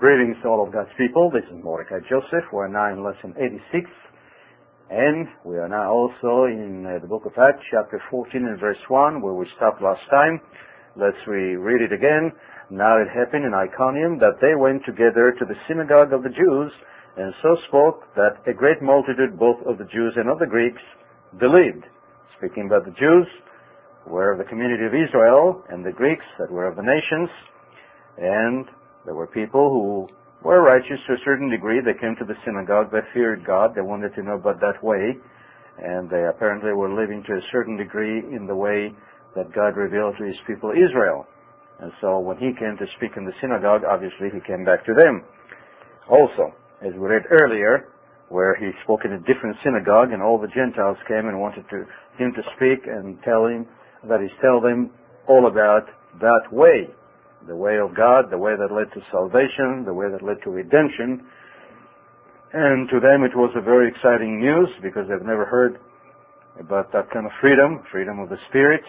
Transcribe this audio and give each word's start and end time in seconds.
Greetings 0.00 0.40
to 0.42 0.48
all 0.48 0.64
of 0.64 0.72
God's 0.72 0.88
people. 0.96 1.28
This 1.28 1.44
is 1.52 1.62
Mordecai 1.62 2.00
Joseph. 2.08 2.48
We're 2.54 2.72
now 2.72 2.88
in 2.88 3.04
lesson 3.04 3.36
86. 3.36 3.84
And 4.88 5.28
we 5.44 5.60
are 5.60 5.68
now 5.68 5.92
also 5.92 6.48
in 6.48 6.88
uh, 6.88 7.04
the 7.04 7.06
book 7.06 7.28
of 7.28 7.36
Acts, 7.36 7.60
chapter 7.70 8.00
14 8.08 8.48
and 8.48 8.58
verse 8.58 8.80
1, 8.88 9.20
where 9.20 9.34
we 9.34 9.44
stopped 9.60 9.82
last 9.82 10.00
time. 10.08 10.40
Let's 10.96 11.20
reread 11.28 11.84
it 11.84 11.92
again. 11.92 12.32
Now 12.70 12.96
it 12.96 13.12
happened 13.12 13.44
in 13.44 13.52
Iconium 13.52 14.16
that 14.24 14.40
they 14.40 14.56
went 14.56 14.80
together 14.88 15.36
to 15.36 15.44
the 15.44 15.60
synagogue 15.68 16.14
of 16.16 16.22
the 16.24 16.32
Jews, 16.32 16.72
and 17.20 17.34
so 17.44 17.60
spoke 17.68 18.08
that 18.16 18.40
a 18.48 18.56
great 18.56 18.80
multitude 18.80 19.36
both 19.36 19.60
of 19.68 19.76
the 19.76 19.90
Jews 19.92 20.16
and 20.16 20.32
of 20.32 20.38
the 20.38 20.48
Greeks 20.48 20.80
believed. 21.36 21.84
Speaking 22.40 22.72
about 22.72 22.88
the 22.88 22.96
Jews, 22.96 23.28
were 24.08 24.32
of 24.32 24.38
the 24.38 24.48
community 24.48 24.88
of 24.88 24.96
Israel, 24.96 25.60
and 25.68 25.84
the 25.84 25.92
Greeks 25.92 26.24
that 26.38 26.50
were 26.50 26.64
of 26.64 26.76
the 26.76 26.88
nations, 26.88 27.28
and 28.16 28.64
there 29.04 29.14
were 29.14 29.26
people 29.26 29.70
who 29.70 30.08
were 30.46 30.62
righteous 30.62 31.00
to 31.06 31.14
a 31.14 31.24
certain 31.24 31.50
degree. 31.50 31.80
They 31.80 31.98
came 31.98 32.16
to 32.18 32.24
the 32.24 32.36
synagogue. 32.44 32.92
They 32.92 33.00
feared 33.12 33.46
God. 33.46 33.74
They 33.74 33.80
wanted 33.80 34.14
to 34.14 34.22
know 34.22 34.34
about 34.34 34.60
that 34.60 34.82
way. 34.82 35.16
And 35.80 36.10
they 36.10 36.24
apparently 36.28 36.72
were 36.72 36.92
living 36.92 37.22
to 37.26 37.32
a 37.32 37.44
certain 37.52 37.76
degree 37.76 38.18
in 38.18 38.46
the 38.46 38.54
way 38.54 38.92
that 39.34 39.52
God 39.54 39.76
revealed 39.76 40.16
to 40.18 40.24
his 40.24 40.36
people 40.46 40.72
Israel. 40.72 41.26
And 41.80 41.92
so 42.00 42.18
when 42.18 42.36
he 42.36 42.52
came 42.58 42.76
to 42.76 42.86
speak 42.96 43.12
in 43.16 43.24
the 43.24 43.32
synagogue, 43.40 43.82
obviously 43.88 44.28
he 44.28 44.40
came 44.44 44.64
back 44.64 44.84
to 44.84 44.92
them. 44.92 45.24
Also, 46.10 46.52
as 46.84 46.92
we 46.92 47.08
read 47.08 47.24
earlier, 47.40 47.88
where 48.28 48.54
he 48.54 48.70
spoke 48.84 49.00
in 49.04 49.12
a 49.12 49.18
different 49.20 49.56
synagogue 49.64 50.12
and 50.12 50.22
all 50.22 50.38
the 50.38 50.52
Gentiles 50.52 50.96
came 51.08 51.26
and 51.28 51.40
wanted 51.40 51.64
to, 51.70 51.88
him 52.18 52.32
to 52.36 52.42
speak 52.56 52.84
and 52.86 53.16
tell 53.24 53.46
him 53.46 53.66
that 54.08 54.20
he 54.20 54.28
tell 54.40 54.60
them 54.60 54.90
all 55.26 55.46
about 55.46 55.88
that 56.20 56.52
way 56.52 56.88
the 57.46 57.56
way 57.56 57.78
of 57.78 57.96
God, 57.96 58.30
the 58.30 58.38
way 58.38 58.52
that 58.56 58.74
led 58.74 58.92
to 58.92 59.00
salvation, 59.10 59.84
the 59.84 59.94
way 59.94 60.06
that 60.10 60.22
led 60.22 60.42
to 60.44 60.50
redemption. 60.50 61.24
And 62.52 62.88
to 62.90 63.00
them 63.00 63.22
it 63.22 63.34
was 63.34 63.52
a 63.56 63.62
very 63.62 63.88
exciting 63.88 64.40
news 64.40 64.68
because 64.82 65.06
they've 65.08 65.26
never 65.26 65.46
heard 65.46 65.78
about 66.58 66.92
that 66.92 67.10
kind 67.10 67.26
of 67.26 67.32
freedom, 67.40 67.82
freedom 67.90 68.18
of 68.18 68.28
the 68.28 68.36
spirit, 68.48 68.82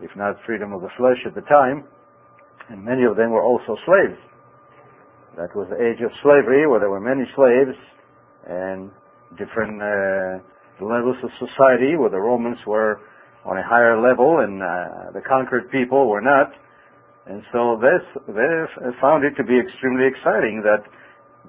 if 0.00 0.10
not 0.16 0.36
freedom 0.46 0.72
of 0.72 0.80
the 0.80 0.88
flesh 0.96 1.18
at 1.26 1.34
the 1.34 1.42
time. 1.42 1.84
And 2.70 2.84
many 2.84 3.04
of 3.04 3.16
them 3.16 3.30
were 3.30 3.42
also 3.42 3.76
slaves. 3.84 4.18
That 5.36 5.54
was 5.54 5.68
the 5.70 5.76
age 5.76 6.00
of 6.04 6.10
slavery 6.22 6.66
where 6.66 6.80
there 6.80 6.90
were 6.90 7.00
many 7.00 7.24
slaves 7.34 7.76
and 8.46 8.90
different 9.36 9.82
uh, 9.82 10.40
levels 10.84 11.16
of 11.22 11.30
society 11.38 11.96
where 11.96 12.10
the 12.10 12.18
Romans 12.18 12.58
were 12.66 13.00
on 13.44 13.58
a 13.58 13.62
higher 13.62 14.00
level 14.00 14.40
and 14.40 14.62
uh, 14.62 15.12
the 15.12 15.20
conquered 15.26 15.70
people 15.70 16.08
were 16.08 16.20
not. 16.20 16.52
And 17.28 17.44
so 17.52 17.76
this, 17.76 18.00
they 18.24 18.88
found 19.04 19.20
it 19.20 19.36
to 19.36 19.44
be 19.44 19.60
extremely 19.60 20.08
exciting 20.08 20.64
that 20.64 20.80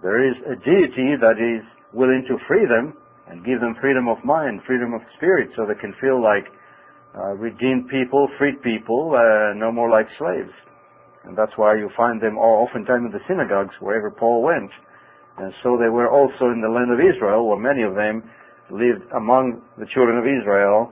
there 0.03 0.19
is 0.19 0.35
a 0.43 0.59
deity 0.59 1.15
that 1.15 1.39
is 1.39 1.63
willing 1.95 2.27
to 2.27 2.35
free 2.51 2.67
them 2.67 2.99
and 3.31 3.45
give 3.47 3.63
them 3.63 3.79
freedom 3.79 4.11
of 4.11 4.19
mind, 4.25 4.59
freedom 4.67 4.93
of 4.93 4.99
spirit, 5.15 5.49
so 5.55 5.63
they 5.63 5.79
can 5.79 5.95
feel 6.01 6.19
like 6.21 6.51
uh, 7.15 7.31
redeemed 7.39 7.87
people, 7.87 8.27
freed 8.37 8.61
people, 8.61 9.15
uh, 9.15 9.55
no 9.55 9.71
more 9.71 9.89
like 9.89 10.07
slaves. 10.19 10.51
And 11.23 11.37
that's 11.37 11.55
why 11.55 11.75
you 11.75 11.89
find 11.95 12.19
them 12.19 12.37
all 12.37 12.67
oftentimes 12.67 13.07
in 13.07 13.11
the 13.15 13.23
synagogues 13.27 13.75
wherever 13.79 14.11
Paul 14.11 14.43
went. 14.43 14.71
And 15.37 15.53
so 15.63 15.79
they 15.79 15.87
were 15.87 16.11
also 16.11 16.51
in 16.51 16.59
the 16.59 16.67
land 16.67 16.91
of 16.91 16.99
Israel, 16.99 17.47
where 17.47 17.59
many 17.59 17.83
of 17.83 17.95
them 17.95 18.27
lived 18.67 19.07
among 19.15 19.61
the 19.77 19.87
children 19.93 20.19
of 20.19 20.27
Israel 20.27 20.91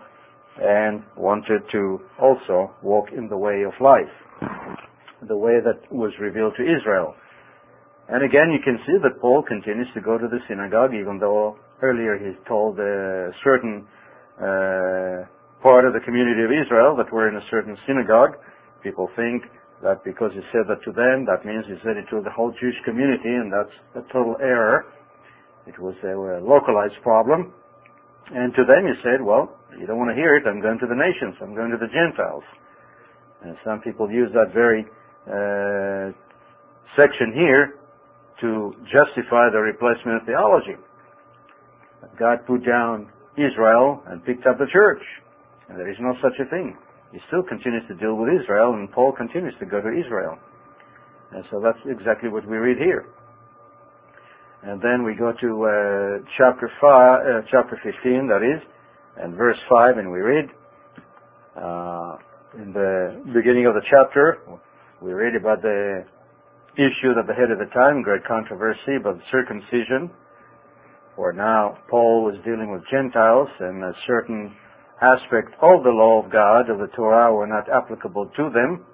and 0.63 1.03
wanted 1.17 1.61
to 1.73 1.99
also 2.21 2.71
walk 2.81 3.11
in 3.11 3.27
the 3.27 3.37
way 3.37 3.63
of 3.67 3.73
life 3.81 4.15
the 5.27 5.37
way 5.37 5.59
that 5.63 5.79
was 5.91 6.13
revealed 6.19 6.53
to 6.57 6.63
Israel. 6.63 7.15
And 8.07 8.23
again, 8.23 8.55
you 8.55 8.63
can 8.63 8.79
see 8.87 8.95
that 9.03 9.19
Paul 9.19 9.43
continues 9.43 9.87
to 9.93 10.01
go 10.01 10.17
to 10.17 10.27
the 10.27 10.39
synagogue, 10.47 10.93
even 10.93 11.19
though 11.19 11.57
earlier 11.81 12.15
he's 12.15 12.39
told 12.47 12.79
a 12.79 13.31
certain 13.43 13.85
uh, 14.39 15.27
part 15.61 15.83
of 15.83 15.91
the 15.91 15.99
community 16.05 16.43
of 16.45 16.51
Israel 16.51 16.95
that 16.95 17.11
were 17.11 17.27
in 17.27 17.35
a 17.35 17.45
certain 17.51 17.75
synagogue. 17.85 18.39
People 18.83 19.09
think 19.15 19.43
that 19.83 20.03
because 20.05 20.31
he 20.33 20.41
said 20.53 20.65
that 20.69 20.79
to 20.85 20.91
them, 20.95 21.25
that 21.27 21.43
means 21.43 21.65
he 21.67 21.75
said 21.83 21.97
it 21.97 22.07
to 22.09 22.21
the 22.23 22.31
whole 22.31 22.53
Jewish 22.61 22.79
community, 22.85 23.29
and 23.29 23.51
that's 23.51 23.75
a 23.99 24.03
total 24.13 24.37
error. 24.39 24.85
It 25.67 25.77
was 25.77 25.95
a 26.07 26.15
localized 26.39 26.97
problem. 27.03 27.51
And 28.31 28.53
to 28.55 28.63
them 28.63 28.87
he 28.87 28.95
said, 29.03 29.19
well, 29.19 29.51
you 29.79 29.85
don't 29.85 29.99
want 29.99 30.11
to 30.11 30.17
hear 30.17 30.35
it, 30.35 30.47
I'm 30.47 30.61
going 30.61 30.79
to 30.79 30.87
the 30.87 30.95
nations, 30.95 31.35
I'm 31.41 31.55
going 31.55 31.71
to 31.71 31.77
the 31.77 31.91
Gentiles. 31.91 32.43
And 33.43 33.55
some 33.63 33.81
people 33.81 34.09
use 34.09 34.29
that 34.33 34.53
very 34.53 34.85
uh, 35.27 36.11
section 36.95 37.33
here 37.33 37.75
to 38.41 38.73
justify 38.85 39.49
the 39.51 39.59
replacement 39.59 40.25
theology. 40.25 40.75
God 42.19 42.45
put 42.45 42.65
down 42.65 43.09
Israel 43.37 44.01
and 44.07 44.23
picked 44.25 44.45
up 44.45 44.57
the 44.57 44.67
church. 44.71 45.01
And 45.69 45.77
there 45.77 45.89
is 45.89 45.97
no 45.99 46.13
such 46.21 46.37
a 46.39 46.49
thing. 46.49 46.77
He 47.11 47.19
still 47.27 47.43
continues 47.43 47.83
to 47.87 47.95
deal 47.95 48.15
with 48.15 48.29
Israel, 48.41 48.73
and 48.73 48.91
Paul 48.91 49.11
continues 49.11 49.53
to 49.59 49.65
go 49.65 49.81
to 49.81 49.89
Israel. 49.89 50.37
And 51.31 51.43
so 51.51 51.61
that's 51.63 51.79
exactly 51.85 52.29
what 52.29 52.47
we 52.47 52.57
read 52.57 52.77
here. 52.77 53.05
And 54.63 54.81
then 54.81 55.03
we 55.03 55.13
go 55.15 55.31
to 55.31 55.49
uh, 55.63 56.25
chapter 56.37 56.69
five, 56.81 57.19
uh, 57.21 57.41
chapter 57.51 57.79
15, 57.83 58.27
that 58.27 58.43
is, 58.43 58.61
and 59.17 59.35
verse 59.35 59.57
5, 59.69 59.97
and 59.97 60.11
we 60.11 60.19
read, 60.19 60.45
uh, 61.55 61.61
in 62.57 62.73
the 62.73 63.21
beginning 63.33 63.69
of 63.69 63.77
the 63.77 63.85
chapter, 63.85 64.41
we 65.01 65.13
read 65.13 65.35
about 65.35 65.61
the 65.61 66.01
issue 66.73 67.13
that 67.13 67.29
they 67.29 67.37
had 67.37 67.53
at 67.53 67.61
the 67.61 67.69
time, 67.69 68.01
great 68.01 68.25
controversy 68.25 68.97
about 68.97 69.21
circumcision, 69.29 70.09
where 71.17 71.33
now 71.33 71.77
Paul 71.89 72.25
was 72.25 72.33
dealing 72.45 72.71
with 72.73 72.81
Gentiles 72.89 73.49
and 73.59 73.83
a 73.83 73.93
certain 74.07 74.53
aspect 75.01 75.53
of 75.61 75.85
the 75.85 75.93
law 75.93 76.25
of 76.25 76.31
God, 76.31 76.69
of 76.69 76.79
the 76.81 76.89
Torah, 76.97 77.33
were 77.33 77.45
not 77.45 77.69
applicable 77.69 78.25
to 78.37 78.49
them. 78.49 78.85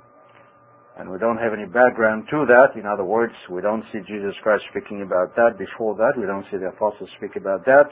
And 0.99 1.09
we 1.09 1.17
don't 1.17 1.39
have 1.39 1.53
any 1.55 1.65
background 1.65 2.27
to 2.29 2.45
that. 2.45 2.75
In 2.79 2.85
other 2.85 3.03
words, 3.03 3.33
we 3.49 3.61
don't 3.61 3.83
see 3.91 3.99
Jesus 4.05 4.35
Christ 4.43 4.63
speaking 4.69 5.01
about 5.01 5.35
that 5.35 5.57
before 5.57 5.95
that. 5.95 6.19
We 6.19 6.27
don't 6.27 6.45
see 6.51 6.57
the 6.57 6.67
apostles 6.67 7.09
speak 7.17 7.35
about 7.35 7.65
that. 7.65 7.89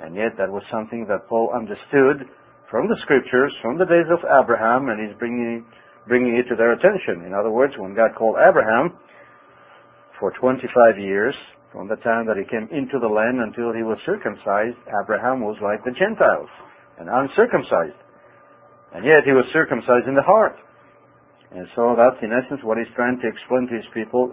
And 0.00 0.14
yet 0.14 0.36
that 0.38 0.52
was 0.52 0.62
something 0.70 1.06
that 1.08 1.26
Paul 1.28 1.50
understood 1.50 2.28
from 2.70 2.88
the 2.88 2.96
scriptures, 3.02 3.52
from 3.62 3.78
the 3.78 3.88
days 3.88 4.08
of 4.12 4.20
Abraham, 4.28 4.88
and 4.92 5.00
he's 5.00 5.16
bringing, 5.18 5.64
bringing 6.06 6.36
it 6.36 6.48
to 6.52 6.56
their 6.56 6.72
attention. 6.72 7.24
In 7.24 7.32
other 7.32 7.50
words, 7.50 7.72
when 7.78 7.96
God 7.96 8.12
called 8.16 8.36
Abraham 8.36 8.92
for 10.20 10.32
25 10.36 11.00
years, 11.00 11.34
from 11.72 11.88
the 11.88 12.00
time 12.00 12.24
that 12.24 12.40
he 12.40 12.48
came 12.48 12.68
into 12.72 12.96
the 12.96 13.08
land 13.08 13.40
until 13.40 13.76
he 13.76 13.84
was 13.84 14.00
circumcised, 14.08 14.76
Abraham 14.88 15.44
was 15.44 15.56
like 15.60 15.84
the 15.84 15.92
Gentiles 15.92 16.48
and 16.96 17.08
uncircumcised. 17.08 17.96
And 18.96 19.04
yet 19.04 19.24
he 19.24 19.36
was 19.36 19.44
circumcised 19.52 20.08
in 20.08 20.16
the 20.16 20.24
heart. 20.24 20.56
And 21.52 21.68
so 21.76 21.96
that's 21.96 22.16
in 22.24 22.32
essence 22.32 22.60
what 22.64 22.80
he's 22.80 22.92
trying 22.96 23.20
to 23.20 23.28
explain 23.28 23.68
to 23.68 23.76
his 23.76 23.88
people, 23.92 24.32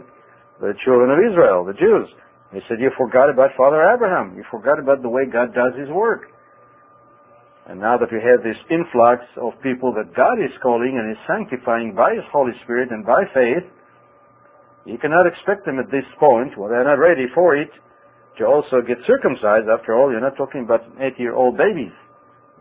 the 0.59 0.75
children 0.84 1.12
of 1.12 1.19
Israel, 1.28 1.63
the 1.67 1.75
Jews. 1.75 2.07
He 2.56 2.63
said, 2.67 2.79
you 2.79 2.91
forgot 2.96 3.28
about 3.28 3.52
Father 3.59 3.84
Abraham. 3.84 4.35
You 4.40 4.44
forgot 4.47 4.79
about 4.79 5.03
the 5.03 5.12
way 5.12 5.28
God 5.28 5.52
does 5.52 5.75
his 5.75 5.91
work. 5.91 6.31
And 7.66 7.81
now 7.81 7.98
that 7.98 8.14
we 8.14 8.22
have 8.22 8.46
this 8.46 8.62
influx 8.70 9.26
of 9.42 9.58
people 9.66 9.90
that 9.98 10.14
God 10.14 10.38
is 10.38 10.53
calling 10.62 11.02
and 11.02 11.09
is 11.09 11.18
sanctifying 11.26 11.98
by 11.98 12.14
His 12.14 12.26
Holy 12.31 12.53
Spirit 12.64 12.92
and 12.92 13.02
by 13.06 13.26
faith, 13.34 13.66
you 14.86 15.02
cannot 15.02 15.26
expect 15.26 15.66
them 15.66 15.81
at 15.81 15.90
this 15.90 16.06
point, 16.20 16.53
well, 16.58 16.70
they're 16.70 16.86
not 16.86 17.02
ready 17.02 17.26
for 17.34 17.58
it, 17.58 17.74
to 18.38 18.46
also 18.46 18.86
get 18.86 19.02
circumcised. 19.08 19.66
After 19.66 19.98
all, 19.98 20.12
you're 20.12 20.22
not 20.22 20.38
talking 20.38 20.62
about 20.62 20.86
eight-year-old 21.02 21.58
babies. 21.58 21.94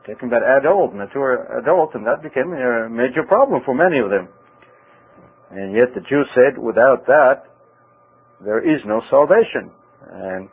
You're 0.06 0.16
talking 0.16 0.32
about 0.32 0.40
adult, 0.40 0.94
mature 0.94 1.52
adult, 1.58 1.92
and 1.94 2.06
that 2.06 2.22
became 2.22 2.54
a 2.56 2.88
major 2.88 3.28
problem 3.28 3.60
for 3.64 3.74
many 3.74 3.98
of 3.98 4.08
them. 4.08 4.28
And 5.50 5.76
yet 5.76 5.92
the 5.92 6.00
Jews 6.08 6.26
said, 6.40 6.56
without 6.56 7.04
that, 7.06 7.44
there 8.40 8.64
is 8.64 8.80
no 8.86 9.02
salvation. 9.10 9.68
And 10.08 10.48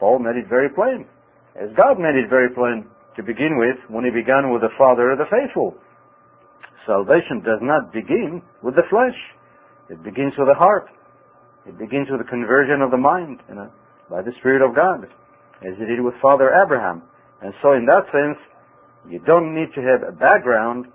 Paul 0.00 0.18
made 0.18 0.36
it 0.36 0.48
very 0.48 0.70
plain, 0.70 1.06
as 1.54 1.70
God 1.76 2.02
made 2.02 2.18
it 2.18 2.28
very 2.28 2.50
plain 2.50 2.90
to 3.16 3.22
begin 3.22 3.58
with 3.58 3.76
when 3.88 4.04
he 4.04 4.10
began 4.10 4.52
with 4.52 4.62
the 4.62 4.72
Father 4.78 5.12
of 5.12 5.18
the 5.18 5.28
faithful. 5.28 5.74
Salvation 6.86 7.44
does 7.44 7.60
not 7.62 7.92
begin 7.92 8.42
with 8.62 8.74
the 8.74 8.86
flesh. 8.90 9.16
It 9.90 10.02
begins 10.02 10.32
with 10.38 10.48
the 10.48 10.58
heart. 10.58 10.88
It 11.66 11.78
begins 11.78 12.08
with 12.10 12.18
the 12.18 12.26
conversion 12.26 12.82
of 12.82 12.90
the 12.90 12.98
mind 12.98 13.38
you 13.48 13.54
know, 13.54 13.70
by 14.10 14.22
the 14.22 14.32
Spirit 14.40 14.66
of 14.66 14.74
God, 14.74 15.04
as 15.62 15.78
it 15.78 15.86
did 15.86 16.00
with 16.00 16.14
Father 16.20 16.50
Abraham. 16.50 17.02
And 17.40 17.54
so 17.62 17.74
in 17.74 17.86
that 17.86 18.10
sense, 18.10 18.38
you 19.08 19.20
don't 19.26 19.54
need 19.54 19.70
to 19.74 19.82
have 19.82 20.02
a 20.08 20.14
background 20.14 20.86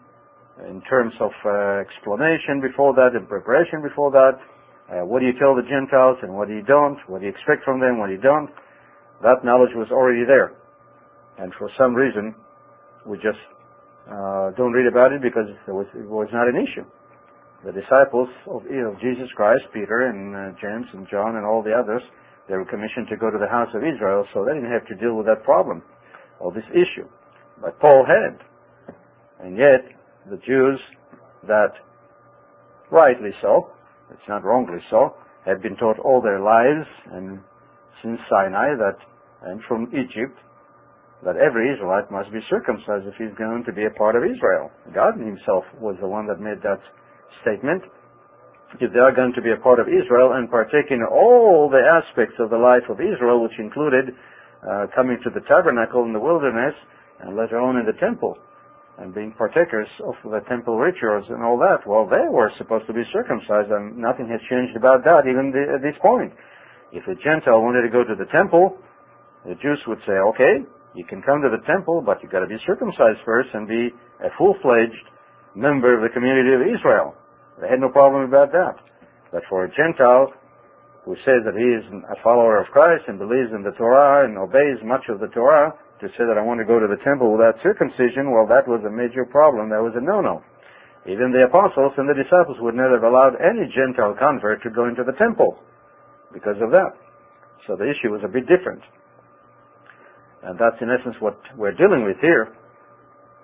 in 0.67 0.81
terms 0.89 1.13
of 1.19 1.31
uh, 1.45 1.79
explanation 1.79 2.59
before 2.59 2.93
that 2.95 3.15
and 3.15 3.27
preparation 3.27 3.81
before 3.83 4.11
that. 4.11 4.39
Uh, 4.89 5.05
what 5.05 5.19
do 5.19 5.25
you 5.27 5.35
tell 5.39 5.55
the 5.55 5.67
Gentiles 5.67 6.17
and 6.23 6.33
what 6.33 6.47
do 6.47 6.55
you 6.55 6.63
don't? 6.63 6.97
What 7.07 7.19
do 7.19 7.27
you 7.27 7.31
expect 7.31 7.63
from 7.63 7.79
them? 7.79 7.99
What 7.99 8.07
do 8.07 8.13
you 8.13 8.23
don't? 8.23 8.49
That 9.21 9.43
knowledge 9.43 9.75
was 9.75 9.91
already 9.91 10.23
there. 10.25 10.55
And 11.37 11.53
for 11.57 11.69
some 11.77 11.93
reason, 11.93 12.35
we 13.05 13.17
just 13.17 13.39
uh, 14.09 14.51
don't 14.57 14.73
read 14.73 14.87
about 14.87 15.11
it 15.11 15.21
because 15.21 15.47
it 15.67 15.71
was, 15.71 15.85
it 15.93 16.07
was 16.07 16.27
not 16.33 16.47
an 16.47 16.55
issue. 16.55 16.85
the 17.65 17.71
disciples 17.71 18.29
of, 18.47 18.63
of 18.65 18.99
Jesus 19.01 19.29
Christ, 19.35 19.63
Peter 19.73 20.07
and 20.09 20.35
uh, 20.35 20.57
James 20.61 20.85
and 20.93 21.07
John 21.09 21.35
and 21.35 21.45
all 21.45 21.61
the 21.61 21.73
others, 21.73 22.01
they 22.47 22.55
were 22.55 22.65
commissioned 22.65 23.07
to 23.09 23.17
go 23.17 23.29
to 23.29 23.37
the 23.37 23.49
house 23.49 23.69
of 23.75 23.83
Israel, 23.83 24.25
so 24.33 24.45
they 24.45 24.53
didn't 24.53 24.71
have 24.71 24.87
to 24.87 24.95
deal 24.95 25.15
with 25.15 25.25
that 25.27 25.43
problem 25.43 25.83
or 26.39 26.51
this 26.51 26.67
issue. 26.71 27.07
But 27.61 27.79
Paul 27.79 28.05
had. 28.05 28.39
And 29.45 29.57
yet, 29.57 29.83
the 30.29 30.37
Jews 30.47 30.79
that 31.47 31.73
rightly 32.91 33.31
so, 33.41 33.69
it's 34.11 34.27
not 34.27 34.43
wrongly 34.43 34.79
so, 34.89 35.15
have 35.45 35.61
been 35.61 35.75
taught 35.75 35.99
all 35.99 36.21
their 36.21 36.39
lives 36.39 36.87
and 37.11 37.39
since 38.01 38.19
Sinai 38.29 38.75
that 38.77 38.97
and 39.43 39.61
from 39.67 39.87
Egypt 39.93 40.37
that 41.25 41.37
every 41.37 41.73
Israelite 41.73 42.11
must 42.11 42.29
be 42.31 42.39
circumcised 42.49 43.09
if 43.09 43.17
he's 43.17 43.33
going 43.37 43.65
to 43.65 43.73
be 43.73 43.85
a 43.85 43.93
part 43.97 44.13
of 44.13 44.21
Israel. 44.21 44.69
God 44.93 45.17
himself 45.17 45.65
was 45.81 45.97
the 45.99 46.07
one 46.07 46.27
that 46.27 46.37
made 46.37 46.61
that 46.61 46.81
statement. 47.41 47.81
If 48.77 48.93
they 48.93 48.99
are 48.99 49.15
going 49.15 49.33
to 49.33 49.41
be 49.41 49.51
a 49.51 49.57
part 49.57 49.79
of 49.79 49.87
Israel 49.87 50.37
and 50.37 50.51
partake 50.51 50.91
in 50.91 51.01
all 51.01 51.71
the 51.71 51.81
aspects 51.81 52.35
of 52.37 52.51
the 52.51 52.59
life 52.59 52.85
of 52.89 53.01
Israel, 53.01 53.41
which 53.41 53.57
included 53.57 54.13
uh, 54.61 54.91
coming 54.93 55.17
to 55.23 55.29
the 55.33 55.41
tabernacle 55.47 56.05
in 56.05 56.13
the 56.13 56.19
wilderness 56.19 56.75
and 57.23 57.33
later 57.33 57.57
on 57.57 57.77
in 57.77 57.85
the 57.85 57.97
temple 57.97 58.37
and 58.97 59.13
being 59.13 59.33
partakers 59.37 59.87
of 60.05 60.13
the 60.25 60.41
temple 60.49 60.77
rituals 60.77 61.25
and 61.29 61.41
all 61.41 61.57
that, 61.57 61.85
well, 61.85 62.09
they 62.09 62.25
were 62.29 62.51
supposed 62.57 62.85
to 62.87 62.93
be 62.93 63.05
circumcised 63.13 63.69
and 63.69 63.97
nothing 63.97 64.27
has 64.29 64.41
changed 64.49 64.75
about 64.75 65.05
that 65.05 65.29
even 65.29 65.53
the, 65.53 65.77
at 65.77 65.81
this 65.81 65.97
point. 66.01 66.33
If 66.91 67.05
a 67.05 67.15
Gentile 67.21 67.61
wanted 67.61 67.85
to 67.85 67.93
go 67.93 68.03
to 68.03 68.15
the 68.17 68.29
temple, 68.33 68.77
the 69.45 69.55
Jews 69.61 69.79
would 69.87 70.01
say, 70.05 70.17
okay, 70.33 70.65
you 70.97 71.05
can 71.05 71.21
come 71.21 71.45
to 71.45 71.53
the 71.53 71.61
temple, 71.69 72.01
but 72.01 72.17
you've 72.19 72.33
got 72.33 72.41
to 72.41 72.49
be 72.49 72.57
circumcised 72.65 73.21
first 73.21 73.53
and 73.53 73.69
be 73.69 73.93
a 74.25 74.33
full-fledged 74.33 75.05
member 75.53 75.93
of 75.93 76.01
the 76.01 76.09
community 76.09 76.57
of 76.57 76.65
Israel. 76.65 77.13
They 77.61 77.69
had 77.69 77.77
no 77.77 77.93
problem 77.93 78.25
about 78.25 78.49
that. 78.51 78.81
But 79.29 79.45
for 79.45 79.65
a 79.65 79.69
Gentile 79.69 80.33
who 81.05 81.13
says 81.21 81.45
that 81.45 81.53
he 81.53 81.69
is 81.69 81.85
a 82.09 82.17
follower 82.25 82.57
of 82.57 82.67
Christ 82.73 83.05
and 83.07 83.21
believes 83.21 83.53
in 83.53 83.61
the 83.61 83.77
Torah 83.77 84.25
and 84.25 84.41
obeys 84.41 84.81
much 84.81 85.05
of 85.07 85.21
the 85.21 85.29
Torah, 85.31 85.71
to 86.01 86.07
say 86.17 86.25
that 86.25 86.37
I 86.37 86.45
want 86.45 86.61
to 86.61 86.67
go 86.67 86.77
to 86.81 86.89
the 86.89 87.01
temple 87.05 87.33
without 87.33 87.57
circumcision, 87.61 88.33
well, 88.33 88.45
that 88.49 88.65
was 88.69 88.81
a 88.85 88.91
major 88.91 89.25
problem. 89.25 89.69
That 89.69 89.81
was 89.81 89.93
a 89.97 90.03
no-no. 90.03 90.41
Even 91.05 91.31
the 91.31 91.45
apostles 91.45 91.93
and 91.97 92.09
the 92.09 92.17
disciples 92.17 92.57
would 92.59 92.75
not 92.75 92.93
have 92.93 93.05
allowed 93.05 93.37
any 93.37 93.69
Gentile 93.69 94.17
convert 94.17 94.61
to 94.65 94.69
go 94.73 94.89
into 94.89 95.05
the 95.05 95.15
temple 95.17 95.57
because 96.33 96.57
of 96.61 96.69
that. 96.73 96.93
So 97.65 97.77
the 97.79 97.87
issue 97.87 98.13
was 98.13 98.21
a 98.25 98.29
bit 98.29 98.45
different. 98.45 98.83
And 100.43 100.57
that's 100.59 100.77
in 100.81 100.89
essence 100.89 101.15
what 101.19 101.37
we're 101.57 101.73
dealing 101.73 102.05
with 102.05 102.17
here. 102.21 102.53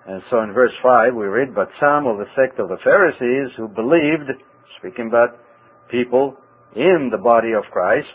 And 0.06 0.22
so 0.30 0.40
in 0.42 0.52
verse 0.52 0.72
5 0.82 1.14
we 1.14 1.26
read, 1.26 1.54
But 1.54 1.68
some 1.80 2.06
of 2.06 2.18
the 2.18 2.28
sect 2.36 2.60
of 2.60 2.68
the 2.68 2.78
Pharisees 2.84 3.52
who 3.56 3.68
believed, 3.68 4.30
speaking 4.78 5.08
about 5.08 5.38
people 5.90 6.36
in 6.76 7.10
the 7.10 7.18
body 7.18 7.52
of 7.52 7.64
Christ, 7.72 8.08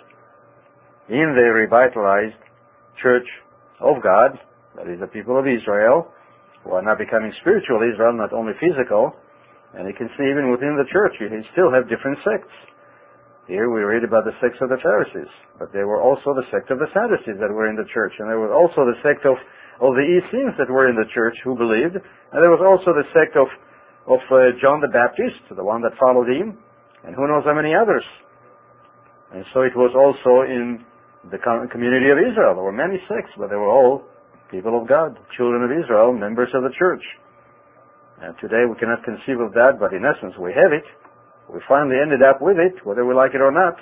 in 1.10 1.34
the 1.34 1.50
revitalized 1.50 2.38
church 3.02 3.26
of 3.80 4.04
God, 4.04 4.38
that 4.78 4.88
is 4.88 5.00
the 5.00 5.08
people 5.08 5.40
of 5.40 5.48
Israel, 5.48 6.14
who 6.64 6.72
are 6.78 6.84
now 6.84 6.96
becoming 6.96 7.34
spiritual 7.42 7.82
Israel, 7.82 8.14
not 8.14 8.34
only 8.34 8.54
physical, 8.62 9.16
and 9.74 9.88
you 9.88 9.94
can 9.94 10.10
see 10.18 10.26
even 10.30 10.52
within 10.52 10.78
the 10.78 10.86
church, 10.92 11.14
you 11.20 11.30
still 11.54 11.74
have 11.74 11.90
different 11.90 12.18
sects. 12.22 12.54
Here 13.50 13.66
we 13.74 13.82
read 13.82 14.06
about 14.06 14.30
the 14.30 14.38
sect 14.38 14.62
of 14.62 14.70
the 14.70 14.78
Pharisees, 14.78 15.34
but 15.58 15.74
there 15.74 15.90
were 15.90 15.98
also 15.98 16.38
the 16.38 16.46
sect 16.54 16.70
of 16.70 16.78
the 16.78 16.86
Sadducees 16.94 17.42
that 17.42 17.50
were 17.50 17.66
in 17.66 17.74
the 17.74 17.90
church, 17.90 18.14
and 18.22 18.30
there 18.30 18.38
was 18.38 18.54
also 18.54 18.86
the 18.86 18.94
sect 19.02 19.26
of, 19.26 19.42
of 19.82 19.98
the 19.98 20.06
Essenes 20.06 20.54
that 20.62 20.70
were 20.70 20.86
in 20.86 20.94
the 20.94 21.10
church 21.18 21.34
who 21.42 21.58
believed, 21.58 21.98
and 21.98 22.38
there 22.46 22.54
was 22.54 22.62
also 22.62 22.94
the 22.94 23.10
sect 23.10 23.34
of, 23.34 23.50
of 24.06 24.22
uh, 24.30 24.54
John 24.62 24.86
the 24.86 24.94
Baptist, 24.94 25.42
the 25.50 25.66
one 25.66 25.82
that 25.82 25.98
followed 25.98 26.30
him, 26.30 26.62
and 27.02 27.18
who 27.18 27.26
knows 27.26 27.42
how 27.42 27.58
many 27.58 27.74
others. 27.74 28.06
And 29.34 29.42
so 29.50 29.66
it 29.66 29.74
was 29.74 29.98
also 29.98 30.46
in 30.46 30.86
the 31.34 31.42
community 31.42 32.14
of 32.14 32.22
Israel. 32.22 32.54
There 32.54 32.70
were 32.70 32.70
many 32.70 33.02
sects, 33.10 33.34
but 33.34 33.50
they 33.50 33.58
were 33.58 33.74
all 33.74 34.06
people 34.54 34.78
of 34.78 34.86
God, 34.86 35.18
children 35.34 35.66
of 35.66 35.74
Israel, 35.74 36.14
members 36.14 36.54
of 36.54 36.62
the 36.62 36.74
church. 36.78 37.02
And 38.22 38.38
today 38.38 38.70
we 38.70 38.78
cannot 38.78 39.02
conceive 39.02 39.42
of 39.42 39.58
that, 39.58 39.82
but 39.82 39.90
in 39.90 40.06
essence 40.06 40.38
we 40.38 40.54
have 40.54 40.70
it. 40.70 40.86
We 41.50 41.60
finally 41.68 41.98
ended 41.98 42.22
up 42.22 42.42
with 42.42 42.62
it, 42.62 42.78
whether 42.86 43.06
we 43.06 43.18
like 43.18 43.34
it 43.34 43.42
or 43.42 43.52
not. 43.52 43.82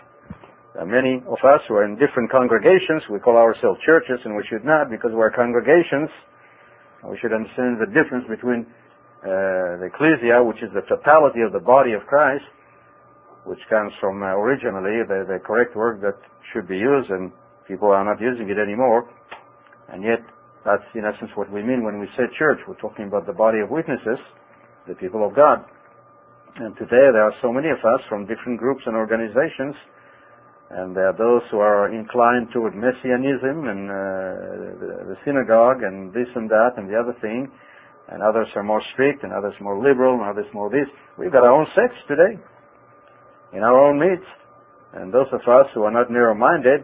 Are 0.79 0.85
many 0.85 1.19
of 1.27 1.41
us 1.43 1.59
who 1.67 1.75
are 1.75 1.83
in 1.83 1.99
different 1.99 2.31
congregations. 2.31 3.03
We 3.11 3.19
call 3.19 3.35
ourselves 3.35 3.81
churches, 3.83 4.23
and 4.23 4.37
we 4.37 4.45
should 4.47 4.63
not 4.63 4.89
because 4.89 5.11
we're 5.11 5.33
congregations. 5.33 6.07
We 7.03 7.17
should 7.19 7.33
understand 7.33 7.81
the 7.81 7.91
difference 7.91 8.23
between 8.29 8.63
uh, 9.25 9.81
the 9.81 9.89
ecclesia, 9.91 10.39
which 10.45 10.61
is 10.63 10.69
the 10.71 10.85
totality 10.87 11.41
of 11.41 11.51
the 11.51 11.59
body 11.59 11.91
of 11.91 12.05
Christ, 12.07 12.45
which 13.43 13.59
comes 13.69 13.91
from 13.99 14.21
uh, 14.21 14.37
originally 14.37 15.03
the, 15.03 15.25
the 15.27 15.39
correct 15.43 15.75
word 15.75 15.99
that 16.01 16.15
should 16.53 16.67
be 16.67 16.77
used, 16.77 17.09
and 17.09 17.31
people 17.67 17.89
are 17.89 18.05
not 18.05 18.21
using 18.21 18.47
it 18.47 18.61
anymore. 18.61 19.09
And 19.89 20.03
yet, 20.03 20.23
that's 20.63 20.85
in 20.95 21.03
essence 21.03 21.31
what 21.35 21.51
we 21.51 21.63
mean 21.63 21.83
when 21.83 21.99
we 21.99 22.07
say 22.15 22.29
church. 22.37 22.59
We're 22.67 22.79
talking 22.79 23.07
about 23.07 23.25
the 23.25 23.33
body 23.33 23.59
of 23.59 23.69
witnesses, 23.69 24.19
the 24.87 24.95
people 24.95 25.25
of 25.25 25.35
God. 25.35 25.65
And 26.55 26.73
today 26.77 27.11
there 27.11 27.27
are 27.27 27.35
so 27.41 27.51
many 27.51 27.69
of 27.69 27.77
us 27.83 28.01
from 28.09 28.25
different 28.25 28.57
groups 28.57 28.81
and 28.87 28.95
organizations, 28.95 29.75
and 30.71 30.95
there 30.95 31.11
are 31.11 31.17
those 31.17 31.43
who 31.51 31.59
are 31.59 31.93
inclined 31.93 32.47
toward 32.51 32.75
messianism 32.75 33.67
and 33.67 33.91
uh, 33.91 35.07
the, 35.11 35.15
synagogue 35.23 35.83
and 35.83 36.11
this 36.11 36.27
and 36.35 36.49
that 36.49 36.75
and 36.77 36.89
the 36.89 36.97
other 36.97 37.13
thing, 37.21 37.51
and 38.09 38.23
others 38.23 38.47
are 38.55 38.63
more 38.63 38.81
strict 38.93 39.23
and 39.23 39.31
others 39.31 39.53
more 39.61 39.77
liberal 39.77 40.15
and 40.19 40.27
others 40.27 40.47
more 40.53 40.69
this. 40.69 40.87
We've 41.17 41.31
got 41.31 41.43
our 41.43 41.53
own 41.53 41.67
sects 41.75 41.99
today 42.07 42.39
in 43.53 43.63
our 43.63 43.77
own 43.77 43.99
midst. 43.99 44.27
And 44.93 45.13
those 45.13 45.27
of 45.31 45.41
us 45.45 45.67
who 45.75 45.83
are 45.83 45.91
not 45.91 46.09
narrow-minded, 46.09 46.83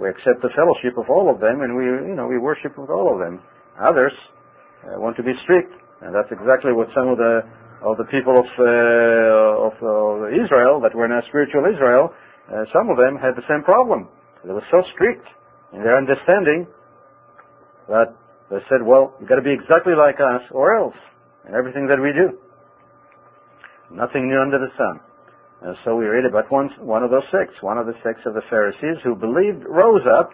we 0.00 0.08
accept 0.08 0.42
the 0.42 0.50
fellowship 0.56 0.98
of 0.98 1.08
all 1.08 1.32
of 1.32 1.40
them 1.40 1.60
and 1.62 1.76
we, 1.76 1.84
you 1.84 2.16
know, 2.16 2.26
we 2.26 2.38
worship 2.38 2.76
with 2.76 2.90
all 2.90 3.12
of 3.12 3.20
them. 3.20 3.40
Others 3.80 4.12
uh, 4.84 5.00
want 5.00 5.16
to 5.16 5.22
be 5.22 5.32
strict, 5.44 5.72
and 6.02 6.14
that's 6.14 6.32
exactly 6.32 6.72
what 6.72 6.88
some 6.92 7.08
of 7.08 7.16
the 7.16 7.44
of 7.82 7.96
the 7.96 8.08
people 8.08 8.32
of, 8.32 8.48
uh, 8.58 9.68
of 9.68 9.74
Israel 10.32 10.80
that 10.80 10.94
were 10.94 11.08
now 11.08 11.20
spiritual 11.28 11.66
Israel, 11.68 12.12
uh, 12.48 12.64
some 12.72 12.88
of 12.88 12.96
them 12.96 13.16
had 13.16 13.36
the 13.36 13.44
same 13.48 13.62
problem. 13.62 14.08
They 14.44 14.52
were 14.52 14.64
so 14.70 14.82
strict 14.94 15.26
in 15.72 15.82
their 15.82 15.96
understanding 15.98 16.66
that 17.88 18.14
they 18.50 18.62
said, 18.70 18.86
well, 18.86 19.14
you've 19.18 19.28
got 19.28 19.36
to 19.36 19.46
be 19.46 19.52
exactly 19.52 19.94
like 19.98 20.16
us 20.22 20.42
or 20.52 20.78
else 20.78 20.96
in 21.48 21.54
everything 21.54 21.86
that 21.88 21.98
we 21.98 22.14
do. 22.14 22.38
Nothing 23.90 24.28
new 24.28 24.40
under 24.40 24.58
the 24.58 24.70
sun. 24.78 25.00
And 25.62 25.76
so 25.84 25.96
we 25.96 26.04
read 26.06 26.24
about 26.24 26.50
one, 26.50 26.70
one 26.78 27.02
of 27.02 27.10
those 27.10 27.26
sects, 27.32 27.54
one 27.60 27.78
of 27.78 27.86
the 27.86 27.94
sects 28.04 28.22
of 28.26 28.34
the 28.34 28.42
Pharisees 28.50 29.02
who 29.02 29.16
believed 29.16 29.64
rose 29.66 30.04
up 30.06 30.30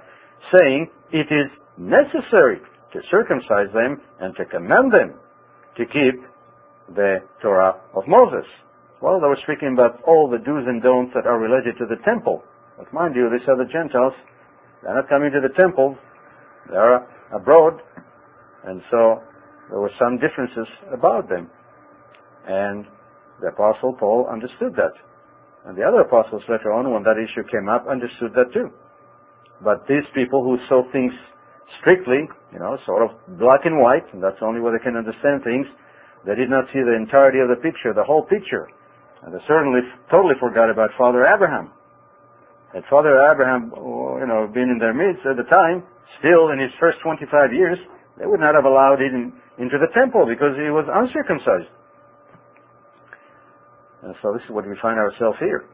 saying, 0.53 0.91
it 1.13 1.29
is 1.33 1.49
necessary 1.79 2.61
to 2.93 3.01
circumcise 3.11 3.73
them 3.73 4.01
and 4.21 4.37
to 4.37 4.45
command 4.45 4.93
them 4.93 5.15
to 5.77 5.85
keep 5.87 6.21
the 6.95 7.19
Torah 7.41 7.81
of 7.95 8.05
Moses. 8.07 8.47
Well, 9.01 9.21
they 9.21 9.27
were 9.27 9.41
speaking 9.43 9.75
about 9.75 10.03
all 10.07 10.31
the 10.31 10.39
do's 10.39 10.65
and 10.67 10.83
don'ts 10.83 11.13
that 11.15 11.27
are 11.27 11.39
related 11.39 11.77
to 11.79 11.87
the 11.87 11.99
temple. 12.05 12.43
But 12.79 12.93
mind 12.93 13.17
you, 13.17 13.29
these 13.31 13.47
are 13.49 13.57
the 13.57 13.71
Gentiles. 13.71 14.15
They're 14.83 14.95
not 14.95 15.09
coming 15.09 15.31
to 15.33 15.41
the 15.41 15.55
temple. 15.55 15.97
They 16.71 16.77
are 16.77 17.07
abroad. 17.35 17.81
And 18.65 18.81
so 18.91 19.21
there 19.71 19.81
were 19.81 19.91
some 19.99 20.19
differences 20.19 20.69
about 20.93 21.29
them. 21.29 21.51
And 22.47 22.87
the 23.41 23.49
Apostle 23.49 23.97
Paul 23.99 24.29
understood 24.31 24.75
that. 24.77 24.95
And 25.67 25.79
the 25.79 25.83
other 25.87 26.03
apostles 26.03 26.43
later 26.49 26.73
on, 26.75 26.91
when 26.91 27.03
that 27.07 27.19
issue 27.19 27.47
came 27.47 27.69
up, 27.69 27.87
understood 27.87 28.35
that 28.35 28.51
too. 28.53 28.71
But 29.63 29.87
these 29.87 30.03
people 30.15 30.43
who 30.43 30.59
saw 30.69 30.83
things 30.91 31.15
strictly, 31.79 32.27
you 32.51 32.59
know, 32.59 32.77
sort 32.85 33.07
of 33.07 33.15
black 33.39 33.63
and 33.63 33.79
white, 33.79 34.03
and 34.13 34.23
that's 34.23 34.39
the 34.43 34.47
only 34.47 34.61
way 34.61 34.75
they 34.75 34.83
can 34.83 34.99
understand 34.99 35.47
things, 35.47 35.67
they 36.27 36.35
did 36.35 36.51
not 36.51 36.71
see 36.73 36.81
the 36.81 36.95
entirety 36.95 37.41
of 37.41 37.49
the 37.49 37.59
picture, 37.59 37.93
the 37.93 38.05
whole 38.05 38.23
picture. 38.23 38.69
And 39.23 39.35
they 39.35 39.43
certainly 39.47 39.81
totally 40.11 40.35
forgot 40.39 40.71
about 40.71 40.91
Father 40.99 41.27
Abraham. 41.27 41.71
Had 42.75 42.83
Father 42.89 43.15
Abraham, 43.31 43.73
oh, 43.77 44.19
you 44.19 44.27
know, 44.27 44.49
been 44.49 44.71
in 44.71 44.79
their 44.79 44.95
midst 44.95 45.27
at 45.27 45.37
the 45.37 45.47
time, 45.51 45.83
still 46.19 46.51
in 46.51 46.59
his 46.59 46.71
first 46.81 46.99
25 47.05 47.53
years, 47.53 47.79
they 48.19 48.27
would 48.27 48.41
not 48.41 48.55
have 48.55 48.65
allowed 48.65 49.01
him 49.01 49.35
into 49.59 49.77
the 49.79 49.91
temple 49.95 50.25
because 50.27 50.57
he 50.57 50.71
was 50.71 50.87
uncircumcised. 50.89 51.71
And 54.03 54.15
so 54.23 54.33
this 54.33 54.43
is 54.47 54.51
what 54.51 54.67
we 54.67 54.75
find 54.83 54.99
ourselves 54.99 55.39
here. 55.39 55.65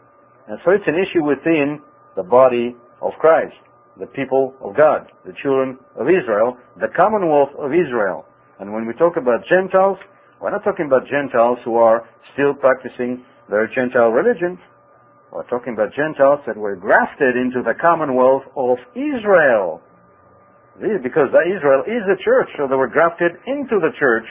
And 0.48 0.58
so 0.64 0.72
it's 0.72 0.84
an 0.86 0.96
issue 0.96 1.24
within 1.24 1.80
the 2.16 2.22
body 2.22 2.76
of 3.00 3.12
Christ, 3.20 3.56
the 3.98 4.06
people 4.06 4.54
of 4.60 4.76
God, 4.76 5.08
the 5.24 5.32
children 5.42 5.78
of 5.96 6.08
Israel, 6.08 6.56
the 6.80 6.88
commonwealth 6.96 7.50
of 7.58 7.72
Israel. 7.72 8.26
And 8.60 8.72
when 8.72 8.86
we 8.86 8.92
talk 8.94 9.16
about 9.16 9.46
Gentiles, 9.48 9.98
we're 10.40 10.50
not 10.50 10.64
talking 10.64 10.86
about 10.86 11.02
Gentiles 11.06 11.58
who 11.64 11.76
are 11.76 12.08
still 12.32 12.54
practicing 12.54 13.24
their 13.50 13.66
Gentile 13.66 14.10
religion. 14.10 14.58
We're 15.32 15.48
talking 15.48 15.74
about 15.74 15.92
Gentiles 15.94 16.40
that 16.46 16.56
were 16.56 16.76
grafted 16.76 17.36
into 17.36 17.62
the 17.62 17.74
commonwealth 17.80 18.44
of 18.56 18.78
Israel. 18.94 19.82
Because 20.78 21.28
Israel 21.34 21.82
is 21.86 22.02
the 22.06 22.16
church, 22.24 22.48
so 22.56 22.68
they 22.68 22.76
were 22.76 22.88
grafted 22.88 23.32
into 23.46 23.80
the 23.82 23.90
church, 23.98 24.24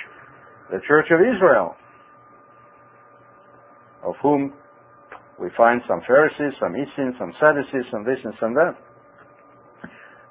the 0.72 0.80
church 0.88 1.08
of 1.12 1.20
Israel. 1.20 1.76
of 4.04 4.16
whom 4.22 4.54
we 5.40 5.50
find 5.56 5.82
some 5.88 6.02
Pharisees, 6.08 6.56
some 6.60 6.74
Essenes, 6.76 7.16
some 7.20 7.34
Sadducees, 7.40 7.86
some 7.92 8.04
this 8.06 8.18
and 8.24 8.34
some 8.40 8.54
that. 8.56 8.74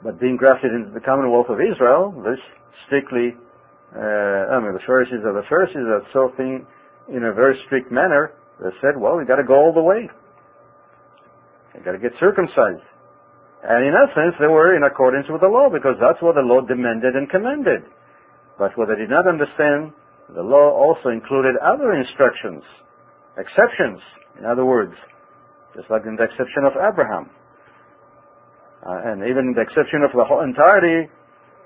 But 0.02 0.20
being 0.20 0.36
grafted 0.36 0.72
into 0.72 0.90
the 0.92 1.00
commonwealth 1.00 1.46
of 1.48 1.60
Israel, 1.60 2.12
this 2.24 2.40
strictly, 2.86 3.36
I 3.94 4.58
mean, 4.58 4.74
the 4.74 4.82
Pharisees 4.86 5.22
are 5.24 5.36
the 5.36 5.46
Pharisees 5.48 5.86
that 5.86 6.02
saw 6.12 6.28
things 6.36 6.66
in 7.08 7.22
a 7.24 7.32
very 7.32 7.54
strict 7.66 7.92
manner. 7.92 8.32
They 8.58 8.72
said, 8.80 8.98
well, 8.98 9.16
we 9.16 9.24
got 9.24 9.36
to 9.36 9.46
go 9.46 9.54
all 9.54 9.72
the 9.72 9.82
way. 9.84 10.08
You 11.74 11.80
got 11.84 11.92
to 11.92 12.02
get 12.02 12.12
circumcised. 12.18 12.82
And 13.66 13.84
in 13.84 13.94
sense, 14.14 14.34
they 14.38 14.46
were 14.46 14.76
in 14.76 14.84
accordance 14.84 15.26
with 15.28 15.40
the 15.40 15.50
law 15.50 15.68
because 15.68 15.98
that's 16.00 16.20
what 16.22 16.34
the 16.34 16.44
law 16.44 16.60
demanded 16.62 17.16
and 17.16 17.28
commanded. 17.28 17.82
But 18.58 18.72
what 18.78 18.88
they 18.88 18.96
did 18.96 19.10
not 19.10 19.28
understand, 19.28 19.92
the 20.32 20.42
law 20.42 20.72
also 20.72 21.10
included 21.10 21.56
other 21.60 21.92
instructions, 21.92 22.62
exceptions, 23.36 24.00
in 24.38 24.44
other 24.44 24.64
words, 24.64 24.94
just 25.74 25.90
like 25.90 26.06
in 26.06 26.16
the 26.16 26.24
exception 26.24 26.64
of 26.64 26.72
Abraham. 26.78 27.28
Uh, 28.86 29.12
and 29.12 29.26
even 29.26 29.52
the 29.52 29.60
exception 29.60 30.06
of 30.06 30.14
the 30.14 30.24
whole 30.24 30.40
entirety 30.40 31.10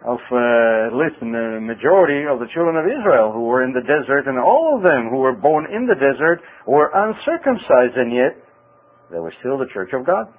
of 0.00 0.16
uh, 0.32 0.96
least 0.96 1.20
the 1.20 1.60
majority 1.60 2.24
of 2.24 2.40
the 2.40 2.48
children 2.56 2.80
of 2.80 2.88
Israel 2.88 3.32
who 3.36 3.44
were 3.44 3.60
in 3.64 3.72
the 3.76 3.84
desert, 3.84 4.24
and 4.24 4.40
all 4.40 4.72
of 4.76 4.82
them 4.82 5.12
who 5.12 5.20
were 5.20 5.36
born 5.36 5.68
in 5.68 5.84
the 5.84 5.94
desert 5.94 6.40
were 6.66 6.88
uncircumcised, 6.88 7.96
and 8.00 8.08
yet 8.08 8.32
they 9.12 9.20
were 9.20 9.32
still 9.40 9.58
the 9.58 9.68
church 9.74 9.92
of 9.92 10.06
God, 10.06 10.32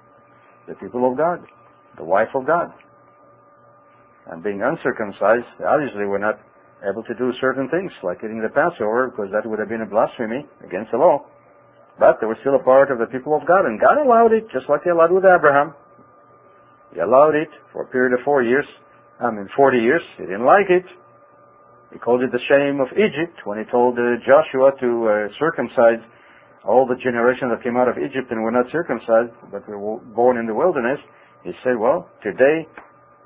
the 0.66 0.74
people 0.82 1.06
of 1.06 1.16
God, 1.16 1.46
the 1.96 2.02
wife 2.02 2.34
of 2.34 2.46
God. 2.46 2.74
And 4.26 4.42
being 4.42 4.62
uncircumcised, 4.62 5.46
obviously 5.62 6.10
we're 6.10 6.22
not 6.22 6.42
able 6.82 7.02
to 7.06 7.14
do 7.14 7.30
certain 7.40 7.70
things, 7.70 7.92
like 8.02 8.18
eating 8.18 8.42
the 8.42 8.50
Passover, 8.50 9.14
because 9.14 9.30
that 9.30 9.46
would 9.46 9.58
have 9.62 9.70
been 9.70 9.82
a 9.82 9.90
blasphemy 9.90 10.42
against 10.66 10.90
the 10.90 10.98
law. 10.98 11.22
But 11.98 12.18
they 12.18 12.26
were 12.26 12.38
still 12.42 12.58
a 12.58 12.62
part 12.62 12.90
of 12.90 12.98
the 12.98 13.06
people 13.06 13.36
of 13.38 13.46
God, 13.46 13.66
and 13.66 13.78
God 13.78 14.02
allowed 14.02 14.32
it, 14.32 14.50
just 14.50 14.66
like 14.66 14.82
He 14.82 14.90
allowed 14.90 15.12
with 15.12 15.22
Abraham. 15.22 15.74
He 16.94 16.98
allowed 16.98 17.38
it 17.38 17.48
for 17.72 17.82
a 17.82 17.86
period 17.86 18.18
of 18.18 18.24
four 18.24 18.42
years. 18.42 18.66
I 19.22 19.30
mean, 19.30 19.48
40 19.54 19.78
years. 19.78 20.02
He 20.18 20.24
didn't 20.24 20.44
like 20.44 20.66
it. 20.68 20.82
He 21.92 21.98
called 21.98 22.22
it 22.22 22.32
the 22.32 22.42
shame 22.50 22.80
of 22.80 22.88
Egypt 22.98 23.38
when 23.44 23.58
he 23.58 23.64
told 23.70 23.94
uh, 23.94 24.18
Joshua 24.26 24.72
to 24.80 24.90
uh, 25.06 25.14
circumcise 25.38 26.02
all 26.64 26.86
the 26.86 26.98
generation 26.98 27.50
that 27.50 27.62
came 27.62 27.76
out 27.76 27.86
of 27.86 27.98
Egypt 27.98 28.30
and 28.30 28.42
were 28.42 28.50
not 28.50 28.66
circumcised, 28.72 29.30
but 29.52 29.62
were 29.68 29.98
born 30.16 30.38
in 30.38 30.46
the 30.46 30.54
wilderness. 30.54 30.98
He 31.44 31.52
said, 31.62 31.78
well, 31.78 32.08
today 32.22 32.66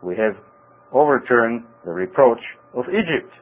we 0.02 0.16
have 0.16 0.36
overturned 0.92 1.64
the 1.84 1.92
reproach 1.92 2.40
of 2.74 2.84
Egypt. 2.92 3.32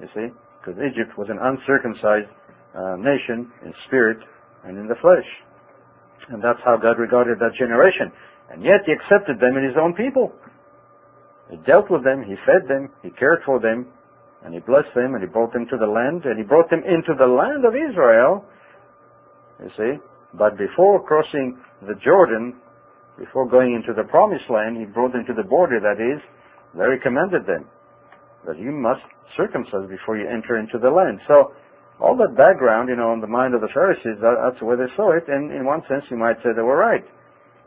You 0.00 0.08
see? 0.14 0.26
Because 0.58 0.80
Egypt 0.82 1.14
was 1.18 1.28
an 1.30 1.38
uncircumcised 1.38 2.30
uh, 2.74 2.96
nation 2.98 3.52
in 3.62 3.74
spirit 3.86 4.18
and 4.64 4.78
in 4.78 4.88
the 4.88 4.98
flesh. 5.02 5.26
And 6.30 6.42
that's 6.42 6.62
how 6.64 6.78
God 6.78 6.98
regarded 6.98 7.38
that 7.38 7.54
generation. 7.58 8.10
And 8.50 8.62
yet 8.62 8.82
he 8.86 8.92
accepted 8.92 9.38
them 9.38 9.56
in 9.58 9.64
his 9.64 9.76
own 9.78 9.94
people. 9.94 10.32
He 11.50 11.56
dealt 11.66 11.90
with 11.90 12.04
them, 12.04 12.22
he 12.22 12.34
fed 12.46 12.68
them, 12.68 12.90
he 13.02 13.10
cared 13.10 13.42
for 13.44 13.60
them, 13.60 13.86
and 14.44 14.54
he 14.54 14.60
blessed 14.60 14.94
them, 14.94 15.14
and 15.14 15.22
he 15.22 15.28
brought 15.28 15.52
them 15.52 15.66
to 15.70 15.76
the 15.76 15.86
land, 15.86 16.24
and 16.24 16.38
he 16.38 16.44
brought 16.44 16.70
them 16.70 16.82
into 16.82 17.14
the 17.18 17.26
land 17.26 17.64
of 17.64 17.74
Israel, 17.74 18.44
you 19.62 19.70
see. 19.76 19.92
But 20.34 20.56
before 20.56 21.02
crossing 21.04 21.58
the 21.82 21.94
Jordan, 22.02 22.56
before 23.18 23.46
going 23.48 23.74
into 23.74 23.92
the 23.92 24.08
promised 24.08 24.48
land, 24.48 24.78
he 24.78 24.86
brought 24.86 25.12
them 25.12 25.24
to 25.26 25.34
the 25.34 25.46
border, 25.46 25.78
that 25.78 26.00
is, 26.00 26.20
there 26.74 26.92
he 26.94 27.00
commanded 27.00 27.46
them 27.46 27.68
that 28.46 28.58
you 28.58 28.72
must 28.72 29.02
circumcise 29.36 29.88
before 29.88 30.16
you 30.18 30.26
enter 30.26 30.58
into 30.58 30.78
the 30.78 30.90
land. 30.90 31.20
So 31.28 31.52
all 32.00 32.16
that 32.16 32.36
background, 32.36 32.88
you 32.88 32.96
know, 32.96 33.12
in 33.12 33.20
the 33.20 33.30
mind 33.30 33.54
of 33.54 33.60
the 33.60 33.70
Pharisees, 33.72 34.18
that, 34.20 34.34
that's 34.42 34.58
the 34.58 34.66
way 34.66 34.76
they 34.76 34.90
saw 34.96 35.14
it, 35.16 35.24
and 35.28 35.52
in 35.52 35.64
one 35.64 35.82
sense 35.88 36.02
you 36.10 36.16
might 36.16 36.36
say 36.42 36.50
they 36.54 36.62
were 36.62 36.76
right, 36.76 37.04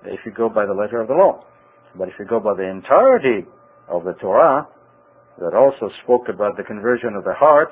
if 0.06 0.20
you 0.26 0.32
go 0.32 0.50
by 0.50 0.66
the 0.66 0.74
letter 0.74 1.00
of 1.00 1.08
the 1.08 1.14
law. 1.14 1.46
But 1.96 2.10
if 2.10 2.16
you 2.20 2.26
go 2.26 2.40
by 2.40 2.56
the 2.56 2.68
entirety 2.68 3.48
of 3.88 4.04
the 4.04 4.14
Torah, 4.22 4.68
that 5.40 5.54
also 5.54 5.90
spoke 6.04 6.30
about 6.30 6.58
the 6.58 6.64
conversion 6.64 7.14
of 7.16 7.24
the 7.24 7.34
heart, 7.34 7.70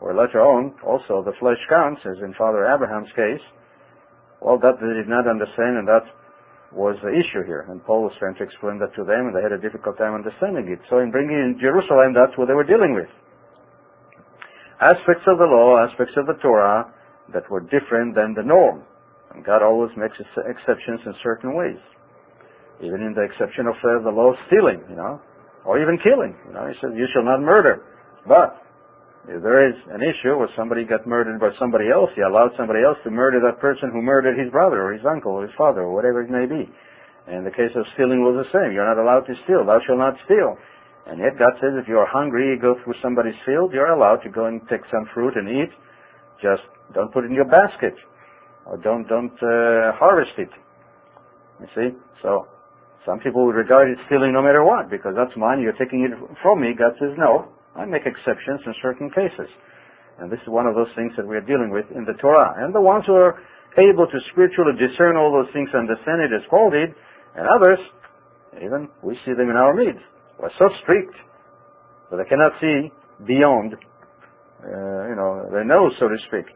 or 0.00 0.14
later 0.16 0.40
on, 0.40 0.74
also 0.82 1.22
the 1.22 1.36
flesh 1.38 1.60
counts, 1.68 2.00
as 2.04 2.18
in 2.24 2.34
Father 2.34 2.66
Abraham's 2.66 3.12
case, 3.14 3.44
well, 4.40 4.58
that 4.58 4.80
they 4.82 4.94
did 4.98 5.06
not 5.06 5.30
understand, 5.30 5.78
and 5.78 5.86
that 5.86 6.02
was 6.74 6.96
the 7.04 7.12
issue 7.14 7.46
here. 7.46 7.68
And 7.70 7.84
Paul 7.84 8.02
was 8.02 8.16
trying 8.18 8.34
to 8.40 8.42
explain 8.42 8.80
that 8.82 8.90
to 8.96 9.04
them, 9.04 9.30
and 9.30 9.34
they 9.36 9.44
had 9.44 9.52
a 9.52 9.60
difficult 9.60 9.98
time 9.98 10.18
understanding 10.18 10.66
it. 10.72 10.80
So 10.90 10.98
in 10.98 11.12
bringing 11.12 11.36
in 11.36 11.60
Jerusalem, 11.60 12.16
that's 12.16 12.34
what 12.34 12.48
they 12.48 12.56
were 12.58 12.66
dealing 12.66 12.96
with 12.96 13.06
aspects 14.82 15.22
of 15.30 15.38
the 15.38 15.46
law, 15.46 15.78
aspects 15.78 16.14
of 16.18 16.26
the 16.26 16.34
Torah 16.42 16.90
that 17.32 17.48
were 17.48 17.62
different 17.70 18.18
than 18.18 18.34
the 18.34 18.42
norm. 18.42 18.82
And 19.32 19.44
God 19.46 19.62
always 19.62 19.94
makes 19.96 20.18
exceptions 20.18 21.00
in 21.06 21.14
certain 21.22 21.54
ways. 21.54 21.78
Even 22.82 23.00
in 23.00 23.14
the 23.14 23.22
exception 23.22 23.70
of 23.70 23.78
uh, 23.78 24.02
the 24.02 24.10
law 24.10 24.34
of 24.34 24.38
stealing, 24.50 24.82
you 24.90 24.96
know, 24.96 25.22
or 25.64 25.78
even 25.80 25.98
killing. 26.02 26.34
You 26.48 26.52
know, 26.54 26.66
he 26.66 26.74
says, 26.82 26.92
you 26.94 27.06
shall 27.14 27.24
not 27.24 27.40
murder. 27.40 27.86
But 28.26 28.58
if 29.30 29.42
there 29.42 29.62
is 29.70 29.78
an 29.94 30.02
issue 30.02 30.34
where 30.34 30.50
somebody 30.58 30.82
got 30.82 31.06
murdered 31.06 31.38
by 31.38 31.54
somebody 31.58 31.86
else, 31.90 32.10
he 32.18 32.22
allowed 32.22 32.50
somebody 32.58 32.82
else 32.82 32.98
to 33.06 33.10
murder 33.10 33.38
that 33.46 33.62
person 33.62 33.94
who 33.94 34.02
murdered 34.02 34.34
his 34.34 34.50
brother 34.50 34.82
or 34.82 34.92
his 34.92 35.06
uncle 35.06 35.38
or 35.38 35.46
his 35.46 35.54
father 35.54 35.86
or 35.86 35.94
whatever 35.94 36.22
it 36.22 36.30
may 36.30 36.46
be. 36.46 36.66
And 37.30 37.46
the 37.46 37.54
case 37.54 37.70
of 37.78 37.86
stealing 37.94 38.26
was 38.26 38.34
the 38.34 38.50
same. 38.50 38.74
You're 38.74 38.88
not 38.88 38.98
allowed 38.98 39.30
to 39.30 39.34
steal. 39.46 39.62
Thou 39.62 39.78
shalt 39.86 40.02
not 40.02 40.18
steal. 40.26 40.58
And 41.06 41.18
yet 41.22 41.38
God 41.38 41.54
says 41.62 41.74
if 41.78 41.86
you're 41.86 42.06
hungry, 42.06 42.50
you 42.50 42.58
go 42.58 42.74
through 42.82 42.94
somebody's 43.02 43.38
field, 43.46 43.70
you're 43.72 43.94
allowed 43.94 44.22
to 44.26 44.30
go 44.30 44.46
and 44.46 44.60
take 44.66 44.82
some 44.90 45.06
fruit 45.14 45.34
and 45.38 45.46
eat. 45.46 45.70
Just 46.42 46.62
don't 46.94 47.12
put 47.14 47.22
it 47.22 47.30
in 47.30 47.34
your 47.34 47.46
basket. 47.46 47.94
Or 48.66 48.76
don't, 48.78 49.06
don't 49.06 49.34
uh, 49.38 49.94
harvest 49.98 50.34
it. 50.38 50.50
You 51.60 51.66
see? 51.74 51.88
So, 52.22 52.46
some 53.06 53.18
people 53.18 53.46
would 53.46 53.58
regard 53.58 53.90
it 53.90 53.98
stealing 54.06 54.32
no 54.32 54.42
matter 54.42 54.62
what, 54.62 54.90
because 54.90 55.14
that's 55.18 55.34
mine, 55.36 55.60
you're 55.60 55.74
taking 55.74 56.06
it 56.06 56.14
from 56.42 56.60
me. 56.62 56.70
God 56.74 56.94
says, 57.02 57.14
no, 57.18 57.50
I 57.74 57.84
make 57.84 58.06
exceptions 58.06 58.62
in 58.66 58.74
certain 58.82 59.10
cases. 59.10 59.50
And 60.20 60.30
this 60.30 60.38
is 60.44 60.48
one 60.48 60.66
of 60.66 60.74
those 60.74 60.90
things 60.94 61.10
that 61.16 61.26
we 61.26 61.34
are 61.34 61.42
dealing 61.42 61.70
with 61.74 61.86
in 61.90 62.04
the 62.04 62.14
Torah. 62.20 62.54
And 62.62 62.74
the 62.74 62.80
ones 62.80 63.02
who 63.06 63.14
are 63.14 63.42
able 63.74 64.06
to 64.06 64.18
spiritually 64.30 64.78
discern 64.78 65.16
all 65.16 65.32
those 65.32 65.50
things, 65.52 65.66
and 65.72 65.88
understand 65.88 66.22
it 66.22 66.30
as 66.30 66.46
Paul 66.46 66.70
did, 66.70 66.94
and 67.34 67.48
others, 67.48 67.80
even 68.60 68.86
we 69.02 69.18
see 69.24 69.32
them 69.32 69.48
in 69.48 69.56
our 69.56 69.74
midst 69.74 70.04
were 70.38 70.52
so 70.58 70.68
strict 70.82 71.16
that 72.10 72.20
they 72.20 72.28
cannot 72.28 72.52
see 72.60 72.92
beyond, 73.26 73.74
uh, 73.74 75.08
you 75.08 75.16
know, 75.16 75.48
their 75.50 75.64
nose, 75.64 75.96
so 75.98 76.06
to 76.06 76.18
speak. 76.28 76.46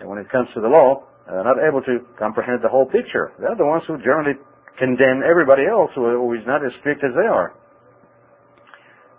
And 0.00 0.08
when 0.08 0.18
it 0.18 0.28
comes 0.28 0.48
to 0.54 0.60
the 0.60 0.68
law, 0.68 1.06
they're 1.26 1.46
not 1.46 1.62
able 1.62 1.80
to 1.82 2.04
comprehend 2.18 2.60
the 2.62 2.68
whole 2.68 2.86
picture. 2.86 3.32
They're 3.38 3.56
the 3.56 3.64
ones 3.64 3.82
who 3.86 3.96
generally 3.98 4.34
condemn 4.78 5.22
everybody 5.24 5.66
else 5.66 5.90
who 5.94 6.32
is 6.34 6.44
not 6.46 6.64
as 6.64 6.72
strict 6.80 7.04
as 7.04 7.12
they 7.14 7.26
are. 7.26 7.54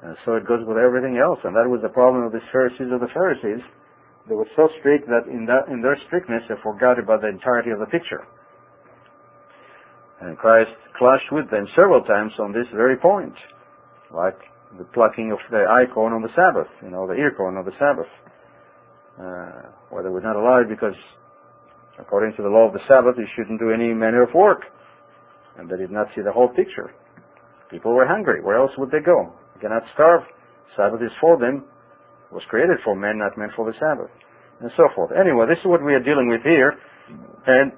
And 0.03 0.15
so 0.25 0.35
it 0.35 0.45
goes 0.45 0.61
with 0.65 0.77
everything 0.77 1.17
else. 1.17 1.39
And 1.43 1.55
that 1.55 1.65
was 1.65 1.81
the 1.81 1.89
problem 1.89 2.23
of 2.23 2.31
the 2.31 2.41
Pharisees 2.51 2.93
of 2.93 3.01
the 3.01 3.11
Pharisees. 3.13 3.63
They 4.29 4.35
were 4.35 4.47
so 4.55 4.69
strict 4.79 5.07
that 5.07 5.25
in, 5.25 5.45
that, 5.47 5.71
in 5.71 5.81
their 5.81 5.97
strictness 6.07 6.43
they 6.49 6.55
forgot 6.61 6.99
about 6.99 7.21
the 7.21 7.29
entirety 7.29 7.71
of 7.71 7.79
the 7.79 7.87
picture. 7.87 8.27
And 10.21 10.37
Christ 10.37 10.73
clashed 10.97 11.31
with 11.31 11.49
them 11.49 11.65
several 11.75 12.03
times 12.03 12.33
on 12.39 12.51
this 12.51 12.67
very 12.73 12.97
point 12.97 13.33
like 14.11 14.37
the 14.77 14.83
plucking 14.93 15.31
of 15.31 15.39
the 15.49 15.65
corn 15.93 16.13
on 16.13 16.21
the 16.21 16.33
Sabbath, 16.35 16.67
you 16.83 16.89
know, 16.89 17.07
the 17.07 17.13
ear 17.13 17.31
corn 17.35 17.57
on 17.57 17.65
the 17.65 17.75
Sabbath, 17.79 18.09
uh, 19.19 19.69
where 19.89 20.03
they 20.03 20.09
would 20.09 20.23
not 20.23 20.35
allowed 20.35 20.69
because, 20.69 20.95
according 21.99 22.35
to 22.35 22.43
the 22.43 22.49
law 22.49 22.67
of 22.67 22.73
the 22.73 22.83
Sabbath, 22.87 23.15
you 23.17 23.27
shouldn't 23.35 23.59
do 23.59 23.71
any 23.71 23.93
manner 23.93 24.23
of 24.23 24.33
work. 24.33 24.61
And 25.57 25.69
they 25.69 25.77
did 25.77 25.91
not 25.91 26.07
see 26.15 26.21
the 26.21 26.31
whole 26.31 26.49
picture. 26.49 26.93
People 27.69 27.93
were 27.93 28.07
hungry. 28.07 28.41
Where 28.41 28.57
else 28.57 28.71
would 28.77 28.91
they 28.91 29.03
go? 29.03 29.33
They 29.55 29.61
cannot 29.61 29.83
starve. 29.93 30.21
Sabbath 30.75 31.01
is 31.01 31.11
for 31.19 31.37
them. 31.37 31.65
It 32.29 32.33
was 32.33 32.43
created 32.49 32.77
for 32.83 32.95
men, 32.95 33.17
not 33.17 33.37
meant 33.37 33.51
for 33.55 33.65
the 33.65 33.73
Sabbath. 33.79 34.11
And 34.61 34.71
so 34.77 34.89
forth. 34.95 35.11
Anyway, 35.11 35.45
this 35.49 35.59
is 35.59 35.65
what 35.65 35.83
we 35.83 35.93
are 35.93 36.03
dealing 36.03 36.29
with 36.29 36.41
here. 36.41 36.73
And 37.45 37.71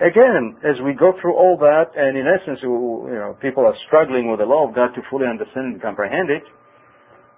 again, 0.00 0.56
as 0.64 0.80
we 0.84 0.92
go 0.92 1.12
through 1.20 1.36
all 1.36 1.56
that, 1.60 1.92
and 1.96 2.16
in 2.16 2.26
essence, 2.26 2.60
you 2.62 3.16
know, 3.16 3.36
people 3.40 3.64
are 3.66 3.76
struggling 3.86 4.30
with 4.30 4.40
the 4.40 4.46
law 4.46 4.68
of 4.68 4.74
God 4.74 4.94
to 4.94 5.02
fully 5.10 5.26
understand 5.26 5.76
and 5.76 5.82
comprehend 5.82 6.30
it. 6.30 6.44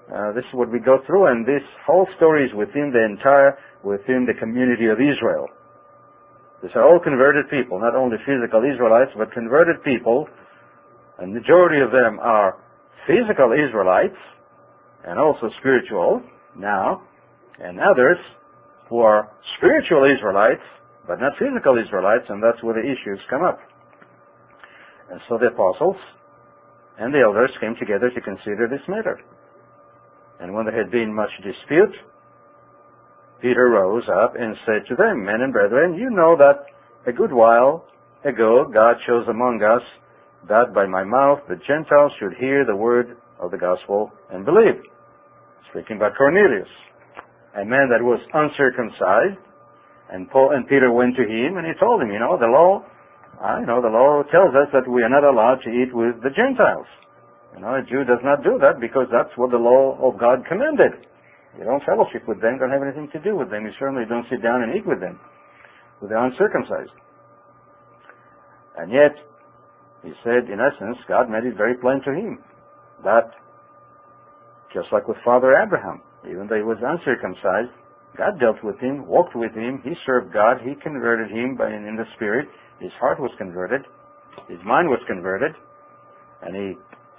Uh, 0.04 0.32
this 0.32 0.44
is 0.44 0.52
what 0.52 0.70
we 0.70 0.78
go 0.78 0.98
through, 1.06 1.32
and 1.32 1.46
this 1.46 1.64
whole 1.86 2.06
story 2.16 2.44
is 2.44 2.52
within 2.54 2.92
the 2.92 3.00
entire, 3.00 3.56
within 3.82 4.28
the 4.28 4.36
community 4.38 4.86
of 4.86 5.00
Israel. 5.00 5.48
These 6.64 6.73
are 6.76 6.88
oh, 6.88 6.97
all 6.97 6.99
converted 6.99 7.44
people, 7.52 7.76
not 7.78 7.92
only 7.94 8.16
physical 8.25 8.64
Israelites, 8.64 9.12
but 9.21 9.28
converted 9.37 9.85
people. 9.85 10.25
A 11.21 11.26
majority 11.26 11.85
of 11.85 11.92
them 11.92 12.16
are 12.25 12.56
physical 13.04 13.52
Israelites, 13.52 14.16
and 15.04 15.21
also 15.21 15.52
spiritual 15.61 16.25
now, 16.56 17.04
and 17.61 17.76
others 17.76 18.16
who 18.88 19.00
are 19.00 19.28
spiritual 19.59 20.09
Israelites, 20.09 20.64
but 21.06 21.21
not 21.21 21.37
physical 21.37 21.76
Israelites, 21.76 22.25
and 22.30 22.40
that's 22.42 22.64
where 22.64 22.80
the 22.80 22.88
issues 22.88 23.21
come 23.28 23.44
up. 23.44 23.61
And 25.12 25.21
so 25.28 25.37
the 25.37 25.52
apostles 25.52 26.00
and 26.97 27.12
the 27.12 27.21
elders 27.21 27.50
came 27.61 27.76
together 27.76 28.09
to 28.09 28.21
consider 28.25 28.73
this 28.73 28.80
matter. 28.88 29.21
And 30.40 30.54
when 30.54 30.64
there 30.64 30.73
had 30.76 30.90
been 30.90 31.12
much 31.12 31.30
dispute, 31.44 31.92
Peter 33.44 33.68
rose 33.68 34.08
up 34.08 34.32
and 34.40 34.56
said 34.64 34.88
to 34.88 34.96
them, 34.96 35.20
Men 35.20 35.44
and 35.44 35.52
brethren, 35.52 36.00
you 36.00 36.08
know 36.08 36.32
that 36.32 36.64
a 37.04 37.12
good 37.12 37.30
while 37.30 37.84
ago 38.24 38.64
God 38.72 38.96
chose 39.06 39.28
among 39.28 39.60
us 39.60 39.84
that 40.48 40.72
by 40.72 40.86
my 40.86 41.04
mouth 41.04 41.44
the 41.44 41.60
Gentiles 41.68 42.12
should 42.16 42.32
hear 42.40 42.64
the 42.64 42.74
word 42.74 43.20
of 43.38 43.50
the 43.50 43.60
gospel 43.60 44.10
and 44.32 44.48
believe. 44.48 44.80
Speaking 45.68 46.00
about 46.00 46.16
Cornelius, 46.16 46.72
a 47.60 47.68
man 47.68 47.92
that 47.92 48.00
was 48.00 48.16
uncircumcised, 48.32 49.36
and 50.08 50.24
Paul 50.32 50.56
and 50.56 50.64
Peter 50.64 50.88
went 50.90 51.12
to 51.20 51.28
him 51.28 51.60
and 51.60 51.68
he 51.68 51.76
told 51.76 52.00
him, 52.00 52.08
you 52.08 52.24
know, 52.24 52.40
the 52.40 52.48
law, 52.48 52.80
I 53.44 53.60
know 53.60 53.84
the 53.84 53.92
law 53.92 54.24
tells 54.32 54.56
us 54.56 54.72
that 54.72 54.88
we 54.88 55.04
are 55.04 55.12
not 55.12 55.20
allowed 55.20 55.60
to 55.64 55.70
eat 55.70 55.92
with 55.92 56.16
the 56.24 56.32
Gentiles. 56.32 56.88
You 57.52 57.60
know, 57.60 57.76
a 57.76 57.84
Jew 57.84 58.08
does 58.08 58.24
not 58.24 58.40
do 58.40 58.56
that 58.64 58.80
because 58.80 59.12
that's 59.12 59.36
what 59.36 59.50
the 59.52 59.60
law 59.60 60.00
of 60.00 60.16
God 60.16 60.48
commanded. 60.48 60.96
You 61.58 61.64
don't 61.64 61.82
fellowship 61.84 62.26
with 62.26 62.40
them, 62.42 62.58
don't 62.58 62.70
have 62.70 62.82
anything 62.82 63.08
to 63.12 63.20
do 63.23 63.37
with 63.37 63.50
them. 63.50 63.64
You 63.64 63.73
certainly 63.78 64.04
don't 64.08 64.26
sit 64.30 64.42
down 64.42 64.62
and 64.62 64.75
eat 64.75 64.87
with 64.87 65.00
them, 65.00 65.20
with 66.00 66.11
the 66.11 66.18
uncircumcised. 66.18 66.94
And 68.76 68.90
yet, 68.90 69.14
he 70.02 70.12
said, 70.26 70.50
in 70.50 70.58
essence, 70.58 70.99
God 71.06 71.30
made 71.30 71.46
it 71.46 71.56
very 71.56 71.78
plain 71.78 72.02
to 72.04 72.12
him 72.12 72.42
that, 73.04 73.30
just 74.75 74.90
like 74.90 75.06
with 75.06 75.16
Father 75.25 75.54
Abraham, 75.54 76.02
even 76.26 76.49
though 76.50 76.58
he 76.58 76.66
was 76.66 76.78
uncircumcised, 76.82 77.70
God 78.18 78.38
dealt 78.38 78.62
with 78.62 78.78
him, 78.78 79.06
walked 79.06 79.34
with 79.34 79.54
him, 79.54 79.80
he 79.82 79.94
served 80.06 80.32
God, 80.32 80.58
he 80.62 80.75
converted 80.82 81.30
him 81.30 81.56
by, 81.56 81.70
in 81.70 81.96
the 81.96 82.06
Spirit, 82.16 82.49
his 82.80 82.92
heart 82.99 83.20
was 83.20 83.30
converted, 83.38 83.82
his 84.49 84.58
mind 84.66 84.88
was 84.88 85.00
converted, 85.06 85.52
and 86.42 86.54
he 86.54 86.75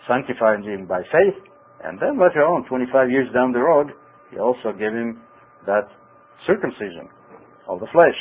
sanctified 0.08 0.64
him 0.64 0.86
by 0.86 1.02
faith, 1.12 1.40
and 1.84 2.00
then 2.00 2.20
later 2.20 2.44
on, 2.44 2.68
25 2.68 3.12
years 3.12 3.28
down 3.34 3.52
the 3.52 3.60
road, 3.60 3.92
he 4.32 4.40
also 4.40 4.72
gave 4.72 4.92
him 4.92 5.22
that 5.66 5.88
circumcision 6.48 7.10
of 7.68 7.80
the 7.80 7.88
flesh 7.92 8.18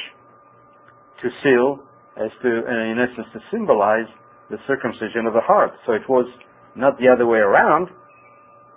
to 1.23 1.29
seal, 1.43 1.81
as 2.17 2.31
to, 2.43 2.49
uh, 2.49 2.93
in 2.93 2.99
essence, 2.99 3.27
to 3.33 3.41
symbolize 3.51 4.09
the 4.51 4.59
circumcision 4.67 5.27
of 5.27 5.33
the 5.33 5.41
heart. 5.41 5.73
So 5.87 5.93
it 5.93 6.07
was 6.09 6.27
not 6.77 6.99
the 6.99 7.09
other 7.09 7.27
way 7.27 7.39
around, 7.39 7.89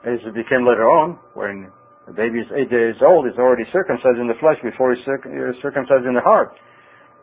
as 0.06 0.20
it 0.26 0.34
became 0.34 0.66
later 0.66 0.88
on, 0.88 1.20
when 1.34 1.72
the 2.08 2.14
baby 2.14 2.40
is 2.40 2.48
eight 2.56 2.70
days 2.70 2.96
old, 3.04 3.28
is 3.28 3.38
already 3.38 3.66
circumcised 3.74 4.20
in 4.20 4.28
the 4.28 4.40
flesh 4.40 4.58
before 4.64 4.96
he's 4.96 5.04
circumcised 5.06 6.06
in 6.06 6.16
the 6.16 6.24
heart. 6.24 6.56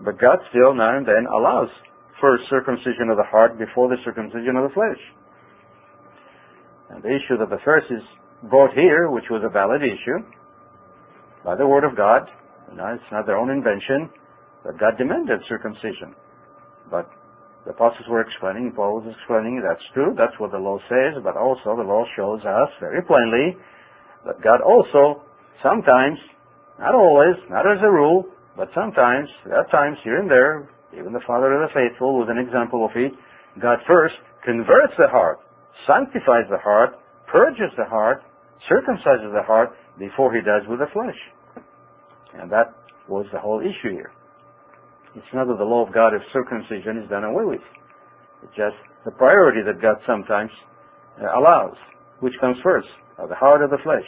But 0.01 0.21
God 0.21 0.39
still 0.51 0.75
now 0.75 0.97
and 0.97 1.07
then 1.07 1.25
allows 1.33 1.71
first 2.21 2.45
circumcision 2.51 3.09
of 3.09 3.17
the 3.17 3.25
heart 3.25 3.59
before 3.59 3.89
the 3.89 3.97
circumcision 4.05 4.57
of 4.57 4.69
the 4.69 4.75
flesh. 4.75 5.01
And 6.91 7.03
the 7.03 7.11
issue 7.11 7.39
that 7.39 7.49
the 7.49 7.63
Pharisees 7.65 8.05
brought 8.49 8.75
here, 8.75 9.11
which 9.11 9.25
was 9.31 9.43
a 9.45 9.49
valid 9.49 9.83
issue, 9.83 10.25
by 11.45 11.57
the 11.57 11.67
word 11.67 11.85
of 11.85 11.97
God, 11.97 12.29
know, 12.77 12.91
it's 12.95 13.13
not 13.13 13.27
their 13.27 13.39
own 13.39 13.51
invention, 13.51 14.11
but 14.65 14.79
God 14.79 14.99
demanded 14.99 15.41
circumcision. 15.49 16.15
But 16.91 17.09
the 17.65 17.71
apostles 17.71 18.07
were 18.09 18.21
explaining, 18.21 18.73
Paul 18.75 19.01
was 19.01 19.09
explaining, 19.09 19.63
that's 19.63 19.83
true, 19.95 20.15
that's 20.19 20.35
what 20.39 20.51
the 20.51 20.59
law 20.59 20.79
says, 20.91 21.23
but 21.23 21.37
also 21.37 21.77
the 21.77 21.87
law 21.87 22.05
shows 22.17 22.41
us 22.45 22.71
very 22.81 23.03
plainly 23.03 23.57
that 24.27 24.43
God 24.43 24.61
also 24.61 25.23
sometimes, 25.63 26.19
not 26.79 26.95
always, 26.95 27.37
not 27.49 27.65
as 27.65 27.81
a 27.83 27.91
rule, 27.91 28.27
but 28.57 28.69
sometimes, 28.75 29.29
are 29.51 29.67
times 29.71 29.97
here 30.05 30.21
and 30.21 30.31
there, 30.31 30.69
even 30.93 31.13
the 31.13 31.25
Father 31.27 31.53
of 31.55 31.69
the 31.69 31.75
faithful 31.75 32.19
was 32.19 32.29
an 32.31 32.39
example 32.39 32.85
of 32.85 32.91
it, 32.95 33.13
God 33.61 33.79
first 33.87 34.15
converts 34.45 34.93
the 34.99 35.09
heart, 35.09 35.39
sanctifies 35.87 36.47
the 36.51 36.59
heart, 36.59 36.95
purges 37.27 37.73
the 37.77 37.85
heart, 37.85 38.23
circumcises 38.71 39.33
the 39.33 39.43
heart 39.43 39.71
before 39.99 40.35
he 40.35 40.41
does 40.41 40.63
with 40.69 40.79
the 40.79 40.91
flesh. 40.93 41.19
And 42.35 42.51
that 42.51 42.75
was 43.09 43.27
the 43.33 43.39
whole 43.39 43.61
issue 43.61 43.93
here. 43.93 44.13
It's 45.15 45.33
not 45.33 45.47
that 45.47 45.59
the 45.59 45.65
law 45.65 45.87
of 45.87 45.95
God 45.95 46.15
of 46.15 46.23
circumcision 46.33 46.99
is 46.99 47.09
done 47.09 47.25
away 47.25 47.45
with. 47.45 47.65
It's 48.43 48.57
just 48.57 48.77
the 49.05 49.13
priority 49.13 49.63
that 49.63 49.81
God 49.81 49.97
sometimes 50.07 50.51
uh, 51.21 51.39
allows. 51.39 51.77
Which 52.21 52.35
comes 52.41 52.57
first? 52.63 52.89
The 53.17 53.35
heart 53.37 53.63
or 53.63 53.69
the 53.69 53.79
flesh? 53.85 54.07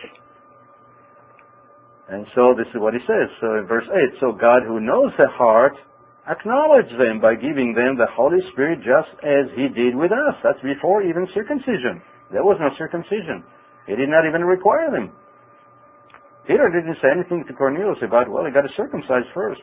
And 2.08 2.26
so 2.34 2.54
this 2.54 2.66
is 2.74 2.80
what 2.82 2.94
he 2.94 3.00
says. 3.06 3.30
So 3.40 3.58
in 3.58 3.66
verse 3.66 3.86
8, 3.86 4.18
so 4.20 4.32
God 4.32 4.62
who 4.66 4.80
knows 4.80 5.10
the 5.18 5.30
heart 5.30 5.74
acknowledged 6.26 6.94
them 6.98 7.20
by 7.20 7.34
giving 7.34 7.74
them 7.74 7.94
the 7.94 8.10
Holy 8.10 8.38
Spirit 8.52 8.82
just 8.82 9.14
as 9.22 9.46
he 9.54 9.70
did 9.70 9.94
with 9.94 10.10
us. 10.10 10.34
That's 10.42 10.62
before 10.62 11.02
even 11.02 11.26
circumcision. 11.34 12.02
There 12.32 12.42
was 12.42 12.58
no 12.58 12.70
circumcision. 12.78 13.46
He 13.86 13.94
did 13.94 14.08
not 14.08 14.26
even 14.26 14.42
require 14.42 14.90
them. 14.90 15.12
Peter 16.46 16.70
didn't 16.70 16.96
say 17.02 17.10
anything 17.10 17.44
to 17.46 17.54
Cornelius 17.54 17.98
about, 18.02 18.30
well, 18.30 18.44
he 18.44 18.52
got 18.52 18.62
to 18.62 18.74
circumcise 18.76 19.26
first. 19.34 19.60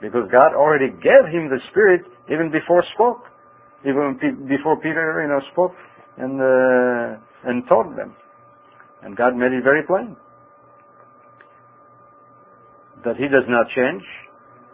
Because 0.00 0.30
God 0.30 0.54
already 0.54 0.90
gave 0.90 1.26
him 1.26 1.50
the 1.50 1.58
Spirit 1.70 2.02
even 2.30 2.50
before 2.50 2.84
spoke. 2.94 3.26
Even 3.82 4.18
before 4.46 4.76
Peter, 4.78 5.22
you 5.22 5.28
know, 5.28 5.40
spoke 5.52 5.74
and, 6.18 6.38
uh, 6.40 7.50
and 7.50 7.66
taught 7.68 7.94
them. 7.96 8.14
And 9.02 9.16
God 9.16 9.34
made 9.34 9.52
it 9.52 9.62
very 9.62 9.82
plain. 9.86 10.16
That 13.04 13.16
he 13.16 13.26
does 13.26 13.46
not 13.48 13.66
change. 13.74 14.02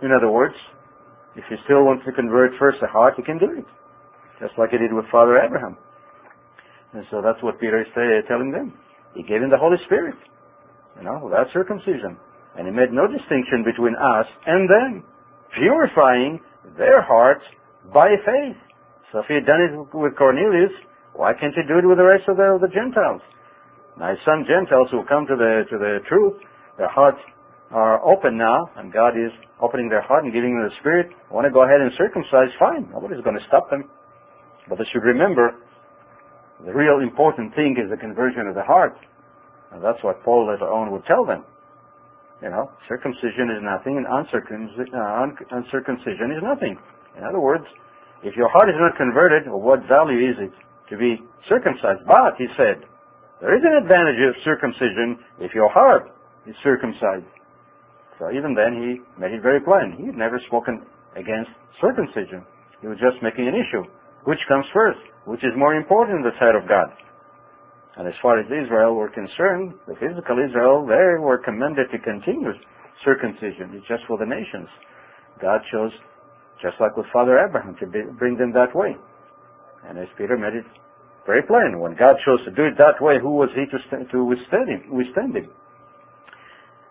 In 0.02 0.12
other 0.12 0.30
words, 0.30 0.54
if 1.36 1.44
he 1.48 1.56
still 1.64 1.84
wants 1.84 2.04
to 2.06 2.12
convert 2.12 2.52
first 2.58 2.78
the 2.80 2.88
heart, 2.88 3.14
he 3.16 3.22
can 3.22 3.38
do 3.38 3.48
it. 3.56 3.64
Just 4.40 4.52
like 4.58 4.70
he 4.70 4.78
did 4.78 4.92
with 4.92 5.04
Father 5.12 5.38
Abraham. 5.38 5.76
And 6.94 7.04
so 7.10 7.20
that's 7.20 7.42
what 7.42 7.58
Peter 7.58 7.82
is 7.82 7.90
telling 8.28 8.54
them. 8.54 8.72
He 9.14 9.22
gave 9.22 9.42
him 9.42 9.50
the 9.50 9.58
Holy 9.58 9.78
Spirit, 9.86 10.14
you 10.98 11.02
know, 11.02 11.20
without 11.22 11.50
circumcision. 11.52 12.16
And 12.54 12.66
he 12.66 12.72
made 12.72 12.94
no 12.94 13.10
distinction 13.10 13.66
between 13.66 13.98
us 13.98 14.26
and 14.46 14.70
them, 14.70 15.02
purifying 15.58 16.38
their 16.78 17.02
hearts 17.02 17.42
by 17.92 18.14
faith. 18.22 18.58
So 19.10 19.20
if 19.20 19.26
he 19.26 19.34
had 19.34 19.46
done 19.46 19.62
it 19.62 19.74
with 19.90 20.14
Cornelius, 20.14 20.70
why 21.14 21.34
can't 21.34 21.54
he 21.54 21.62
do 21.66 21.78
it 21.78 21.86
with 21.86 21.98
the 21.98 22.06
rest 22.06 22.26
of 22.30 22.38
the, 22.38 22.58
of 22.58 22.60
the 22.62 22.70
Gentiles? 22.70 23.22
Now, 23.98 24.14
some 24.26 24.46
Gentiles 24.46 24.90
who 24.90 25.06
come 25.06 25.26
to 25.26 25.34
the, 25.38 25.62
to 25.70 25.76
the 25.78 25.98
truth, 26.10 26.42
their 26.78 26.90
hearts 26.90 27.22
are 27.70 28.02
open 28.02 28.38
now, 28.38 28.70
and 28.78 28.92
God 28.92 29.14
is 29.14 29.30
opening 29.62 29.88
their 29.88 30.02
heart 30.02 30.24
and 30.24 30.32
giving 30.32 30.54
them 30.54 30.66
the 30.66 30.74
Spirit, 30.78 31.10
want 31.30 31.46
to 31.46 31.50
go 31.54 31.62
ahead 31.62 31.78
and 31.82 31.90
circumcise, 31.98 32.50
fine. 32.58 32.90
Nobody's 32.90 33.22
going 33.22 33.38
to 33.38 33.46
stop 33.46 33.70
them. 33.70 33.86
But 34.68 34.78
they 34.78 34.86
should 34.90 35.06
remember 35.06 35.54
the 36.62 36.72
real 36.72 37.02
important 37.02 37.54
thing 37.54 37.74
is 37.74 37.90
the 37.90 37.98
conversion 37.98 38.46
of 38.46 38.54
the 38.54 38.62
heart. 38.62 38.94
And 39.72 39.82
that's 39.82 39.98
what 40.06 40.22
Paul 40.22 40.46
later 40.46 40.70
on 40.70 40.94
would 40.94 41.04
tell 41.04 41.26
them. 41.26 41.42
You 42.42 42.50
know, 42.50 42.70
circumcision 42.86 43.50
is 43.50 43.62
nothing 43.64 43.98
and 43.98 44.06
uncircumcision, 44.06 44.94
uh, 44.94 45.26
uncircumcision 45.50 46.30
is 46.30 46.42
nothing. 46.42 46.78
In 47.16 47.24
other 47.24 47.40
words, 47.40 47.64
if 48.22 48.36
your 48.36 48.48
heart 48.48 48.68
is 48.68 48.78
not 48.78 48.96
converted, 48.96 49.48
well, 49.48 49.60
what 49.60 49.80
value 49.88 50.30
is 50.30 50.36
it 50.38 50.52
to 50.90 50.96
be 50.96 51.18
circumcised? 51.48 52.06
But, 52.06 52.36
he 52.38 52.46
said, 52.56 52.84
there 53.40 53.54
is 53.56 53.62
an 53.64 53.82
advantage 53.82 54.20
of 54.28 54.34
circumcision 54.44 55.18
if 55.40 55.54
your 55.54 55.68
heart 55.70 56.10
is 56.46 56.54
circumcised. 56.62 57.26
So 58.18 58.30
even 58.30 58.54
then, 58.54 58.78
he 58.78 59.02
made 59.20 59.32
it 59.34 59.42
very 59.42 59.60
plain. 59.60 59.96
He 59.98 60.06
had 60.06 60.16
never 60.16 60.40
spoken 60.46 60.86
against 61.16 61.50
circumcision. 61.80 62.46
He 62.80 62.86
was 62.86 62.98
just 63.00 63.22
making 63.22 63.48
an 63.48 63.54
issue. 63.54 63.82
Which 64.24 64.38
comes 64.48 64.64
first? 64.72 65.00
Which 65.24 65.40
is 65.40 65.56
more 65.56 65.74
important 65.74 66.20
in 66.20 66.24
the 66.24 66.36
sight 66.38 66.54
of 66.54 66.68
God? 66.68 66.92
And 67.96 68.08
as 68.08 68.14
far 68.20 68.38
as 68.40 68.46
Israel 68.46 68.94
were 68.94 69.08
concerned, 69.08 69.72
the 69.86 69.94
physical 69.96 70.36
Israel, 70.42 70.84
they 70.84 71.16
were 71.22 71.38
commanded 71.38 71.88
to 71.92 71.98
continue 71.98 72.52
circumcision. 73.04 73.72
It's 73.72 73.86
just 73.86 74.02
for 74.06 74.18
the 74.18 74.26
nations. 74.26 74.68
God 75.40 75.60
chose, 75.70 75.92
just 76.60 76.74
like 76.80 76.96
with 76.96 77.06
Father 77.12 77.38
Abraham, 77.38 77.76
to 77.80 77.86
be, 77.86 78.02
bring 78.18 78.36
them 78.36 78.52
that 78.52 78.74
way. 78.74 78.96
And 79.88 79.98
as 79.98 80.08
Peter 80.18 80.36
made 80.36 80.54
it 80.54 80.66
very 81.26 81.42
plain, 81.42 81.78
when 81.80 81.94
God 81.96 82.16
chose 82.26 82.44
to 82.44 82.52
do 82.52 82.66
it 82.66 82.76
that 82.78 83.00
way, 83.00 83.16
who 83.20 83.32
was 83.36 83.48
he 83.54 83.64
to, 83.64 83.78
st- 83.88 84.10
to 84.10 84.24
withstand 84.24 84.68
him? 84.68 84.82
Withstand 84.90 85.36
him? 85.36 85.48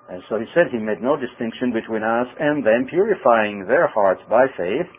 And 0.09 0.21
so 0.29 0.39
he 0.39 0.45
said 0.53 0.67
he 0.71 0.79
made 0.79 1.01
no 1.01 1.15
distinction 1.15 1.71
between 1.71 2.03
us 2.03 2.27
and 2.39 2.65
them, 2.65 2.87
purifying 2.89 3.65
their 3.67 3.87
hearts 3.87 4.21
by 4.29 4.47
faith 4.57 4.89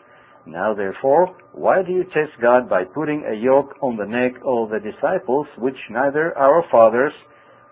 now 0.45 0.73
therefore, 0.73 1.35
why 1.53 1.81
do 1.81 1.91
you 1.91 2.03
test 2.05 2.31
God 2.41 2.69
by 2.69 2.83
putting 2.83 3.25
a 3.25 3.35
yoke 3.35 3.75
on 3.81 3.97
the 3.97 4.05
neck 4.05 4.33
of 4.45 4.69
the 4.69 4.79
disciples, 4.79 5.47
which 5.57 5.77
neither 5.89 6.37
our 6.37 6.63
fathers 6.71 7.13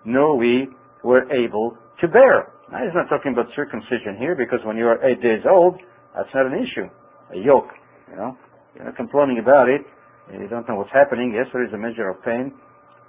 nor 0.05 0.37
we 0.37 0.67
were 1.03 1.31
able 1.31 1.77
to 2.01 2.07
bear? 2.07 2.51
Now 2.71 2.79
he's 2.83 2.95
not 2.95 3.09
talking 3.09 3.33
about 3.33 3.47
circumcision 3.55 4.17
here, 4.17 4.35
because 4.35 4.59
when 4.65 4.77
you 4.77 4.87
are 4.87 5.03
eight 5.05 5.21
days 5.21 5.45
old, 5.49 5.75
that's 6.15 6.29
not 6.33 6.47
an 6.47 6.53
issue. 6.53 6.89
A 7.33 7.37
yoke, 7.37 7.69
you 8.09 8.15
know. 8.15 8.37
You're 8.75 8.85
not 8.85 8.95
complaining 8.97 9.37
about 9.37 9.69
it. 9.69 9.81
You 10.31 10.47
don't 10.47 10.67
know 10.67 10.75
what's 10.75 10.91
happening. 10.91 11.33
Yes, 11.35 11.45
there 11.53 11.65
is 11.65 11.73
a 11.73 11.77
measure 11.77 12.09
of 12.09 12.23
pain 12.23 12.53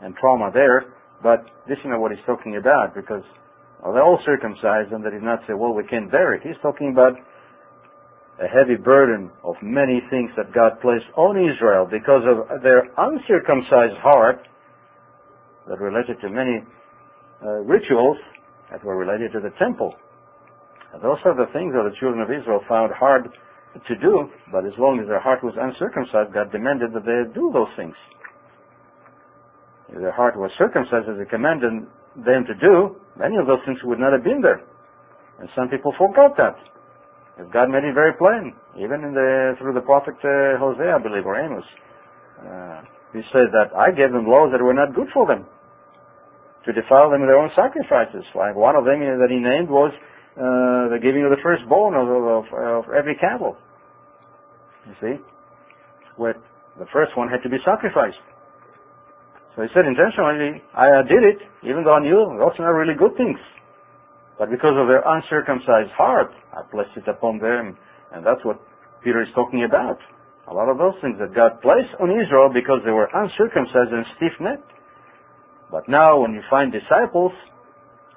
and 0.02 0.14
trauma 0.16 0.50
there, 0.52 0.92
but 1.22 1.46
this 1.66 1.78
is 1.78 1.86
not 1.86 2.00
what 2.00 2.12
he's 2.12 2.24
talking 2.26 2.56
about, 2.56 2.94
because 2.94 3.22
well, 3.82 3.94
they're 3.94 4.02
all 4.02 4.20
circumcised, 4.26 4.92
and 4.92 5.04
they 5.04 5.10
did 5.10 5.22
not 5.22 5.40
say, 5.46 5.54
well, 5.54 5.72
we 5.72 5.84
can't 5.84 6.10
bear 6.10 6.34
it. 6.34 6.42
He's 6.42 6.60
talking 6.60 6.92
about 6.92 7.16
a 8.42 8.48
heavy 8.48 8.74
burden 8.74 9.30
of 9.44 9.54
many 9.62 10.02
things 10.10 10.30
that 10.36 10.52
God 10.52 10.80
placed 10.82 11.06
on 11.16 11.38
Israel 11.38 11.86
because 11.86 12.22
of 12.26 12.62
their 12.62 12.82
uncircumcised 12.98 13.94
heart 14.02 14.42
that 15.68 15.78
related 15.78 16.20
to 16.20 16.28
many 16.28 16.58
uh, 17.42 17.62
rituals 17.62 18.18
that 18.70 18.82
were 18.84 18.96
related 18.96 19.32
to 19.32 19.40
the 19.40 19.54
temple. 19.58 19.94
And 20.92 21.02
those 21.02 21.18
are 21.24 21.34
the 21.34 21.50
things 21.52 21.74
that 21.74 21.86
the 21.86 21.94
children 21.98 22.22
of 22.22 22.30
Israel 22.30 22.60
found 22.68 22.92
hard 22.94 23.30
to 23.74 23.94
do, 23.98 24.30
but 24.50 24.66
as 24.66 24.74
long 24.78 24.98
as 25.02 25.06
their 25.06 25.20
heart 25.20 25.42
was 25.42 25.54
uncircumcised, 25.58 26.34
God 26.34 26.50
demanded 26.50 26.94
that 26.94 27.06
they 27.06 27.26
do 27.34 27.50
those 27.54 27.70
things. 27.76 27.94
If 29.90 29.98
their 29.98 30.14
heart 30.14 30.38
was 30.38 30.50
circumcised 30.58 31.06
as 31.10 31.18
He 31.18 31.26
commanded 31.26 31.86
them 32.18 32.46
to 32.46 32.54
do, 32.58 32.98
many 33.18 33.36
of 33.36 33.46
those 33.46 33.62
things 33.66 33.78
would 33.82 33.98
not 33.98 34.12
have 34.14 34.22
been 34.22 34.42
there. 34.42 34.62
And 35.38 35.48
some 35.54 35.68
people 35.68 35.94
forgot 35.98 36.38
that. 36.38 36.54
If 37.38 37.50
God 37.50 37.66
made 37.70 37.82
it 37.82 37.94
very 37.94 38.14
plain, 38.14 38.54
even 38.78 39.02
in 39.02 39.10
the 39.10 39.58
through 39.58 39.74
the 39.74 39.82
prophet 39.82 40.14
uh, 40.22 40.54
Hosea, 40.62 40.94
I 40.94 41.02
believe, 41.02 41.26
or 41.26 41.34
Amos. 41.34 41.66
Uh, 42.38 42.82
he 43.10 43.22
said 43.30 43.50
that 43.50 43.74
I 43.74 43.90
gave 43.90 44.10
them 44.10 44.26
laws 44.26 44.50
that 44.54 44.62
were 44.62 44.74
not 44.74 44.94
good 44.94 45.10
for 45.14 45.26
them, 45.26 45.46
to 46.66 46.70
defile 46.72 47.10
them 47.10 47.22
with 47.22 47.30
their 47.30 47.38
own 47.38 47.50
sacrifices. 47.54 48.22
Like 48.34 48.54
one 48.54 48.74
of 48.74 48.84
them 48.86 49.02
that 49.02 49.30
he 49.30 49.38
named 49.42 49.70
was 49.70 49.90
uh, 50.38 50.94
the 50.94 50.98
giving 51.02 51.22
of 51.26 51.30
the 51.30 51.42
firstborn 51.42 51.94
of, 51.94 52.06
of, 52.10 52.44
of 52.54 52.82
every 52.94 53.14
cattle. 53.18 53.58
You 54.86 54.94
see, 55.00 55.14
where 56.16 56.34
the 56.78 56.86
first 56.92 57.16
one 57.16 57.28
had 57.28 57.42
to 57.42 57.50
be 57.50 57.58
sacrificed. 57.64 58.18
So 59.54 59.62
he 59.62 59.68
said 59.74 59.86
intentionally, 59.86 60.58
I 60.74 61.02
did 61.06 61.22
it, 61.22 61.38
even 61.62 61.86
though 61.86 61.94
I 61.94 62.02
knew 62.02 62.18
those 62.38 62.58
are 62.58 62.66
not 62.66 62.74
really 62.74 62.98
good 62.98 63.14
things. 63.16 63.38
But 64.38 64.50
because 64.50 64.74
of 64.74 64.90
their 64.90 65.02
uncircumcised 65.06 65.94
heart, 65.94 66.34
I 66.52 66.62
placed 66.66 66.96
it 66.96 67.06
upon 67.06 67.38
them. 67.38 67.78
And 68.12 68.26
that's 68.26 68.42
what 68.44 68.58
Peter 69.02 69.22
is 69.22 69.28
talking 69.34 69.64
about. 69.64 69.98
A 70.50 70.54
lot 70.54 70.68
of 70.68 70.76
those 70.76 70.94
things 71.00 71.16
that 71.20 71.34
God 71.34 71.62
placed 71.62 71.94
on 72.02 72.10
Israel 72.10 72.50
because 72.52 72.82
they 72.84 72.92
were 72.92 73.08
uncircumcised 73.14 73.92
and 73.94 74.04
stiff-necked. 74.16 74.70
But 75.70 75.88
now 75.88 76.20
when 76.20 76.34
you 76.34 76.42
find 76.50 76.70
disciples 76.70 77.32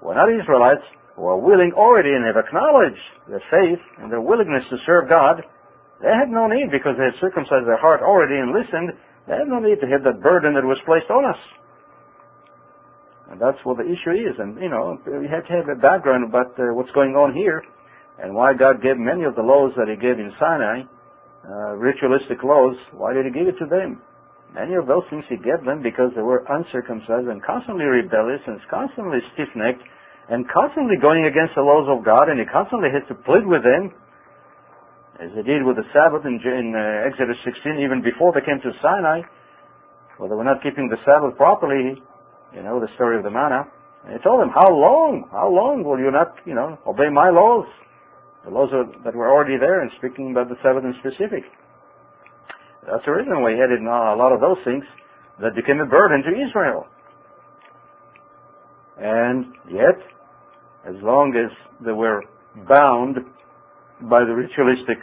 who 0.01 0.10
are 0.10 0.17
not 0.17 0.30
Israelites, 0.30 0.84
who 1.15 1.25
are 1.25 1.39
willing 1.39 1.71
already 1.73 2.13
and 2.13 2.25
have 2.25 2.38
acknowledged 2.38 3.01
their 3.30 3.41
faith 3.49 3.82
and 3.97 4.12
their 4.12 4.21
willingness 4.21 4.63
to 4.69 4.77
serve 4.86 5.10
God, 5.10 5.41
they 6.01 6.13
had 6.13 6.30
no 6.30 6.45
need 6.45 6.69
because 6.69 6.93
they 6.97 7.10
had 7.10 7.17
circumcised 7.17 7.65
their 7.65 7.82
heart 7.82 8.01
already 8.06 8.38
and 8.38 8.53
listened. 8.53 8.93
They 9.25 9.34
had 9.34 9.49
no 9.49 9.58
need 9.58 9.82
to 9.82 9.89
have 9.89 10.03
that 10.06 10.21
burden 10.21 10.53
that 10.53 10.63
was 10.63 10.77
placed 10.86 11.10
on 11.10 11.25
us. 11.25 11.41
And 13.27 13.41
that's 13.41 13.59
what 13.67 13.75
the 13.75 13.83
issue 13.83 14.15
is. 14.15 14.39
And, 14.39 14.55
you 14.55 14.71
know, 14.71 14.95
we 15.03 15.27
have 15.27 15.43
to 15.51 15.53
have 15.53 15.67
a 15.67 15.75
background 15.75 16.23
about 16.23 16.55
uh, 16.55 16.71
what's 16.71 16.91
going 16.95 17.19
on 17.19 17.35
here 17.35 17.59
and 18.23 18.33
why 18.33 18.55
God 18.55 18.79
gave 18.81 18.95
many 18.95 19.27
of 19.27 19.35
the 19.35 19.43
laws 19.43 19.75
that 19.75 19.91
He 19.91 19.99
gave 19.99 20.15
in 20.15 20.31
Sinai, 20.39 20.87
uh, 21.43 21.75
ritualistic 21.75 22.39
laws. 22.41 22.75
Why 22.95 23.11
did 23.11 23.27
He 23.27 23.31
give 23.35 23.51
it 23.51 23.59
to 23.59 23.67
them? 23.67 23.99
Many 24.55 24.79
of 24.79 24.87
those 24.87 25.03
things 25.11 25.27
He 25.27 25.35
gave 25.37 25.59
them 25.67 25.83
because 25.83 26.15
they 26.15 26.23
were 26.23 26.47
uncircumcised 26.47 27.27
and 27.27 27.43
constantly 27.43 27.83
rebellious 27.83 28.41
and 28.47 28.63
constantly 28.71 29.19
stiff-necked 29.35 29.83
and 30.31 30.47
constantly 30.47 30.95
going 30.95 31.27
against 31.27 31.55
the 31.59 31.67
laws 31.67 31.87
of 31.91 32.07
God 32.07 32.31
and 32.31 32.39
He 32.39 32.47
constantly 32.47 32.95
had 32.95 33.03
to 33.11 33.15
plead 33.27 33.43
with 33.43 33.67
them 33.67 33.91
as 35.19 35.35
He 35.35 35.43
did 35.43 35.67
with 35.67 35.75
the 35.75 35.87
Sabbath 35.91 36.23
in, 36.23 36.39
in 36.39 36.71
uh, 36.71 37.11
Exodus 37.11 37.37
16 37.43 37.75
even 37.83 37.99
before 37.99 38.31
they 38.31 38.41
came 38.41 38.63
to 38.63 38.71
Sinai 38.79 39.19
where 40.15 40.31
they 40.31 40.39
were 40.39 40.47
not 40.47 40.63
keeping 40.63 40.87
the 40.87 40.97
Sabbath 41.03 41.35
properly 41.35 41.99
you 42.53 42.63
know, 42.63 42.79
the 42.79 42.88
story 42.95 43.17
of 43.17 43.23
the 43.23 43.31
manna. 43.31 43.67
And 44.05 44.13
he 44.13 44.23
told 44.23 44.41
them, 44.41 44.49
how 44.53 44.69
long, 44.71 45.27
how 45.31 45.49
long 45.49 45.83
will 45.83 45.99
you 45.99 46.12
not, 46.12 46.36
you 46.45 46.55
know, 46.55 46.77
obey 46.88 47.10
my 47.12 47.29
laws? 47.29 47.67
The 48.45 48.51
laws 48.51 48.69
that 49.03 49.15
were 49.15 49.29
already 49.29 49.57
there 49.60 49.81
and 49.81 49.91
speaking 49.97 50.31
about 50.31 50.47
the 50.47 50.55
Sabbath 50.63 50.83
in 50.83 50.95
specific. 51.03 51.43
That's 52.88 53.03
the 53.05 53.12
reason 53.12 53.41
why 53.41 53.51
he 53.51 53.60
added 53.60 53.81
a 53.83 54.15
lot 54.15 54.31
of 54.31 54.39
those 54.39 54.57
things 54.63 54.86
that 55.41 55.55
became 55.55 55.81
a 55.81 55.86
burden 55.86 56.23
to 56.23 56.31
Israel. 56.31 56.88
And 58.97 59.53
yet, 59.69 59.99
as 60.88 60.95
long 61.03 61.36
as 61.36 61.51
they 61.86 61.91
were 61.91 62.23
bound 62.67 63.17
by 64.10 64.23
the 64.23 64.33
ritualistic 64.33 64.97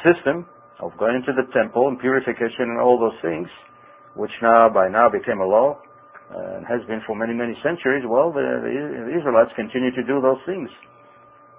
system 0.00 0.46
of 0.80 0.96
going 0.98 1.22
to 1.26 1.32
the 1.32 1.46
temple 1.52 1.88
and 1.88 2.00
purification 2.00 2.72
and 2.72 2.80
all 2.80 2.98
those 2.98 3.20
things, 3.20 3.48
which 4.14 4.32
now 4.40 4.68
by 4.72 4.88
now 4.88 5.08
became 5.10 5.40
a 5.40 5.46
law, 5.46 5.78
and 6.30 6.66
has 6.66 6.82
been 6.90 7.00
for 7.06 7.14
many, 7.14 7.34
many 7.34 7.54
centuries, 7.62 8.02
well, 8.06 8.32
the, 8.32 8.42
the 8.42 9.14
Israelites 9.14 9.54
continue 9.54 9.94
to 9.94 10.02
do 10.02 10.20
those 10.20 10.42
things. 10.46 10.68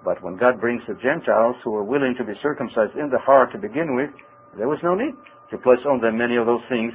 But 0.04 0.22
when 0.22 0.36
God 0.36 0.60
brings 0.60 0.82
the 0.86 0.94
Gentiles 1.00 1.56
who 1.64 1.74
are 1.74 1.84
willing 1.84 2.14
to 2.18 2.24
be 2.24 2.34
circumcised 2.42 2.94
in 2.94 3.10
the 3.10 3.18
heart 3.18 3.50
to 3.52 3.58
begin 3.58 3.96
with, 3.96 4.10
there 4.56 4.68
was 4.68 4.78
no 4.82 4.94
need 4.94 5.16
to 5.50 5.58
place 5.58 5.80
on 5.88 6.00
them 6.00 6.18
many 6.18 6.36
of 6.36 6.46
those 6.46 6.62
things 6.68 6.92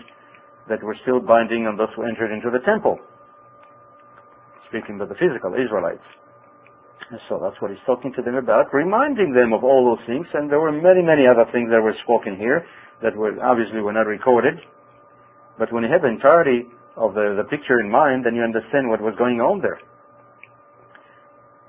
that 0.70 0.82
were 0.82 0.96
still 1.02 1.20
binding 1.20 1.68
on 1.68 1.76
those 1.76 1.92
who 1.96 2.04
entered 2.04 2.32
into 2.32 2.50
the 2.50 2.64
temple. 2.64 2.98
Speaking 4.70 5.02
of 5.02 5.10
the 5.10 5.20
physical 5.20 5.54
Israelites. 5.54 6.06
And 7.12 7.20
so 7.28 7.38
that's 7.42 7.60
what 7.60 7.70
he's 7.70 7.84
talking 7.86 8.14
to 8.16 8.22
them 8.22 8.36
about, 8.36 8.74
reminding 8.74 9.34
them 9.34 9.52
of 9.52 9.64
all 9.64 9.84
those 9.84 10.06
things, 10.08 10.26
and 10.34 10.50
there 10.50 10.62
were 10.62 10.72
many, 10.72 11.04
many 11.04 11.28
other 11.28 11.46
things 11.52 11.70
that 11.70 11.82
were 11.82 11.94
spoken 12.04 12.38
here 12.38 12.66
that 13.02 13.16
were 13.16 13.36
obviously 13.44 13.82
were 13.82 13.92
not 13.92 14.08
recorded. 14.08 14.56
But 15.60 15.72
when 15.74 15.84
you 15.84 15.92
have 15.92 16.02
the 16.02 16.08
entirety 16.08 16.72
of 16.96 17.14
the, 17.14 17.36
the 17.38 17.48
picture 17.50 17.80
in 17.80 17.90
mind, 17.90 18.26
then 18.26 18.36
you 18.36 18.44
understand 18.44 18.90
what 18.90 19.02
was 19.02 19.16
going 19.18 19.42
on 19.42 19.62
there. 19.62 19.80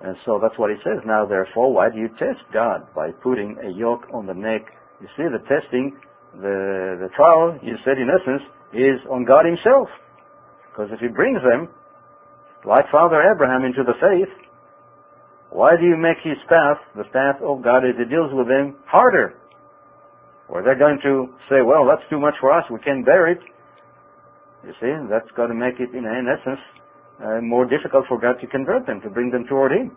And 0.05 0.17
so 0.27 0.39
that's 0.43 0.59
what 0.59 0.69
he 0.69 0.77
says. 0.85 1.01
Now, 1.07 1.25
therefore, 1.25 1.73
why 1.73 1.89
do 1.89 1.97
you 1.97 2.09
test 2.21 2.45
God 2.53 2.85
by 2.95 3.11
putting 3.23 3.57
a 3.65 3.73
yoke 3.73 4.05
on 4.13 4.27
the 4.27 4.35
neck? 4.37 4.69
You 5.01 5.09
see, 5.17 5.25
the 5.25 5.41
testing, 5.49 5.97
the, 6.37 7.01
the 7.01 7.09
trial, 7.17 7.57
you 7.63 7.77
said 7.85 7.97
in 7.97 8.13
essence, 8.13 8.45
is 8.77 9.01
on 9.09 9.25
God 9.25 9.47
himself. 9.49 9.89
Because 10.69 10.93
if 10.93 11.01
he 11.01 11.09
brings 11.09 11.41
them, 11.41 11.73
like 12.69 12.85
Father 12.93 13.23
Abraham, 13.25 13.65
into 13.65 13.81
the 13.81 13.97
faith, 13.97 14.29
why 15.49 15.77
do 15.77 15.87
you 15.87 15.97
make 15.97 16.19
his 16.21 16.37
path, 16.49 16.83
the 16.97 17.09
path 17.09 17.41
of 17.41 17.63
God 17.63 17.87
as 17.87 17.97
he 17.97 18.05
deals 18.05 18.35
with 18.35 18.49
them, 18.49 18.77
harder? 18.85 19.41
Or 20.49 20.63
they're 20.63 20.79
going 20.79 20.99
to 21.05 21.33
say, 21.49 21.63
well, 21.65 21.87
that's 21.89 22.05
too 22.11 22.21
much 22.21 22.35
for 22.41 22.53
us, 22.53 22.65
we 22.69 22.81
can't 22.81 23.07
bear 23.07 23.31
it. 23.31 23.39
You 24.67 24.73
see, 24.81 24.93
that's 25.11 25.31
got 25.37 25.49
to 25.49 25.55
make 25.55 25.79
it, 25.79 25.93
in, 25.93 26.05
in 26.05 26.27
essence, 26.27 26.61
uh, 27.23 27.41
more 27.41 27.67
difficult 27.67 28.07
for 28.09 28.19
God 28.19 28.41
to 28.41 28.47
convert 28.47 28.87
them, 28.87 29.01
to 29.03 29.11
bring 29.11 29.31
them 29.31 29.45
toward 29.49 29.73
Him. 29.73 29.93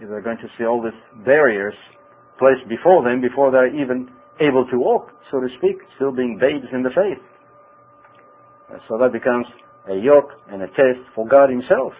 If 0.00 0.08
they're 0.08 0.22
going 0.22 0.38
to 0.38 0.48
see 0.58 0.64
all 0.64 0.82
these 0.82 1.24
barriers 1.24 1.74
placed 2.38 2.68
before 2.68 3.02
them 3.04 3.20
before 3.20 3.50
they're 3.50 3.72
even 3.74 4.10
able 4.40 4.66
to 4.70 4.78
walk, 4.78 5.08
so 5.30 5.40
to 5.40 5.48
speak, 5.58 5.76
still 5.96 6.12
being 6.12 6.36
babes 6.38 6.66
in 6.72 6.82
the 6.82 6.90
faith. 6.90 7.22
So 8.88 8.98
that 8.98 9.12
becomes 9.12 9.46
a 9.88 9.94
yoke 9.94 10.30
and 10.50 10.62
a 10.62 10.66
test 10.68 11.00
for 11.14 11.26
God 11.26 11.48
Himself, 11.48 11.92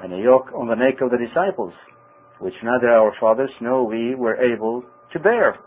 and 0.00 0.14
a 0.14 0.18
yoke 0.18 0.48
on 0.56 0.68
the 0.68 0.76
neck 0.76 1.02
of 1.02 1.10
the 1.10 1.18
disciples, 1.18 1.74
which 2.38 2.54
neither 2.62 2.88
our 2.88 3.12
fathers 3.20 3.50
nor 3.60 3.84
we 3.84 4.14
were 4.14 4.36
able 4.36 4.84
to 5.12 5.18
bear. 5.18 5.58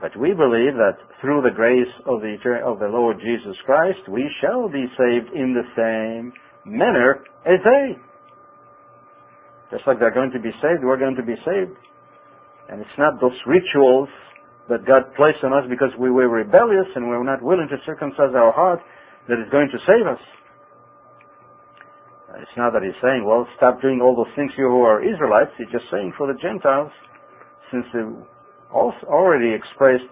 But 0.00 0.16
we 0.16 0.32
believe 0.32 0.80
that 0.80 0.96
through 1.20 1.42
the 1.44 1.52
grace 1.52 1.92
of 2.08 2.24
the, 2.24 2.40
of 2.64 2.80
the 2.80 2.88
Lord 2.88 3.20
Jesus 3.20 3.56
Christ, 3.66 4.00
we 4.08 4.24
shall 4.40 4.68
be 4.68 4.88
saved 4.96 5.28
in 5.36 5.52
the 5.52 5.66
same 5.76 6.32
manner 6.64 7.20
as 7.44 7.60
they. 7.60 8.00
Just 9.70 9.86
like 9.86 10.00
they're 10.00 10.14
going 10.14 10.32
to 10.32 10.40
be 10.40 10.50
saved, 10.64 10.82
we're 10.82 10.98
going 10.98 11.16
to 11.16 11.22
be 11.22 11.36
saved. 11.44 11.76
And 12.72 12.80
it's 12.80 12.98
not 12.98 13.20
those 13.20 13.36
rituals 13.46 14.08
that 14.68 14.86
God 14.86 15.12
placed 15.16 15.44
on 15.44 15.52
us 15.52 15.68
because 15.68 15.90
we 15.98 16.10
were 16.10 16.28
rebellious 16.28 16.88
and 16.96 17.04
we 17.04 17.16
were 17.16 17.26
not 17.26 17.42
willing 17.42 17.68
to 17.68 17.76
circumcise 17.84 18.32
our 18.32 18.52
heart 18.52 18.80
that 19.28 19.36
is 19.36 19.50
going 19.52 19.68
to 19.68 19.78
save 19.84 20.06
us. 20.06 20.22
It's 22.40 22.56
not 22.56 22.72
that 22.72 22.82
he's 22.82 22.96
saying, 23.02 23.26
well, 23.26 23.46
stop 23.58 23.82
doing 23.82 24.00
all 24.00 24.14
those 24.14 24.32
things 24.34 24.52
you 24.56 24.70
who 24.70 24.82
are 24.82 25.02
Israelites. 25.02 25.50
He's 25.58 25.70
just 25.70 25.90
saying 25.90 26.14
for 26.16 26.30
the 26.30 26.38
Gentiles, 26.38 26.90
since 27.70 27.84
they 27.92 28.06
also 28.72 29.06
already 29.06 29.52
expressed 29.52 30.08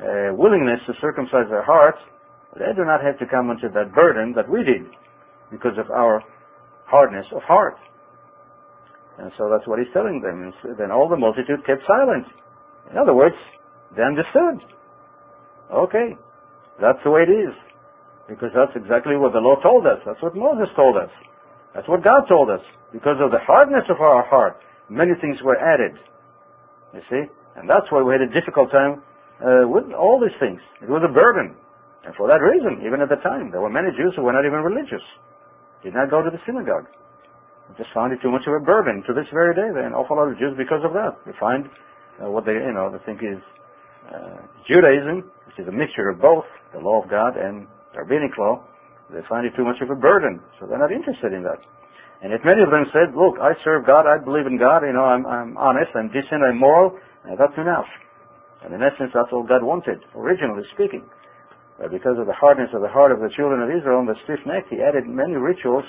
uh, 0.00 0.34
willingness 0.34 0.80
to 0.86 0.94
circumcise 1.00 1.48
their 1.50 1.64
hearts, 1.64 1.98
they 2.56 2.72
do 2.74 2.84
not 2.84 3.02
have 3.02 3.18
to 3.18 3.26
come 3.26 3.50
under 3.50 3.68
that 3.68 3.94
burden 3.94 4.32
that 4.34 4.48
we 4.48 4.64
did 4.64 4.86
because 5.50 5.76
of 5.78 5.90
our 5.90 6.22
hardness 6.86 7.26
of 7.34 7.42
heart. 7.42 7.76
And 9.18 9.32
so 9.36 9.50
that's 9.50 9.66
what 9.66 9.78
he's 9.78 9.92
telling 9.92 10.22
them. 10.22 10.52
And 10.64 10.78
then 10.78 10.90
all 10.90 11.08
the 11.08 11.16
multitude 11.16 11.66
kept 11.66 11.82
silent. 11.86 12.26
In 12.90 12.96
other 12.96 13.14
words, 13.14 13.34
they 13.96 14.02
understood. 14.02 14.62
Okay, 15.72 16.16
that's 16.80 16.98
the 17.04 17.10
way 17.10 17.22
it 17.26 17.32
is. 17.32 17.52
Because 18.28 18.50
that's 18.54 18.72
exactly 18.76 19.16
what 19.16 19.32
the 19.32 19.40
law 19.40 19.56
told 19.60 19.86
us. 19.86 19.98
That's 20.06 20.22
what 20.22 20.36
Moses 20.36 20.68
told 20.76 20.96
us. 20.96 21.10
That's 21.74 21.88
what 21.88 22.04
God 22.04 22.28
told 22.28 22.48
us. 22.50 22.60
Because 22.92 23.16
of 23.20 23.30
the 23.30 23.42
hardness 23.42 23.84
of 23.90 24.00
our 24.00 24.24
heart, 24.24 24.60
many 24.88 25.12
things 25.20 25.36
were 25.42 25.56
added. 25.56 25.98
You 26.94 27.00
see? 27.10 27.22
And 27.58 27.66
that's 27.66 27.90
why 27.90 28.06
we 28.06 28.14
had 28.14 28.22
a 28.22 28.30
difficult 28.30 28.70
time 28.70 29.02
uh, 29.42 29.66
with 29.66 29.90
all 29.90 30.22
these 30.22 30.34
things. 30.38 30.62
It 30.78 30.86
was 30.86 31.02
a 31.02 31.10
burden. 31.10 31.58
And 32.06 32.14
for 32.14 32.30
that 32.30 32.38
reason, 32.38 32.86
even 32.86 33.02
at 33.02 33.10
the 33.10 33.18
time, 33.20 33.50
there 33.50 33.60
were 33.60 33.72
many 33.72 33.90
Jews 33.98 34.14
who 34.14 34.22
were 34.22 34.32
not 34.32 34.46
even 34.46 34.62
religious, 34.62 35.02
did 35.82 35.92
not 35.92 36.08
go 36.08 36.22
to 36.22 36.30
the 36.30 36.38
synagogue. 36.46 36.86
They 37.68 37.82
just 37.82 37.90
found 37.92 38.14
it 38.14 38.22
too 38.22 38.30
much 38.30 38.46
of 38.46 38.54
a 38.54 38.62
burden. 38.62 39.02
To 39.06 39.12
this 39.12 39.26
very 39.34 39.52
day, 39.58 39.68
there 39.74 39.82
are 39.82 39.90
an 39.90 39.98
awful 39.98 40.16
lot 40.16 40.30
of 40.30 40.38
Jews 40.38 40.54
because 40.54 40.86
of 40.86 40.94
that. 40.94 41.18
They 41.26 41.34
find 41.36 41.66
uh, 42.22 42.30
what 42.30 42.46
they, 42.46 42.54
you 42.54 42.72
know, 42.72 42.88
they 42.94 43.02
think 43.04 43.20
is 43.20 43.42
uh, 44.08 44.40
Judaism, 44.64 45.26
which 45.50 45.58
is 45.58 45.66
a 45.66 45.74
mixture 45.74 46.08
of 46.08 46.22
both 46.22 46.46
the 46.72 46.80
law 46.80 47.02
of 47.02 47.10
God 47.10 47.36
and 47.36 47.66
the 47.92 48.06
rabbinic 48.06 48.38
law. 48.38 48.62
They 49.10 49.20
find 49.28 49.44
it 49.44 49.52
too 49.58 49.64
much 49.64 49.82
of 49.82 49.90
a 49.90 49.98
burden, 49.98 50.40
so 50.60 50.66
they're 50.66 50.80
not 50.80 50.92
interested 50.92 51.32
in 51.32 51.42
that. 51.42 51.60
And 52.20 52.32
if 52.32 52.42
many 52.44 52.60
of 52.62 52.70
them 52.70 52.84
said, 52.92 53.14
look, 53.14 53.38
I 53.40 53.54
serve 53.62 53.86
God, 53.86 54.04
I 54.04 54.18
believe 54.18 54.46
in 54.46 54.58
God, 54.58 54.82
you 54.82 54.92
know, 54.92 55.06
I'm, 55.06 55.24
I'm 55.24 55.56
honest, 55.56 55.94
I'm 55.94 56.08
decent, 56.08 56.42
I'm 56.42 56.58
moral, 56.58 56.98
uh, 57.28 57.36
that's 57.36 57.56
enough. 57.58 57.86
And 58.64 58.74
in 58.74 58.82
essence, 58.82 59.12
that's 59.14 59.30
all 59.32 59.44
God 59.44 59.62
wanted, 59.62 60.00
originally 60.16 60.64
speaking. 60.74 61.04
But 61.78 61.92
because 61.92 62.18
of 62.18 62.26
the 62.26 62.34
hardness 62.34 62.70
of 62.74 62.82
the 62.82 62.88
heart 62.88 63.12
of 63.12 63.20
the 63.20 63.30
children 63.36 63.62
of 63.62 63.70
Israel 63.70 64.00
and 64.00 64.08
the 64.08 64.18
stiff 64.24 64.40
neck, 64.46 64.66
he 64.68 64.82
added 64.82 65.06
many 65.06 65.36
rituals 65.38 65.84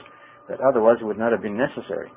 that 0.47 0.61
otherwise 0.61 0.97
would 1.01 1.17
not 1.17 1.31
have 1.31 1.41
been 1.41 1.57
necessary. 1.57 2.11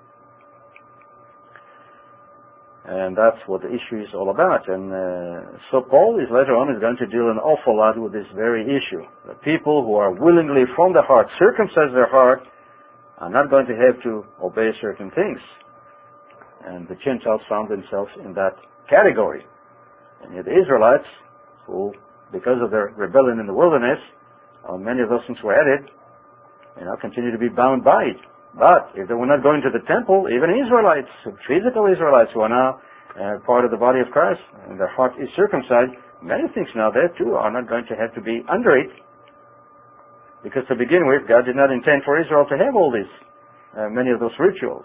And 2.85 3.16
that's 3.16 3.38
what 3.46 3.62
the 3.62 3.70
issue 3.70 4.02
is 4.02 4.11
all 4.12 4.30
about. 4.30 4.68
And 4.68 4.90
uh, 4.90 5.56
so 5.70 5.87
Paul 5.87 6.18
is 6.18 6.26
later 6.35 6.58
on 6.58 6.74
is 6.74 6.82
going 6.82 6.98
to 6.98 7.06
deal 7.06 7.30
an 7.30 7.38
awful 7.38 7.78
lot 7.78 7.96
with 7.96 8.12
this 8.12 8.26
very 8.35 8.66
issue. 8.66 9.06
The 9.28 9.38
people 9.46 9.87
who 9.87 9.94
are 9.94 10.11
willingly 10.11 10.66
from 10.74 10.92
the 10.92 11.02
heart, 11.02 11.28
circumcise 11.38 11.94
their 11.94 12.11
heart, 12.11 12.42
are 13.18 13.30
not 13.30 13.50
going 13.50 13.66
to 13.66 13.76
have 13.78 14.02
to 14.02 14.26
obey 14.42 14.70
certain 14.80 15.12
things. 15.14 15.38
And 16.66 16.88
the 16.88 16.96
Gentiles 17.04 17.40
found 17.48 17.70
themselves 17.70 18.11
in 18.24 18.35
that 18.35 18.58
category. 18.92 19.48
And 20.22 20.37
yet 20.37 20.44
the 20.44 20.52
Israelites, 20.52 21.09
who, 21.64 21.96
because 22.28 22.61
of 22.61 22.68
their 22.68 22.92
rebellion 22.92 23.40
in 23.40 23.48
the 23.48 23.57
wilderness, 23.57 23.98
uh, 24.68 24.76
many 24.76 25.00
of 25.00 25.09
those 25.09 25.24
things 25.26 25.40
were 25.42 25.57
added, 25.57 25.88
you 26.78 26.85
know, 26.85 26.94
continue 27.00 27.33
to 27.33 27.40
be 27.40 27.48
bound 27.48 27.83
by 27.83 28.12
it. 28.12 28.20
But 28.52 28.92
if 28.94 29.09
they 29.09 29.16
were 29.16 29.26
not 29.26 29.42
going 29.42 29.64
to 29.64 29.72
the 29.72 29.81
temple, 29.88 30.28
even 30.28 30.52
Israelites, 30.52 31.09
physical 31.48 31.88
Israelites 31.88 32.31
who 32.37 32.44
are 32.44 32.52
now 32.52 32.85
uh, 33.16 33.40
part 33.48 33.64
of 33.64 33.72
the 33.72 33.81
body 33.81 34.00
of 34.05 34.12
Christ, 34.12 34.44
and 34.68 34.78
their 34.78 34.92
heart 34.92 35.16
is 35.16 35.28
circumcised, 35.35 35.96
many 36.20 36.44
things 36.52 36.68
now 36.76 36.92
there 36.92 37.09
too 37.16 37.33
are 37.33 37.50
not 37.50 37.64
going 37.68 37.88
to 37.88 37.96
have 37.96 38.12
to 38.14 38.20
be 38.20 38.44
under 38.52 38.76
it. 38.76 38.92
Because 40.44 40.68
to 40.68 40.76
begin 40.76 41.09
with, 41.09 41.24
God 41.28 41.48
did 41.48 41.57
not 41.57 41.72
intend 41.72 42.05
for 42.05 42.20
Israel 42.20 42.44
to 42.50 42.57
have 42.61 42.76
all 42.76 42.92
these, 42.92 43.09
uh, 43.78 43.88
many 43.88 44.11
of 44.11 44.20
those 44.20 44.35
rituals, 44.38 44.85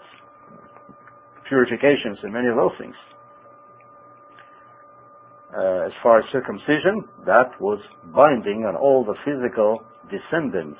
purifications, 1.48 2.16
and 2.22 2.32
many 2.32 2.48
of 2.48 2.56
those 2.56 2.72
things. 2.80 2.94
Uh, 5.48 5.88
as 5.88 5.92
far 6.02 6.20
as 6.20 6.24
circumcision, 6.30 7.08
that 7.24 7.48
was 7.56 7.80
binding 8.12 8.68
on 8.68 8.76
all 8.76 9.00
the 9.00 9.16
physical 9.24 9.80
descendants 10.12 10.76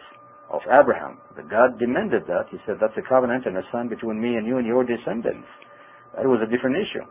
of 0.52 0.60
Abraham. 0.68 1.16
The 1.36 1.44
God 1.44 1.80
demanded 1.80 2.28
that. 2.28 2.52
He 2.52 2.60
said, 2.68 2.76
that's 2.76 2.96
a 3.00 3.04
covenant 3.08 3.48
and 3.48 3.56
a 3.56 3.64
sign 3.72 3.88
between 3.88 4.20
me 4.20 4.36
and 4.36 4.44
you 4.44 4.60
and 4.60 4.66
your 4.66 4.84
descendants. 4.84 5.48
That 6.16 6.28
was 6.28 6.44
a 6.44 6.50
different 6.52 6.76
issue. 6.76 7.04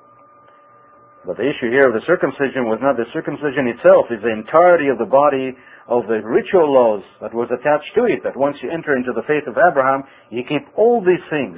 But 1.25 1.37
the 1.41 1.49
issue 1.49 1.73
here 1.73 1.83
of 1.89 1.97
the 1.97 2.05
circumcision 2.05 2.69
was 2.69 2.77
not 2.79 2.95
the 2.95 3.09
circumcision 3.09 3.67
itself, 3.67 4.07
it's 4.13 4.23
the 4.23 4.31
entirety 4.31 4.87
of 4.87 5.01
the 5.01 5.09
body 5.09 5.57
of 5.89 6.05
the 6.05 6.21
ritual 6.21 6.71
laws 6.71 7.03
that 7.19 7.33
was 7.33 7.49
attached 7.49 7.89
to 7.97 8.05
it, 8.05 8.21
that 8.23 8.37
once 8.37 8.55
you 8.61 8.69
enter 8.69 8.95
into 8.95 9.11
the 9.11 9.25
faith 9.25 9.43
of 9.49 9.57
Abraham, 9.57 10.05
you 10.29 10.45
keep 10.47 10.63
all 10.77 11.01
these 11.01 11.23
things. 11.33 11.57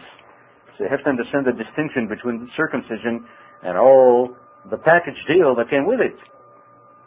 So 0.74 0.88
you 0.88 0.90
have 0.90 1.04
to 1.04 1.12
understand 1.12 1.46
the 1.46 1.54
distinction 1.54 2.08
between 2.08 2.48
circumcision 2.56 3.28
and 3.62 3.76
all 3.78 4.34
the 4.70 4.78
package 4.78 5.18
deal 5.28 5.56
that 5.56 5.70
came 5.70 5.88
with 5.88 6.00
it. 6.00 6.18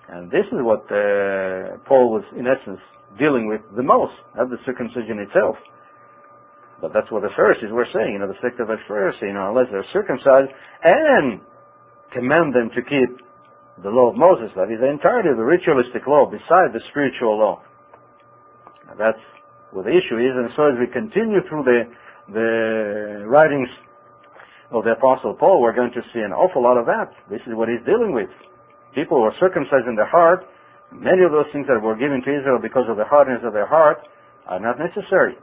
And 0.09 0.31
this 0.31 0.47
is 0.49 0.61
what 0.61 0.85
uh, 0.89 1.79
Paul 1.85 2.13
was, 2.13 2.25
in 2.37 2.47
essence, 2.49 2.81
dealing 3.19 3.49
with 3.49 3.61
the 3.77 3.83
most, 3.83 4.13
not 4.37 4.49
the 4.49 4.59
circumcision 4.65 5.21
itself. 5.21 5.57
But 6.81 6.93
that's 6.93 7.11
what 7.13 7.23
the 7.23 7.31
Pharisees 7.37 7.71
were 7.71 7.87
saying, 7.95 8.13
you 8.15 8.19
know, 8.19 8.27
the 8.27 8.41
sect 8.43 8.59
of 8.59 8.67
the 8.67 8.77
Pharisee, 8.91 9.31
you 9.31 9.35
know, 9.35 9.55
unless 9.55 9.71
they're 9.71 9.87
circumcised 9.93 10.51
and 10.83 11.41
command 12.13 12.53
them 12.53 12.69
to 12.75 12.83
keep 12.83 13.23
the 13.83 13.89
law 13.89 14.11
of 14.11 14.17
Moses, 14.17 14.51
that 14.57 14.69
is 14.69 14.81
the 14.83 14.91
entirety 14.91 15.31
of 15.31 15.37
the 15.37 15.47
ritualistic 15.47 16.05
law 16.07 16.27
beside 16.27 16.75
the 16.75 16.83
spiritual 16.91 17.39
law. 17.39 17.63
Now 18.87 18.99
that's 18.99 19.25
what 19.71 19.87
the 19.87 19.95
issue 19.95 20.19
is, 20.19 20.35
and 20.37 20.51
so 20.57 20.69
as 20.69 20.77
we 20.77 20.91
continue 20.93 21.41
through 21.49 21.65
the, 21.65 21.81
the 22.29 22.49
writings 23.25 23.71
of 24.73 24.85
the 24.85 24.97
Apostle 24.97 25.35
Paul, 25.35 25.61
we're 25.61 25.77
going 25.77 25.93
to 25.93 26.03
see 26.13 26.21
an 26.21 26.33
awful 26.33 26.63
lot 26.63 26.77
of 26.77 26.87
that. 26.87 27.13
This 27.29 27.41
is 27.47 27.55
what 27.55 27.69
he's 27.69 27.85
dealing 27.85 28.13
with. 28.13 28.31
People 28.95 29.19
who 29.21 29.25
are 29.25 29.37
circumcised 29.41 29.87
in 29.89 29.97
their 29.97 30.09
heart 30.09 30.45
Many 30.93 31.25
of 31.25 31.33
those 31.33 31.49
things 31.53 31.65
that 31.73 31.81
were 31.81 31.97
given 31.97 32.21
to 32.21 32.31
Israel 32.31 32.61
because 32.61 32.85
of 32.89 33.01
the 33.01 33.09
hardness 33.09 33.41
of 33.45 33.57
their 33.57 33.67
heart 33.67 34.05
are 34.47 34.61
not 34.61 34.77
necessary. 34.79 35.41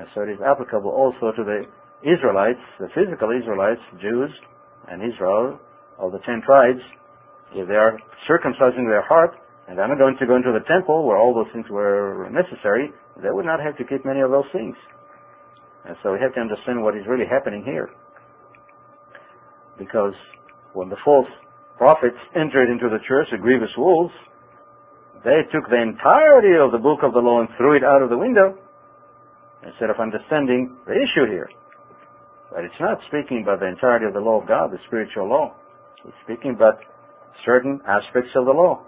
And 0.00 0.08
so 0.14 0.22
it 0.22 0.32
is 0.32 0.40
applicable 0.40 0.88
also 0.88 1.36
to 1.36 1.44
the 1.44 1.68
Israelites, 2.00 2.62
the 2.80 2.88
physical 2.96 3.28
Israelites, 3.28 3.82
Jews, 4.00 4.32
and 4.88 5.04
Israel 5.04 5.60
of 5.98 6.12
the 6.12 6.20
ten 6.24 6.40
tribes. 6.40 6.80
If 7.52 7.68
they 7.68 7.76
are 7.76 8.00
circumcising 8.24 8.88
their 8.88 9.04
heart, 9.04 9.36
and 9.68 9.76
they're 9.76 9.88
not 9.88 9.98
going 9.98 10.16
to 10.16 10.26
go 10.26 10.36
into 10.36 10.52
the 10.52 10.64
temple 10.64 11.04
where 11.04 11.18
all 11.18 11.34
those 11.34 11.52
things 11.52 11.68
were 11.68 12.28
necessary, 12.32 12.88
they 13.20 13.28
would 13.28 13.44
not 13.44 13.60
have 13.60 13.76
to 13.76 13.84
keep 13.84 14.06
many 14.06 14.20
of 14.20 14.30
those 14.30 14.48
things. 14.52 14.76
And 15.84 15.96
so 16.02 16.12
we 16.12 16.20
have 16.20 16.32
to 16.34 16.40
understand 16.40 16.82
what 16.82 16.96
is 16.96 17.04
really 17.06 17.28
happening 17.28 17.62
here. 17.64 17.90
Because 19.78 20.14
when 20.74 20.88
the 20.88 20.98
false 21.04 21.28
prophets 21.78 22.18
entered 22.34 22.70
into 22.70 22.90
the 22.90 22.98
church, 23.06 23.28
the 23.30 23.38
grievous 23.38 23.70
wolves, 23.78 24.12
they 25.24 25.42
took 25.54 25.70
the 25.70 25.80
entirety 25.80 26.58
of 26.58 26.70
the 26.70 26.82
book 26.82 27.00
of 27.02 27.14
the 27.14 27.22
law 27.22 27.40
and 27.40 27.48
threw 27.56 27.76
it 27.76 27.82
out 27.82 28.02
of 28.02 28.10
the 28.10 28.18
window 28.18 28.58
instead 29.66 29.90
of 29.90 29.98
understanding 29.98 30.76
the 30.86 30.94
issue 30.94 31.26
here. 31.26 31.50
But 32.50 32.64
it's 32.64 32.80
not 32.80 32.98
speaking 33.08 33.42
about 33.42 33.60
the 33.60 33.66
entirety 33.66 34.06
of 34.06 34.14
the 34.14 34.22
law 34.22 34.40
of 34.40 34.48
God, 34.48 34.70
the 34.70 34.78
spiritual 34.86 35.28
law. 35.28 35.54
It's 36.04 36.16
speaking 36.24 36.54
about 36.54 36.78
certain 37.44 37.80
aspects 37.86 38.30
of 38.36 38.46
the 38.46 38.54
law. 38.54 38.82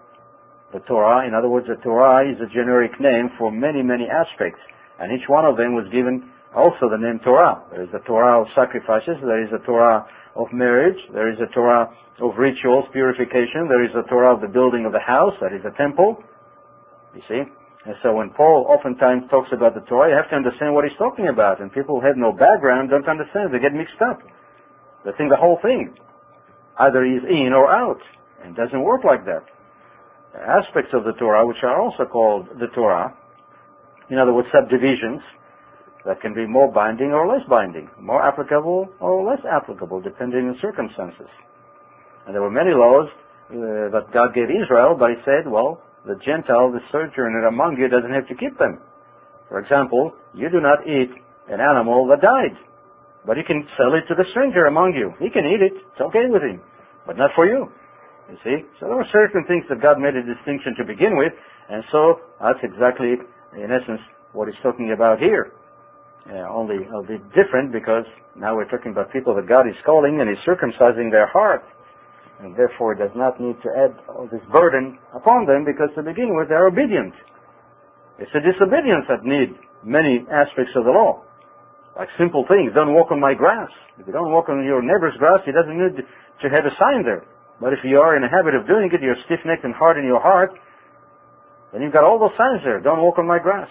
The 0.73 0.81
Torah, 0.87 1.27
in 1.27 1.35
other 1.35 1.49
words, 1.49 1.67
the 1.67 1.83
Torah 1.83 2.23
is 2.31 2.39
a 2.39 2.47
generic 2.47 2.95
name 3.01 3.31
for 3.37 3.51
many, 3.51 3.83
many 3.83 4.07
aspects. 4.07 4.61
And 4.99 5.11
each 5.11 5.27
one 5.29 5.45
of 5.45 5.57
them 5.57 5.75
was 5.75 5.91
given 5.91 6.31
also 6.55 6.87
the 6.89 6.99
name 6.99 7.19
Torah. 7.23 7.63
There 7.71 7.83
is 7.83 7.91
the 7.93 8.03
Torah 8.07 8.41
of 8.41 8.47
sacrifices, 8.55 9.19
there 9.23 9.43
is 9.43 9.51
the 9.51 9.63
Torah 9.67 10.07
of 10.37 10.47
marriage, 10.53 10.99
there 11.13 11.31
is 11.31 11.39
a 11.41 11.53
Torah 11.53 11.91
of 12.21 12.37
rituals, 12.37 12.85
purification, 12.93 13.67
there 13.69 13.85
is 13.85 13.91
a 13.97 14.07
Torah 14.09 14.35
of 14.35 14.41
the 14.41 14.49
building 14.49 14.85
of 14.85 14.93
the 14.93 15.01
house, 15.01 15.35
that 15.41 15.53
is 15.53 15.65
a 15.65 15.77
temple. 15.77 16.23
You 17.15 17.23
see? 17.29 17.43
And 17.87 17.97
so 18.03 18.13
when 18.15 18.31
Paul 18.31 18.69
oftentimes 18.69 19.25
talks 19.31 19.49
about 19.57 19.75
the 19.75 19.81
Torah, 19.89 20.13
you 20.13 20.17
have 20.17 20.29
to 20.31 20.37
understand 20.37 20.75
what 20.75 20.85
he's 20.85 20.97
talking 20.99 21.29
about. 21.33 21.61
And 21.61 21.73
people 21.73 21.99
who 21.99 22.07
have 22.07 22.17
no 22.17 22.31
background 22.31 22.91
don't 22.91 23.09
understand. 23.09 23.55
They 23.55 23.59
get 23.59 23.73
mixed 23.73 23.99
up. 24.05 24.21
They 25.05 25.17
think 25.17 25.33
the 25.33 25.41
whole 25.41 25.59
thing 25.63 25.97
either 26.79 27.01
is 27.05 27.25
in 27.25 27.57
or 27.57 27.73
out. 27.73 28.01
And 28.45 28.55
doesn't 28.55 28.85
work 28.85 29.05
like 29.05 29.25
that. 29.25 29.45
Aspects 30.37 30.93
of 30.93 31.05
the 31.05 31.13
Torah, 31.19 31.47
which 31.47 31.65
are 31.65 31.81
also 31.81 32.05
called 32.05 32.49
the 32.61 32.69
Torah, 32.75 33.17
in 34.11 34.19
other 34.19 34.33
words, 34.33 34.49
subdivisions, 34.53 35.21
that 36.05 36.21
can 36.21 36.33
be 36.33 36.47
more 36.47 36.73
binding 36.73 37.13
or 37.13 37.29
less 37.29 37.45
binding, 37.49 37.89
more 38.01 38.25
applicable 38.25 38.89
or 39.01 39.25
less 39.25 39.41
applicable, 39.45 40.01
depending 40.01 40.49
on 40.49 40.57
circumstances. 40.61 41.29
And 42.25 42.35
there 42.35 42.43
were 42.43 42.53
many 42.53 42.73
laws 42.73 43.09
uh, 43.51 43.93
that 43.93 44.09
God 44.13 44.33
gave 44.33 44.49
Israel, 44.49 44.97
but 44.97 45.11
He 45.13 45.21
said, 45.25 45.45
well, 45.45 45.83
the 46.07 46.17
Gentile, 46.25 46.73
the 46.73 46.81
sojourner 46.89 47.45
among 47.47 47.77
you, 47.77 47.89
doesn't 47.89 48.13
have 48.13 48.29
to 48.29 48.37
keep 48.37 48.57
them. 48.57 48.81
For 49.49 49.61
example, 49.61 50.17
you 50.33 50.49
do 50.49 50.61
not 50.61 50.87
eat 50.89 51.13
an 51.53 51.61
animal 51.61 52.09
that 52.09 52.25
died, 52.25 52.57
but 53.27 53.37
you 53.37 53.45
can 53.45 53.67
sell 53.77 53.93
it 53.93 54.09
to 54.09 54.15
the 54.17 54.25
stranger 54.33 54.67
among 54.67 54.97
you. 54.97 55.13
He 55.21 55.29
can 55.29 55.45
eat 55.45 55.61
it; 55.61 55.77
it's 55.77 56.01
okay 56.01 56.31
with 56.31 56.41
him, 56.41 56.63
but 57.05 57.19
not 57.19 57.37
for 57.37 57.45
you. 57.45 57.69
You 58.31 58.39
see, 58.47 58.57
so 58.79 58.87
there 58.87 58.97
were 58.97 59.11
certain 59.13 59.45
things 59.45 59.67
that 59.69 59.83
God 59.83 59.99
made 59.99 60.15
a 60.15 60.23
distinction 60.23 60.79
to 60.79 60.85
begin 60.87 61.19
with, 61.19 61.35
and 61.69 61.83
so 61.91 62.23
that's 62.41 62.63
exactly, 62.63 63.19
in 63.59 63.69
essence, 63.69 64.01
what 64.33 64.47
He's 64.47 64.63
talking 64.63 64.95
about 64.95 65.19
here 65.19 65.53
uh, 66.29 66.45
only 66.53 66.85
a 66.85 67.03
bit 67.07 67.25
different 67.33 67.73
because 67.73 68.05
now 68.37 68.55
we're 68.55 68.69
talking 68.69 68.93
about 68.93 69.13
people 69.13 69.35
that 69.35 69.49
God 69.49 69.65
is 69.65 69.79
calling 69.87 70.21
and 70.21 70.29
is 70.29 70.37
circumcising 70.45 71.11
their 71.11 71.27
heart. 71.27 71.65
And 72.41 72.57
therefore 72.57 72.95
does 72.97 73.13
not 73.17 73.41
need 73.41 73.57
to 73.65 73.71
add 73.73 73.93
all 74.09 74.29
this 74.29 74.45
burden 74.53 74.97
upon 75.13 75.45
them 75.45 75.65
because 75.65 75.93
to 75.97 76.03
begin 76.03 76.33
with 76.37 76.49
they're 76.49 76.69
obedient. 76.69 77.13
It's 78.17 78.33
the 78.33 78.41
disobedience 78.41 79.05
that 79.09 79.25
need 79.25 79.57
many 79.85 80.25
aspects 80.29 80.73
of 80.77 80.85
the 80.85 80.93
law. 80.93 81.25
Like 81.97 82.09
simple 82.17 82.45
things, 82.49 82.73
don't 82.73 82.95
walk 82.97 83.13
on 83.13 83.21
my 83.21 83.35
grass. 83.35 83.69
If 83.99 84.07
you 84.07 84.13
don't 84.13 84.33
walk 84.33 84.49
on 84.49 84.65
your 84.65 84.81
neighbor's 84.81 85.17
grass, 85.21 85.41
he 85.45 85.53
doesn't 85.53 85.77
need 85.77 86.01
to 86.01 86.47
have 86.49 86.65
a 86.65 86.73
sign 86.81 87.05
there. 87.05 87.25
But 87.61 87.77
if 87.77 87.81
you 87.85 88.01
are 88.01 88.17
in 88.17 88.25
a 88.25 88.31
habit 88.31 88.57
of 88.57 88.65
doing 88.67 88.89
it, 88.89 89.05
you're 89.05 89.21
stiff-necked 89.29 89.65
and 89.65 89.75
hard 89.75 89.99
in 89.99 90.05
your 90.05 90.21
heart, 90.21 90.57
then 91.73 91.83
you've 91.83 91.93
got 91.93 92.05
all 92.05 92.19
those 92.19 92.33
signs 92.41 92.65
there. 92.65 92.81
Don't 92.81 93.05
walk 93.05 93.19
on 93.19 93.27
my 93.27 93.39
grass. 93.39 93.69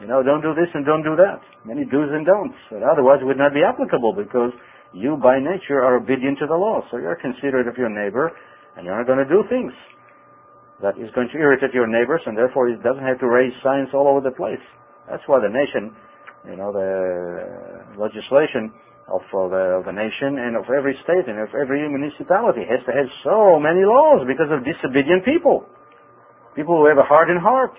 You 0.00 0.06
know, 0.10 0.22
don't 0.22 0.42
do 0.42 0.54
this 0.54 0.66
and 0.74 0.84
don't 0.84 1.06
do 1.06 1.14
that. 1.14 1.38
Many 1.64 1.86
do's 1.86 2.10
and 2.10 2.26
don'ts. 2.26 2.58
Otherwise 2.74 3.22
it 3.22 3.26
would 3.26 3.38
not 3.38 3.54
be 3.54 3.62
applicable 3.62 4.12
because 4.12 4.50
you 4.92 5.16
by 5.22 5.38
nature 5.38 5.82
are 5.82 5.96
obedient 5.96 6.38
to 6.42 6.46
the 6.46 6.58
law. 6.58 6.82
So 6.90 6.98
you're 6.98 7.14
considerate 7.16 7.68
of 7.68 7.78
your 7.78 7.90
neighbor 7.90 8.30
and 8.76 8.86
you're 8.86 8.96
not 8.96 9.06
going 9.06 9.22
to 9.22 9.30
do 9.30 9.46
things 9.48 9.72
that 10.82 10.98
is 10.98 11.10
going 11.14 11.30
to 11.30 11.38
irritate 11.38 11.70
your 11.72 11.86
neighbors 11.86 12.20
and 12.26 12.36
therefore 12.36 12.68
it 12.68 12.82
doesn't 12.82 13.04
have 13.06 13.18
to 13.20 13.28
raise 13.30 13.54
signs 13.62 13.88
all 13.94 14.10
over 14.10 14.20
the 14.20 14.34
place. 14.34 14.62
That's 15.08 15.22
why 15.26 15.38
the 15.38 15.52
nation, 15.52 15.94
you 16.50 16.56
know, 16.56 16.74
the 16.74 17.94
legislation 17.94 18.74
of, 19.06 19.20
uh, 19.30 19.48
the, 19.52 19.64
of 19.78 19.82
the 19.84 19.92
nation 19.92 20.40
and 20.40 20.56
of 20.56 20.64
every 20.72 20.96
state 21.04 21.28
and 21.28 21.38
of 21.38 21.52
every 21.54 21.84
municipality 21.86 22.64
has 22.64 22.80
to 22.88 22.92
have 22.92 23.06
so 23.22 23.60
many 23.60 23.84
laws 23.84 24.24
because 24.26 24.48
of 24.48 24.64
disobedient 24.64 25.24
people. 25.24 25.68
People 26.56 26.80
who 26.80 26.86
have 26.88 26.98
a 26.98 27.06
hardened 27.06 27.40
heart. 27.40 27.74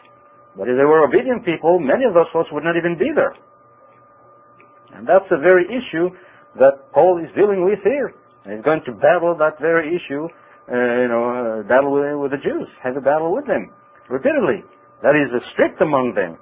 But 0.57 0.71
if 0.71 0.75
they 0.79 0.87
were 0.87 1.03
obedient 1.03 1.43
people, 1.43 1.79
many 1.79 2.05
of 2.05 2.13
those 2.13 2.31
folks 2.31 2.49
would 2.51 2.63
not 2.63 2.79
even 2.79 2.97
be 2.97 3.11
there. 3.13 3.35
And 4.95 5.03
that's 5.07 5.27
the 5.29 5.37
very 5.37 5.67
issue 5.67 6.09
that 6.55 6.91
Paul 6.95 7.19
is 7.19 7.27
dealing 7.35 7.67
with 7.67 7.79
here. 7.83 8.15
He's 8.47 8.63
going 8.63 8.81
to 8.85 8.93
battle 8.93 9.35
that 9.35 9.59
very 9.59 9.91
issue, 9.91 10.29
uh, 10.71 11.03
you 11.03 11.09
know, 11.11 11.23
uh, 11.27 11.67
battle 11.67 11.91
with, 11.91 12.15
with 12.15 12.31
the 12.31 12.39
Jews, 12.39 12.67
have 12.81 12.95
a 12.95 13.03
battle 13.03 13.33
with 13.35 13.45
them 13.47 13.71
repeatedly. 14.07 14.63
That 15.03 15.17
is, 15.19 15.27
the 15.33 15.43
strict 15.53 15.81
among 15.81 16.15
them 16.15 16.37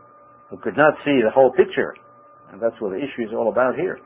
who 0.50 0.58
could 0.58 0.78
not 0.78 0.94
see 1.04 1.18
the 1.24 1.32
whole 1.34 1.52
picture. 1.52 1.96
And 2.52 2.62
that's 2.62 2.76
what 2.80 2.92
the 2.92 3.02
issue 3.02 3.26
is 3.26 3.34
all 3.34 3.50
about 3.50 3.76
here. 3.76 3.98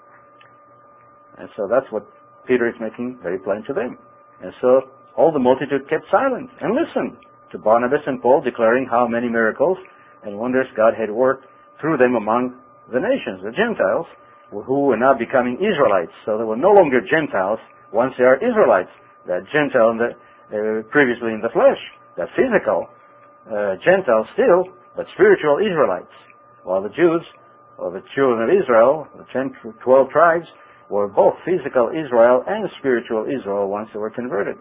And 1.37 1.49
so 1.57 1.67
that's 1.67 1.85
what 1.91 2.07
Peter 2.47 2.67
is 2.69 2.75
making 2.79 3.19
very 3.21 3.39
plain 3.39 3.63
to 3.67 3.73
them. 3.73 3.97
And 4.41 4.53
so 4.61 4.87
all 5.17 5.33
the 5.33 5.43
multitude 5.43 5.89
kept 5.89 6.05
silent 6.09 6.49
and 6.61 6.73
listened 6.73 7.17
to 7.51 7.57
Barnabas 7.57 7.99
and 8.07 8.21
Paul 8.21 8.41
declaring 8.41 8.87
how 8.89 9.07
many 9.07 9.27
miracles 9.27 9.77
and 10.27 10.37
wonders 10.37 10.67
God 10.75 10.91
had 10.91 11.09
worked 11.09 11.47
through 11.79 11.95
them 11.97 12.19
among 12.19 12.59
the 12.91 12.99
nations, 12.99 13.39
the 13.43 13.55
Gentiles, 13.55 14.05
who 14.51 14.91
were 14.91 14.99
now 14.99 15.15
becoming 15.15 15.55
Israelites. 15.63 16.11
So 16.27 16.37
they 16.37 16.43
were 16.43 16.59
no 16.59 16.75
longer 16.75 16.99
Gentiles 16.99 17.59
once 17.91 18.13
they 18.19 18.27
are 18.27 18.35
Israelites. 18.35 18.91
They're 19.25 19.47
Gentile 19.51 19.95
in 19.95 19.97
the, 19.99 20.11
uh, 20.11 20.83
previously 20.91 21.31
in 21.31 21.39
the 21.39 21.51
flesh. 21.51 21.79
They're 22.15 22.31
physical 22.35 22.87
uh, 23.47 23.79
still, 24.35 24.61
but 24.95 25.05
spiritual 25.15 25.59
Israelites. 25.63 26.11
While 26.63 26.83
the 26.83 26.91
Jews, 26.91 27.23
or 27.77 27.91
the 27.91 28.03
children 28.15 28.43
of 28.43 28.49
Israel, 28.51 29.07
the 29.15 29.25
10, 29.31 29.55
12 29.83 30.09
tribes, 30.09 30.47
were 30.89 31.07
both 31.07 31.35
physical 31.45 31.91
Israel 31.91 32.43
and 32.47 32.67
spiritual 32.79 33.27
Israel 33.27 33.67
once 33.67 33.89
they 33.93 33.99
were 33.99 34.09
converted. 34.09 34.55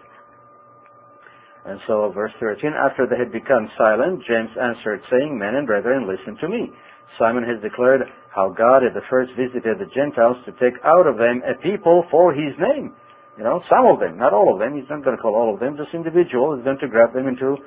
And 1.67 1.81
so, 1.91 2.13
verse 2.15 2.31
13, 2.39 2.71
after 2.79 3.11
they 3.11 3.19
had 3.19 3.35
become 3.35 3.67
silent, 3.77 4.23
James 4.23 4.55
answered, 4.55 5.03
saying, 5.11 5.35
Men 5.35 5.59
and 5.59 5.67
brethren, 5.67 6.07
listen 6.07 6.39
to 6.39 6.49
me. 6.49 6.71
Simon 7.19 7.43
has 7.43 7.59
declared 7.59 8.07
how 8.31 8.55
God 8.55 8.87
had 8.87 8.95
the 8.95 9.03
first 9.11 9.35
visited 9.35 9.83
the 9.83 9.91
Gentiles 9.91 10.37
to 10.47 10.55
take 10.63 10.79
out 10.87 11.11
of 11.11 11.19
them 11.19 11.43
a 11.43 11.59
people 11.59 12.07
for 12.11 12.31
his 12.31 12.55
name. 12.63 12.95
You 13.37 13.43
know, 13.43 13.61
some 13.69 13.85
of 13.91 13.99
them, 13.99 14.17
not 14.17 14.33
all 14.33 14.53
of 14.55 14.61
them. 14.61 14.79
He's 14.79 14.89
not 14.89 15.03
going 15.03 15.17
to 15.17 15.21
call 15.21 15.35
all 15.35 15.53
of 15.53 15.61
them, 15.61 15.77
just 15.77 15.91
individuals. 15.93 16.61
He's 16.61 16.65
going 16.65 16.79
to 16.81 16.89
grab 16.89 17.13
them 17.13 17.27
into 17.27 17.59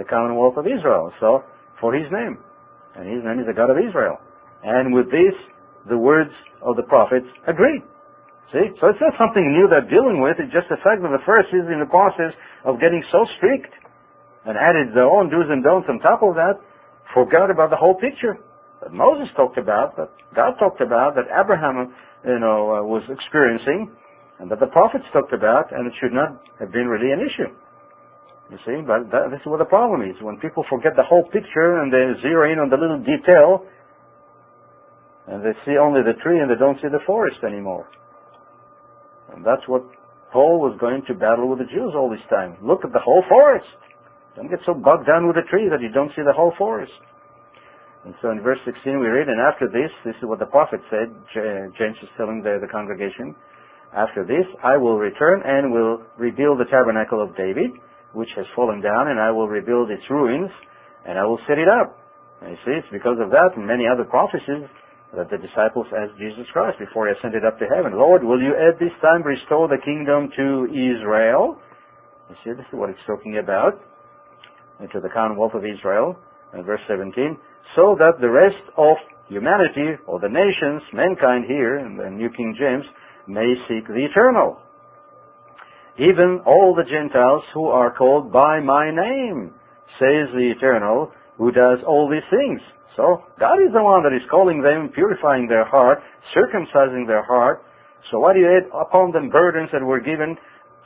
the 0.00 0.04
commonwealth 0.08 0.56
of 0.56 0.64
Israel. 0.64 1.12
So, 1.20 1.44
for 1.78 1.92
his 1.92 2.08
name. 2.10 2.38
And 2.96 3.04
his 3.04 3.20
name 3.20 3.38
is 3.38 3.46
the 3.46 3.52
God 3.52 3.68
of 3.68 3.76
Israel. 3.76 4.16
And 4.64 4.94
with 4.94 5.12
this, 5.12 5.36
the 5.88 5.98
words 5.98 6.32
of 6.62 6.76
the 6.76 6.88
prophets 6.88 7.26
agree. 7.46 7.82
See? 8.52 8.68
So 8.78 8.92
it's 8.92 9.00
not 9.00 9.16
something 9.16 9.42
new 9.48 9.64
they're 9.66 9.88
dealing 9.88 10.20
with. 10.20 10.36
It's 10.36 10.52
just 10.52 10.68
the 10.68 10.76
fact 10.84 11.00
that 11.00 11.08
the 11.08 11.24
Pharisees 11.24 11.72
in 11.72 11.80
the 11.80 11.88
process 11.88 12.36
of 12.68 12.76
getting 12.76 13.00
so 13.08 13.24
strict 13.40 13.72
and 14.44 14.60
added 14.60 14.92
their 14.92 15.08
own 15.08 15.32
do's 15.32 15.48
and 15.48 15.64
don'ts 15.64 15.88
on 15.88 15.98
top 16.04 16.20
of 16.20 16.36
that, 16.36 16.60
forgot 17.16 17.48
about 17.48 17.72
the 17.72 17.80
whole 17.80 17.96
picture 17.96 18.36
that 18.84 18.92
Moses 18.92 19.32
talked 19.36 19.56
about, 19.56 19.96
that 19.96 20.10
God 20.36 20.58
talked 20.60 20.82
about, 20.84 21.14
that 21.16 21.30
Abraham, 21.32 21.94
you 22.26 22.38
know, 22.42 22.76
uh, 22.76 22.82
was 22.84 23.06
experiencing, 23.08 23.88
and 24.42 24.50
that 24.50 24.60
the 24.60 24.68
prophets 24.68 25.06
talked 25.14 25.32
about, 25.32 25.70
and 25.72 25.86
it 25.86 25.94
should 26.02 26.12
not 26.12 26.42
have 26.58 26.72
been 26.74 26.90
really 26.90 27.14
an 27.14 27.22
issue. 27.22 27.48
You 28.50 28.58
see, 28.66 28.82
but 28.84 29.08
that, 29.14 29.30
this 29.30 29.40
is 29.40 29.48
what 29.48 29.62
the 29.62 29.70
problem 29.70 30.02
is. 30.04 30.18
When 30.20 30.36
people 30.42 30.66
forget 30.68 30.92
the 30.92 31.06
whole 31.06 31.24
picture 31.30 31.80
and 31.80 31.88
they 31.88 32.04
zero 32.20 32.50
in 32.52 32.58
on 32.58 32.68
the 32.68 32.76
little 32.76 33.00
detail, 33.00 33.64
and 35.30 35.40
they 35.40 35.54
see 35.64 35.78
only 35.78 36.02
the 36.02 36.18
tree 36.20 36.42
and 36.42 36.50
they 36.50 36.58
don't 36.58 36.76
see 36.82 36.90
the 36.90 37.00
forest 37.06 37.38
anymore. 37.46 37.86
And 39.34 39.44
that's 39.44 39.64
what 39.66 39.82
Paul 40.32 40.60
was 40.60 40.76
going 40.80 41.02
to 41.08 41.14
battle 41.14 41.48
with 41.48 41.60
the 41.60 41.68
Jews 41.68 41.92
all 41.96 42.08
this 42.08 42.24
time. 42.28 42.56
Look 42.64 42.84
at 42.84 42.92
the 42.92 43.04
whole 43.04 43.24
forest. 43.28 43.68
Don't 44.36 44.48
get 44.48 44.64
so 44.64 44.72
bogged 44.72 45.06
down 45.06 45.28
with 45.28 45.36
a 45.36 45.46
tree 45.52 45.68
that 45.68 45.84
you 45.84 45.92
don't 45.92 46.12
see 46.16 46.24
the 46.24 46.32
whole 46.32 46.52
forest. 46.56 46.92
And 48.04 48.14
so 48.20 48.32
in 48.32 48.40
verse 48.40 48.58
16 48.64 48.98
we 48.98 49.06
read, 49.06 49.28
and 49.28 49.38
after 49.38 49.68
this, 49.68 49.92
this 50.04 50.16
is 50.18 50.26
what 50.26 50.40
the 50.40 50.48
prophet 50.48 50.80
said, 50.90 51.12
James 51.78 52.00
is 52.02 52.10
telling 52.16 52.42
the, 52.42 52.58
the 52.58 52.66
congregation, 52.66 53.36
after 53.94 54.24
this 54.24 54.48
I 54.64 54.76
will 54.76 54.98
return 54.98 55.44
and 55.44 55.70
will 55.70 56.02
rebuild 56.18 56.58
the 56.58 56.66
tabernacle 56.66 57.22
of 57.22 57.36
David, 57.36 57.70
which 58.12 58.32
has 58.36 58.46
fallen 58.56 58.80
down, 58.80 59.08
and 59.12 59.20
I 59.20 59.30
will 59.30 59.46
rebuild 59.46 59.90
its 59.90 60.02
ruins, 60.10 60.50
and 61.06 61.18
I 61.18 61.24
will 61.24 61.38
set 61.46 61.58
it 61.58 61.68
up. 61.68 61.94
And 62.40 62.56
you 62.56 62.60
see, 62.66 62.74
it's 62.74 62.90
because 62.90 63.20
of 63.22 63.30
that 63.30 63.54
and 63.54 63.66
many 63.66 63.84
other 63.86 64.04
prophecies 64.04 64.66
that 65.16 65.28
the 65.28 65.36
disciples 65.36 65.86
asked 65.92 66.16
Jesus 66.16 66.48
Christ 66.52 66.78
before 66.78 67.06
he 67.06 67.12
ascended 67.12 67.44
up 67.44 67.58
to 67.58 67.66
heaven, 67.68 67.92
Lord, 67.98 68.24
will 68.24 68.40
you 68.40 68.56
at 68.56 68.80
this 68.80 68.92
time 69.02 69.22
restore 69.22 69.68
the 69.68 69.80
kingdom 69.84 70.32
to 70.36 70.66
Israel? 70.72 71.60
You 72.30 72.36
see, 72.44 72.50
this 72.56 72.64
is 72.72 72.78
what 72.78 72.88
it's 72.88 73.04
talking 73.06 73.36
about, 73.36 73.76
to 74.80 75.00
the 75.00 75.12
commonwealth 75.12 75.52
of 75.54 75.64
Israel, 75.64 76.16
in 76.54 76.64
verse 76.64 76.80
17, 76.88 77.36
so 77.76 77.94
that 77.98 78.20
the 78.20 78.30
rest 78.30 78.64
of 78.76 78.96
humanity, 79.28 80.00
or 80.06 80.18
the 80.18 80.28
nations, 80.28 80.82
mankind 80.92 81.44
here, 81.46 81.78
in 81.78 81.96
the 81.96 82.08
New 82.10 82.28
King 82.30 82.56
James, 82.58 82.84
may 83.28 83.54
seek 83.68 83.86
the 83.86 84.04
eternal. 84.10 84.58
Even 85.98 86.40
all 86.46 86.74
the 86.74 86.88
Gentiles 86.88 87.42
who 87.52 87.66
are 87.66 87.94
called 87.94 88.32
by 88.32 88.60
my 88.60 88.90
name, 88.90 89.52
says 90.00 90.32
the 90.32 90.52
eternal, 90.56 91.12
who 91.36 91.52
does 91.52 91.78
all 91.86 92.08
these 92.10 92.26
things. 92.30 92.60
So 92.96 93.24
God 93.40 93.56
is 93.64 93.72
the 93.72 93.82
one 93.82 94.02
that 94.04 94.12
is 94.12 94.22
calling 94.30 94.60
them, 94.60 94.90
purifying 94.92 95.48
their 95.48 95.64
heart, 95.64 96.00
circumcising 96.36 97.06
their 97.06 97.24
heart. 97.24 97.64
So 98.10 98.18
why 98.18 98.34
do 98.34 98.40
you 98.40 98.50
add 98.50 98.68
upon 98.74 99.12
them 99.12 99.30
burdens 99.30 99.70
that 99.72 99.82
were 99.82 100.00
given 100.00 100.36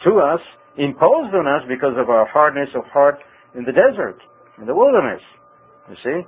to 0.05 0.21
us, 0.21 0.41
imposed 0.77 1.35
on 1.35 1.47
us 1.49 1.67
because 1.69 1.95
of 1.99 2.11
our 2.11 2.27
hardness 2.27 2.69
of 2.77 2.85
heart 2.93 3.19
in 3.55 3.65
the 3.65 3.73
desert, 3.73 4.19
in 4.59 4.67
the 4.67 4.75
wilderness? 4.75 5.23
You 5.91 5.97
see? 6.05 6.19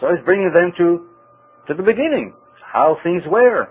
So 0.00 0.14
he's 0.14 0.24
bringing 0.24 0.52
them 0.52 0.72
to, 0.78 1.06
to 1.68 1.74
the 1.74 1.82
beginning, 1.82 2.34
how 2.62 2.96
things 3.02 3.22
were. 3.26 3.68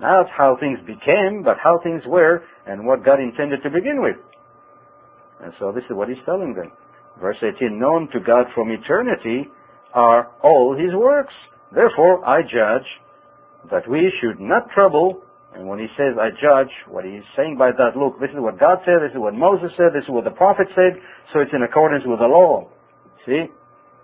Not 0.00 0.26
how 0.30 0.56
things 0.58 0.78
became, 0.86 1.42
but 1.44 1.56
how 1.62 1.78
things 1.84 2.02
were 2.06 2.42
and 2.66 2.86
what 2.86 3.04
God 3.04 3.20
intended 3.20 3.62
to 3.62 3.70
begin 3.70 4.00
with. 4.00 4.16
And 5.42 5.52
so 5.58 5.72
this 5.72 5.84
is 5.84 5.94
what 5.94 6.08
he's 6.08 6.22
telling 6.24 6.54
them. 6.54 6.72
Verse 7.20 7.36
18, 7.42 7.78
known 7.78 8.08
to 8.12 8.20
God 8.20 8.46
from 8.54 8.70
eternity 8.70 9.48
are 9.94 10.30
all 10.42 10.76
his 10.76 10.94
works. 10.94 11.34
Therefore, 11.72 12.24
I 12.24 12.42
judge 12.42 12.86
that 13.70 13.88
we 13.88 14.12
should 14.20 14.40
not 14.40 14.70
trouble. 14.74 15.22
And 15.54 15.66
when 15.66 15.78
he 15.78 15.86
says, 15.98 16.14
I 16.14 16.30
judge, 16.30 16.70
what 16.86 17.04
he's 17.04 17.26
saying 17.36 17.58
by 17.58 17.70
that, 17.74 17.98
look, 17.98 18.20
this 18.20 18.30
is 18.30 18.38
what 18.38 18.58
God 18.58 18.78
said, 18.86 19.02
this 19.02 19.10
is 19.14 19.18
what 19.18 19.34
Moses 19.34 19.70
said, 19.76 19.90
this 19.90 20.06
is 20.06 20.14
what 20.14 20.24
the 20.24 20.34
prophet 20.34 20.70
said, 20.78 20.94
so 21.32 21.40
it's 21.40 21.50
in 21.52 21.66
accordance 21.66 22.04
with 22.06 22.22
the 22.22 22.30
law. 22.30 22.70
See? 23.26 23.50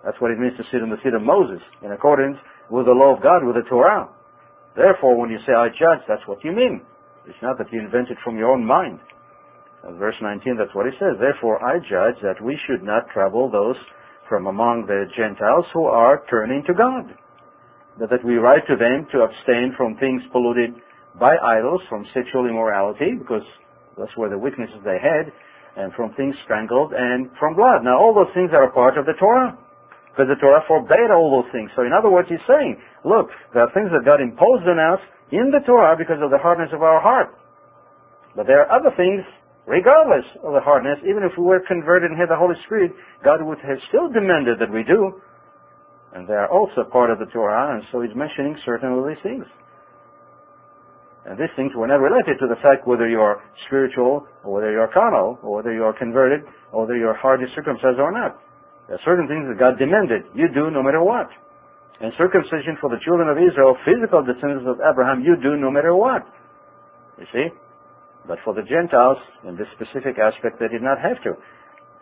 That's 0.04 0.18
what 0.20 0.30
it 0.30 0.38
means 0.38 0.58
to 0.58 0.66
sit 0.70 0.82
in 0.82 0.90
the 0.90 0.98
seat 1.02 1.14
of 1.14 1.22
Moses, 1.22 1.62
in 1.82 1.90
accordance 1.90 2.38
with 2.70 2.86
the 2.86 2.94
law 2.94 3.14
of 3.14 3.22
God, 3.22 3.46
with 3.46 3.54
the 3.54 3.66
Torah. 3.70 4.10
Therefore, 4.74 5.18
when 5.18 5.30
you 5.30 5.38
say, 5.46 5.54
I 5.54 5.70
judge, 5.70 6.02
that's 6.06 6.26
what 6.26 6.42
you 6.42 6.50
mean. 6.50 6.82
It's 7.26 7.42
not 7.42 7.58
that 7.58 7.72
you 7.72 7.80
invent 7.80 8.10
it 8.10 8.18
from 8.22 8.36
your 8.36 8.50
own 8.50 8.64
mind. 8.64 9.00
verse 9.98 10.14
19, 10.20 10.58
that's 10.58 10.74
what 10.74 10.86
he 10.86 10.92
says. 10.98 11.18
Therefore, 11.18 11.62
I 11.62 11.78
judge 11.78 12.18
that 12.22 12.42
we 12.42 12.58
should 12.66 12.82
not 12.82 13.10
trouble 13.10 13.50
those 13.50 13.78
from 14.28 14.46
among 14.46 14.86
the 14.86 15.06
Gentiles 15.16 15.64
who 15.72 15.86
are 15.86 16.22
turning 16.30 16.62
to 16.66 16.74
God. 16.74 17.10
That, 17.98 18.24
we 18.24 18.36
write 18.36 18.66
to 18.68 18.76
them 18.76 19.06
to 19.12 19.24
abstain 19.24 19.72
from 19.76 19.96
things 19.96 20.20
polluted 20.32 20.76
by 21.18 21.32
idols, 21.40 21.80
from 21.88 22.04
sexual 22.12 22.44
immorality, 22.44 23.16
because 23.16 23.46
that's 23.96 24.12
where 24.16 24.28
the 24.28 24.36
weaknesses 24.36 24.76
they 24.84 25.00
had, 25.00 25.32
and 25.80 25.92
from 25.94 26.12
things 26.12 26.34
strangled, 26.44 26.92
and 26.92 27.30
from 27.40 27.56
blood. 27.56 27.84
Now, 27.84 27.96
all 27.96 28.12
those 28.12 28.32
things 28.36 28.50
are 28.52 28.68
a 28.68 28.72
part 28.72 28.98
of 28.98 29.06
the 29.06 29.16
Torah. 29.18 29.56
Because 30.12 30.32
the 30.32 30.40
Torah 30.40 30.64
forbade 30.68 31.12
all 31.12 31.28
those 31.28 31.52
things. 31.52 31.68
So 31.76 31.84
in 31.84 31.92
other 31.92 32.08
words, 32.08 32.28
he's 32.28 32.40
saying, 32.48 32.80
look, 33.04 33.28
there 33.52 33.64
are 33.64 33.72
things 33.76 33.92
that 33.92 34.04
God 34.04 34.20
imposed 34.20 34.64
on 34.64 34.80
us 34.80 35.00
in 35.28 35.52
the 35.52 35.60
Torah 35.64 35.96
because 35.96 36.20
of 36.24 36.32
the 36.32 36.40
hardness 36.40 36.72
of 36.72 36.80
our 36.80 37.00
heart. 37.00 37.36
But 38.32 38.46
there 38.46 38.64
are 38.64 38.70
other 38.72 38.92
things 38.96 39.24
regardless 39.66 40.24
of 40.42 40.54
the 40.54 40.62
hardness, 40.62 40.98
even 41.02 41.26
if 41.26 41.34
we 41.36 41.44
were 41.44 41.60
converted 41.66 42.10
and 42.10 42.18
had 42.18 42.30
the 42.30 42.38
Holy 42.38 42.54
Spirit, 42.66 42.94
God 43.22 43.42
would 43.42 43.58
have 43.66 43.78
still 43.90 44.08
demanded 44.08 44.58
that 44.62 44.70
we 44.70 44.86
do. 44.86 45.20
And 46.14 46.26
they 46.26 46.38
are 46.38 46.48
also 46.48 46.86
part 46.88 47.10
of 47.10 47.18
the 47.18 47.26
Torah, 47.34 47.74
and 47.76 47.82
so 47.92 48.00
he's 48.00 48.14
mentioning 48.16 48.56
certain 48.64 48.94
of 48.94 49.04
these 49.04 49.20
things. 49.22 49.44
And 51.26 51.34
these 51.34 51.50
things 51.58 51.74
were 51.74 51.90
not 51.90 51.98
related 51.98 52.38
to 52.38 52.46
the 52.46 52.54
fact 52.62 52.86
whether 52.86 53.10
you 53.10 53.18
are 53.18 53.42
spiritual, 53.66 54.24
or 54.46 54.54
whether 54.54 54.70
you 54.70 54.78
are 54.78 54.88
carnal, 54.88 55.36
or 55.42 55.58
whether 55.58 55.74
you 55.74 55.82
are 55.82 55.92
converted, 55.92 56.46
or 56.70 56.86
whether 56.86 56.96
you're 56.96 57.18
is 57.42 57.50
circumcised 57.58 57.98
or 57.98 58.14
not. 58.14 58.38
There 58.86 58.94
are 58.94 59.04
certain 59.04 59.26
things 59.26 59.50
that 59.50 59.58
God 59.58 59.74
demanded 59.82 60.22
you 60.38 60.46
do 60.54 60.70
no 60.70 60.82
matter 60.86 61.02
what. 61.02 61.26
And 62.00 62.12
circumcision 62.16 62.78
for 62.80 62.88
the 62.88 63.02
children 63.02 63.26
of 63.26 63.36
Israel, 63.36 63.74
physical 63.82 64.22
descendants 64.22 64.70
of 64.70 64.78
Abraham, 64.78 65.26
you 65.26 65.34
do 65.34 65.58
no 65.58 65.70
matter 65.70 65.96
what. 65.96 66.22
You 67.18 67.26
see? 67.34 67.46
But 68.26 68.38
for 68.44 68.54
the 68.54 68.62
Gentiles, 68.66 69.18
in 69.46 69.56
this 69.56 69.70
specific 69.78 70.18
aspect, 70.18 70.58
they 70.58 70.68
did 70.68 70.82
not 70.82 70.98
have 70.98 71.22
to. 71.22 71.38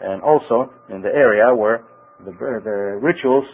And 0.00 0.22
also, 0.22 0.72
in 0.88 1.00
the 1.04 1.12
area 1.12 1.54
where 1.54 1.84
the, 2.24 2.32
the 2.32 2.98
rituals 3.00 3.44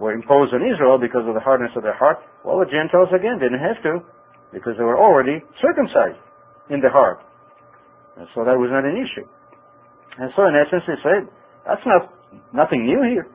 were 0.00 0.12
imposed 0.12 0.52
on 0.52 0.64
Israel 0.64 0.98
because 0.98 1.22
of 1.28 1.34
the 1.36 1.44
hardness 1.44 1.70
of 1.76 1.84
their 1.84 1.96
heart, 1.96 2.18
well, 2.42 2.58
the 2.58 2.66
Gentiles 2.66 3.12
again 3.12 3.38
didn't 3.38 3.60
have 3.60 3.78
to, 3.84 4.00
because 4.52 4.74
they 4.78 4.84
were 4.84 4.98
already 4.98 5.42
circumcised 5.60 6.18
in 6.70 6.80
the 6.80 6.88
heart. 6.88 7.20
And 8.16 8.26
so 8.34 8.46
that 8.46 8.54
was 8.54 8.70
not 8.70 8.86
an 8.86 8.96
issue. 8.96 9.26
And 10.18 10.30
so 10.38 10.46
in 10.46 10.54
essence, 10.54 10.86
they 10.86 10.98
said, 11.02 11.26
that's 11.66 11.82
not 11.84 12.10
nothing 12.54 12.86
new 12.86 13.02
here. 13.02 13.26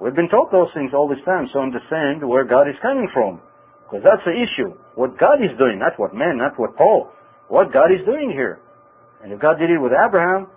We've 0.00 0.16
been 0.16 0.28
taught 0.28 0.52
those 0.52 0.68
things 0.72 0.92
all 0.92 1.08
this 1.08 1.20
time, 1.24 1.48
so 1.52 1.60
understand 1.60 2.24
where 2.24 2.44
God 2.44 2.68
is 2.68 2.76
coming 2.80 3.08
from. 3.12 3.40
Because 3.84 4.02
that's 4.02 4.24
the 4.26 4.34
issue. 4.34 4.74
What 4.96 5.16
God 5.16 5.40
is 5.40 5.52
doing, 5.56 5.78
not 5.78 5.94
what 5.96 6.12
man, 6.12 6.36
not 6.36 6.58
what 6.58 6.76
Paul. 6.76 7.12
What 7.48 7.72
God 7.72 7.92
is 7.92 8.04
doing 8.04 8.30
here. 8.30 8.60
And 9.22 9.32
if 9.32 9.40
God 9.40 9.58
did 9.58 9.70
it 9.70 9.78
with 9.78 9.92
Abraham, 9.92 10.48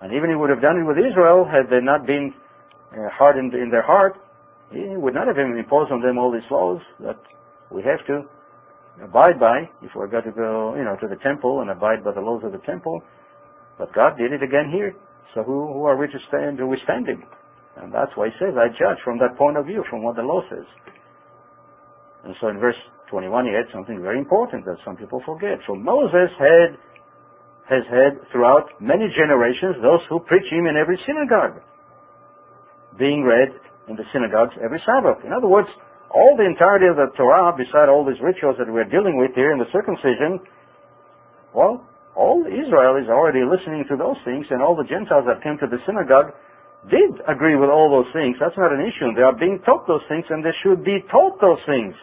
and 0.00 0.12
even 0.12 0.30
he 0.30 0.36
would 0.36 0.50
have 0.50 0.62
done 0.62 0.78
it 0.78 0.86
with 0.86 0.96
Israel 0.98 1.44
had 1.44 1.70
they 1.70 1.82
not 1.82 2.06
been 2.06 2.32
uh, 2.92 3.08
hardened 3.12 3.54
in 3.54 3.70
their 3.70 3.82
heart, 3.82 4.16
he 4.70 4.96
would 4.96 5.14
not 5.14 5.26
have 5.26 5.38
even 5.38 5.56
imposed 5.58 5.92
on 5.92 6.02
them 6.02 6.18
all 6.18 6.32
these 6.32 6.46
laws 6.50 6.80
that 7.00 7.18
we 7.70 7.82
have 7.82 8.04
to 8.06 8.26
abide 9.02 9.38
by 9.38 9.68
if 9.82 9.90
we're 9.94 10.06
going 10.06 10.24
to 10.24 10.32
go, 10.32 10.74
you 10.76 10.84
know, 10.84 10.96
to 11.00 11.08
the 11.08 11.20
temple 11.22 11.60
and 11.60 11.70
abide 11.70 12.02
by 12.02 12.12
the 12.12 12.20
laws 12.20 12.42
of 12.44 12.52
the 12.52 12.62
temple. 12.66 13.02
But 13.78 13.92
God 13.94 14.16
did 14.16 14.32
it 14.32 14.42
again 14.42 14.70
here. 14.72 14.94
So 15.34 15.42
who, 15.42 15.72
who 15.72 15.84
are 15.84 15.96
we 15.96 16.06
to 16.06 16.18
stand, 16.28 16.58
to 16.58 16.66
withstand 16.66 17.08
him? 17.08 17.22
And 17.76 17.92
that's 17.92 18.10
why 18.14 18.28
he 18.28 18.34
says, 18.40 18.54
I 18.56 18.68
judge 18.68 18.98
from 19.04 19.18
that 19.18 19.36
point 19.36 19.58
of 19.58 19.66
view, 19.66 19.84
from 19.90 20.02
what 20.02 20.16
the 20.16 20.22
law 20.22 20.40
says. 20.48 20.64
And 22.24 22.34
so 22.40 22.48
in 22.48 22.58
verse 22.58 22.76
21 23.10 23.46
he 23.46 23.54
had 23.54 23.66
something 23.72 24.02
very 24.02 24.18
important 24.18 24.64
that 24.64 24.76
some 24.84 24.96
people 24.96 25.22
forget. 25.24 25.58
So 25.66 25.74
Moses 25.74 26.30
had, 26.38 26.78
has 27.70 27.84
had 27.86 28.18
throughout 28.32 28.70
many 28.80 29.06
generations 29.14 29.78
those 29.82 30.02
who 30.08 30.20
preach 30.20 30.46
him 30.50 30.66
in 30.66 30.76
every 30.76 30.98
synagogue, 31.06 31.62
being 32.98 33.22
read 33.22 33.54
in 33.88 33.94
the 33.94 34.06
synagogues 34.12 34.54
every 34.62 34.82
Sabbath. 34.82 35.22
In 35.22 35.32
other 35.32 35.46
words, 35.46 35.68
all 36.10 36.34
the 36.38 36.46
entirety 36.46 36.86
of 36.86 36.96
the 36.96 37.10
Torah, 37.16 37.54
beside 37.54 37.90
all 37.90 38.06
these 38.06 38.20
rituals 38.22 38.56
that 38.58 38.70
we're 38.70 38.88
dealing 38.88 39.18
with 39.18 39.34
here 39.34 39.52
in 39.52 39.58
the 39.58 39.70
circumcision, 39.70 40.40
well, 41.54 41.82
all 42.16 42.46
Israel 42.48 42.96
is 42.96 43.08
already 43.12 43.44
listening 43.44 43.84
to 43.92 43.96
those 43.96 44.16
things, 44.24 44.46
and 44.50 44.62
all 44.62 44.74
the 44.74 44.88
Gentiles 44.88 45.28
that 45.28 45.44
came 45.44 45.58
to 45.60 45.68
the 45.68 45.78
synagogue 45.84 46.32
did 46.88 47.20
agree 47.28 47.58
with 47.58 47.68
all 47.68 47.90
those 47.90 48.08
things. 48.14 48.38
That's 48.40 48.56
not 48.56 48.72
an 48.72 48.80
issue. 48.80 49.12
They 49.14 49.26
are 49.26 49.36
being 49.36 49.60
taught 49.66 49.86
those 49.86 50.04
things, 50.08 50.24
and 50.30 50.44
they 50.44 50.54
should 50.62 50.84
be 50.84 51.02
taught 51.10 51.40
those 51.40 51.60
things. 51.66 51.94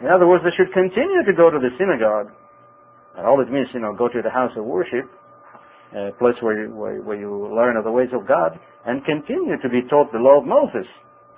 In 0.00 0.08
other 0.10 0.26
words, 0.26 0.42
they 0.42 0.54
should 0.56 0.72
continue 0.72 1.22
to 1.22 1.34
go 1.34 1.50
to 1.50 1.58
the 1.58 1.70
synagogue. 1.78 2.34
And 3.16 3.26
all 3.26 3.38
it 3.40 3.50
means, 3.50 3.68
you 3.72 3.80
know, 3.80 3.94
go 3.94 4.08
to 4.08 4.22
the 4.22 4.30
house 4.30 4.50
of 4.56 4.64
worship, 4.64 5.06
a 5.94 6.10
place 6.18 6.34
where 6.42 6.66
you, 6.66 6.74
where, 6.74 6.98
where 7.02 7.18
you 7.18 7.30
learn 7.54 7.76
of 7.76 7.84
the 7.84 7.94
ways 7.94 8.10
of 8.10 8.26
God, 8.26 8.58
and 8.86 9.04
continue 9.06 9.54
to 9.62 9.68
be 9.70 9.86
taught 9.86 10.10
the 10.10 10.18
law 10.18 10.42
of 10.42 10.46
Moses. 10.46 10.86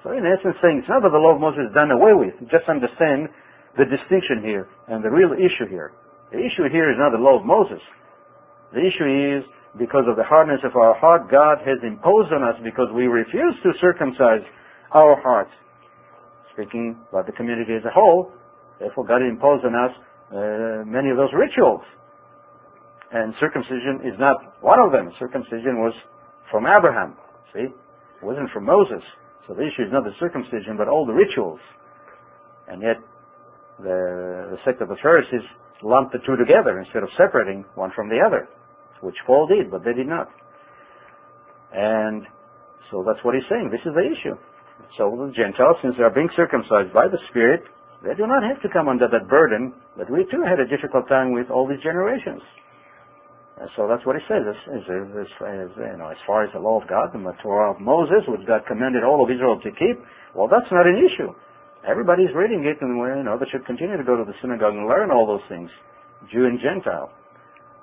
So 0.03 0.13
in 0.17 0.25
essence 0.25 0.57
saying, 0.65 0.81
it's 0.81 0.89
not 0.89 1.05
that 1.05 1.13
the 1.13 1.21
law 1.21 1.37
of 1.37 1.41
Moses 1.41 1.69
is 1.69 1.75
done 1.75 1.93
away 1.93 2.17
with. 2.17 2.33
Just 2.49 2.65
understand 2.69 3.29
the 3.77 3.85
distinction 3.85 4.41
here 4.41 4.69
and 4.89 5.05
the 5.05 5.13
real 5.13 5.37
issue 5.37 5.69
here. 5.69 5.93
The 6.33 6.41
issue 6.41 6.65
here 6.73 6.89
is 6.89 6.97
not 6.97 7.13
the 7.13 7.21
law 7.21 7.37
of 7.39 7.45
Moses. 7.45 7.83
The 8.73 8.81
issue 8.81 9.05
is 9.05 9.45
because 9.79 10.09
of 10.09 10.17
the 10.17 10.25
hardness 10.25 10.61
of 10.65 10.75
our 10.75 10.97
heart, 10.97 11.31
God 11.31 11.61
has 11.61 11.77
imposed 11.85 12.33
on 12.33 12.43
us 12.43 12.57
because 12.65 12.89
we 12.95 13.07
refuse 13.07 13.55
to 13.63 13.77
circumcise 13.81 14.41
our 14.93 15.21
hearts. 15.21 15.53
Speaking 16.55 16.97
about 17.13 17.27
the 17.27 17.33
community 17.33 17.77
as 17.77 17.85
a 17.85 17.93
whole, 17.93 18.33
therefore 18.79 19.07
God 19.07 19.23
imposed 19.23 19.65
on 19.65 19.75
us 19.75 19.95
uh, 20.33 20.85
many 20.85 21.11
of 21.11 21.17
those 21.17 21.31
rituals. 21.33 21.83
And 23.13 23.35
circumcision 23.39 24.03
is 24.03 24.19
not 24.19 24.37
one 24.61 24.81
of 24.81 24.91
them. 24.91 25.13
Circumcision 25.19 25.79
was 25.79 25.95
from 26.51 26.67
Abraham. 26.67 27.17
See? 27.55 27.71
It 27.71 28.25
wasn't 28.25 28.51
from 28.51 28.65
Moses. 28.65 29.03
So 29.47 29.55
the 29.55 29.63
issue 29.63 29.87
is 29.87 29.93
not 29.93 30.03
the 30.03 30.15
circumcision, 30.19 30.77
but 30.77 30.89
all 30.89 31.07
the 31.07 31.15
rituals. 31.15 31.61
And 32.67 32.83
yet, 32.83 32.99
the, 33.79 34.57
the 34.57 34.59
sect 34.65 34.83
of 34.83 34.89
the 34.89 34.99
Pharisees 35.03 35.47
lump 35.83 36.11
the 36.11 36.19
two 36.27 36.37
together 36.37 36.81
instead 36.81 37.03
of 37.03 37.11
separating 37.17 37.65
one 37.75 37.93
from 37.95 38.09
the 38.09 38.19
other, 38.19 38.49
which 39.03 39.17
Paul 39.27 39.47
did, 39.47 39.71
but 39.71 39.85
they 39.85 39.93
did 39.93 40.09
not. 40.09 40.29
And 41.73 42.27
so 42.91 43.05
that's 43.07 43.23
what 43.23 43.35
he's 43.35 43.47
saying. 43.51 43.71
This 43.71 43.85
is 43.85 43.95
the 43.95 44.07
issue. 44.07 44.35
So 44.99 45.13
the 45.15 45.33
Gentiles, 45.37 45.77
since 45.83 45.95
they 45.99 46.05
are 46.05 46.15
being 46.15 46.31
circumcised 46.35 46.93
by 46.93 47.07
the 47.07 47.19
Spirit, 47.31 47.63
they 48.07 48.15
do 48.15 48.27
not 48.27 48.47
have 48.47 48.63
to 48.63 48.71
come 48.71 48.87
under 48.87 49.11
that 49.11 49.27
burden 49.27 49.75
that 49.99 50.07
we 50.07 50.23
too 50.31 50.47
had 50.47 50.63
a 50.63 50.71
difficult 50.71 51.11
time 51.11 51.35
with 51.35 51.51
all 51.51 51.67
these 51.67 51.83
generations. 51.83 52.41
And 53.59 53.69
so 53.75 53.89
that's 53.89 54.05
what 54.07 54.15
he 54.15 54.23
says. 54.31 54.47
As, 54.47 54.59
as, 54.71 55.27
as, 55.43 55.71
you 55.75 55.97
know, 55.99 56.13
as 56.13 56.21
far 56.23 56.45
as 56.45 56.53
the 56.55 56.61
law 56.61 56.79
of 56.79 56.87
God 56.87 57.11
the 57.11 57.35
Torah 57.43 57.73
of 57.75 57.81
Moses, 57.81 58.23
which 58.29 58.47
God 58.47 58.63
commanded 58.69 59.03
all 59.03 59.25
of 59.25 59.31
Israel 59.33 59.59
to 59.59 59.71
keep, 59.75 59.99
well, 60.37 60.47
that's 60.47 60.71
not 60.71 60.87
an 60.87 61.01
issue. 61.03 61.35
Everybody's 61.83 62.31
reading 62.35 62.63
it, 62.69 62.79
and 62.83 62.95
you 62.95 63.25
know 63.25 63.39
they 63.39 63.49
should 63.51 63.65
continue 63.65 63.97
to 63.97 64.05
go 64.05 64.17
to 64.17 64.25
the 64.25 64.35
synagogue 64.43 64.75
and 64.75 64.87
learn 64.87 65.11
all 65.11 65.27
those 65.27 65.45
things, 65.49 65.71
Jew 66.31 66.45
and 66.45 66.61
Gentile. 66.61 67.11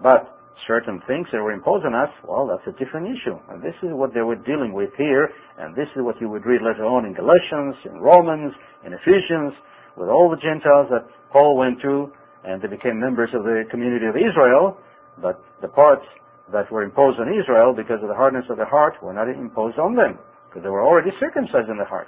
But 0.01 0.29
certain 0.67 1.01
things 1.07 1.27
that 1.31 1.41
were 1.41 1.51
imposed 1.51 1.85
on 1.85 1.95
us, 1.95 2.11
well, 2.27 2.45
that's 2.45 2.67
a 2.67 2.77
different 2.77 3.07
issue. 3.07 3.39
And 3.49 3.63
this 3.63 3.75
is 3.81 3.91
what 3.91 4.13
they 4.13 4.21
were 4.21 4.35
dealing 4.35 4.73
with 4.73 4.91
here, 4.97 5.31
and 5.57 5.73
this 5.73 5.87
is 5.95 6.03
what 6.03 6.19
you 6.21 6.29
would 6.29 6.45
read 6.45 6.61
later 6.61 6.85
on 6.85 7.05
in 7.05 7.13
Galatians, 7.13 7.75
in 7.85 7.97
Romans, 7.99 8.53
in 8.85 8.93
Ephesians, 8.93 9.53
with 9.97 10.09
all 10.09 10.29
the 10.29 10.41
Gentiles 10.41 10.87
that 10.89 11.05
Paul 11.31 11.57
went 11.57 11.81
to, 11.81 12.11
and 12.43 12.61
they 12.61 12.67
became 12.67 12.99
members 12.99 13.29
of 13.33 13.43
the 13.43 13.63
community 13.71 14.05
of 14.05 14.15
Israel, 14.15 14.77
but 15.21 15.43
the 15.61 15.67
parts 15.67 16.05
that 16.51 16.69
were 16.71 16.83
imposed 16.83 17.19
on 17.19 17.29
Israel 17.31 17.73
because 17.73 18.01
of 18.01 18.09
the 18.09 18.15
hardness 18.15 18.45
of 18.49 18.57
the 18.57 18.65
heart 18.65 18.95
were 19.01 19.13
not 19.13 19.29
imposed 19.29 19.79
on 19.79 19.95
them, 19.95 20.19
because 20.49 20.63
they 20.63 20.69
were 20.69 20.83
already 20.83 21.11
circumcised 21.19 21.69
in 21.69 21.77
the 21.77 21.85
heart. 21.85 22.07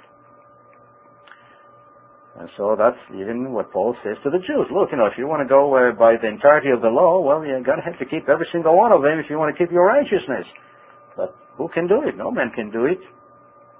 And 2.36 2.50
so 2.60 2.76
that's 2.76 3.00
even 3.16 3.52
what 3.52 3.72
Paul 3.72 3.96
says 4.04 4.20
to 4.20 4.28
the 4.28 4.36
Jews. 4.44 4.68
Look, 4.68 4.92
you 4.92 5.00
know, 5.00 5.08
if 5.08 5.16
you 5.16 5.24
want 5.24 5.40
to 5.40 5.48
go 5.48 5.72
uh, 5.72 5.96
by 5.96 6.20
the 6.20 6.28
entirety 6.28 6.68
of 6.68 6.84
the 6.84 6.92
law, 6.92 7.24
well, 7.24 7.40
you're 7.40 7.64
going 7.64 7.80
to 7.80 7.86
have 7.88 7.96
to 7.98 8.04
keep 8.04 8.28
every 8.28 8.44
single 8.52 8.76
one 8.76 8.92
of 8.92 9.00
them 9.00 9.16
if 9.16 9.32
you 9.32 9.40
want 9.40 9.56
to 9.56 9.56
keep 9.56 9.72
your 9.72 9.88
righteousness. 9.88 10.44
But 11.16 11.32
who 11.56 11.72
can 11.72 11.88
do 11.88 12.04
it? 12.04 12.12
No 12.12 12.30
man 12.30 12.52
can 12.52 12.68
do 12.70 12.84
it. 12.84 13.00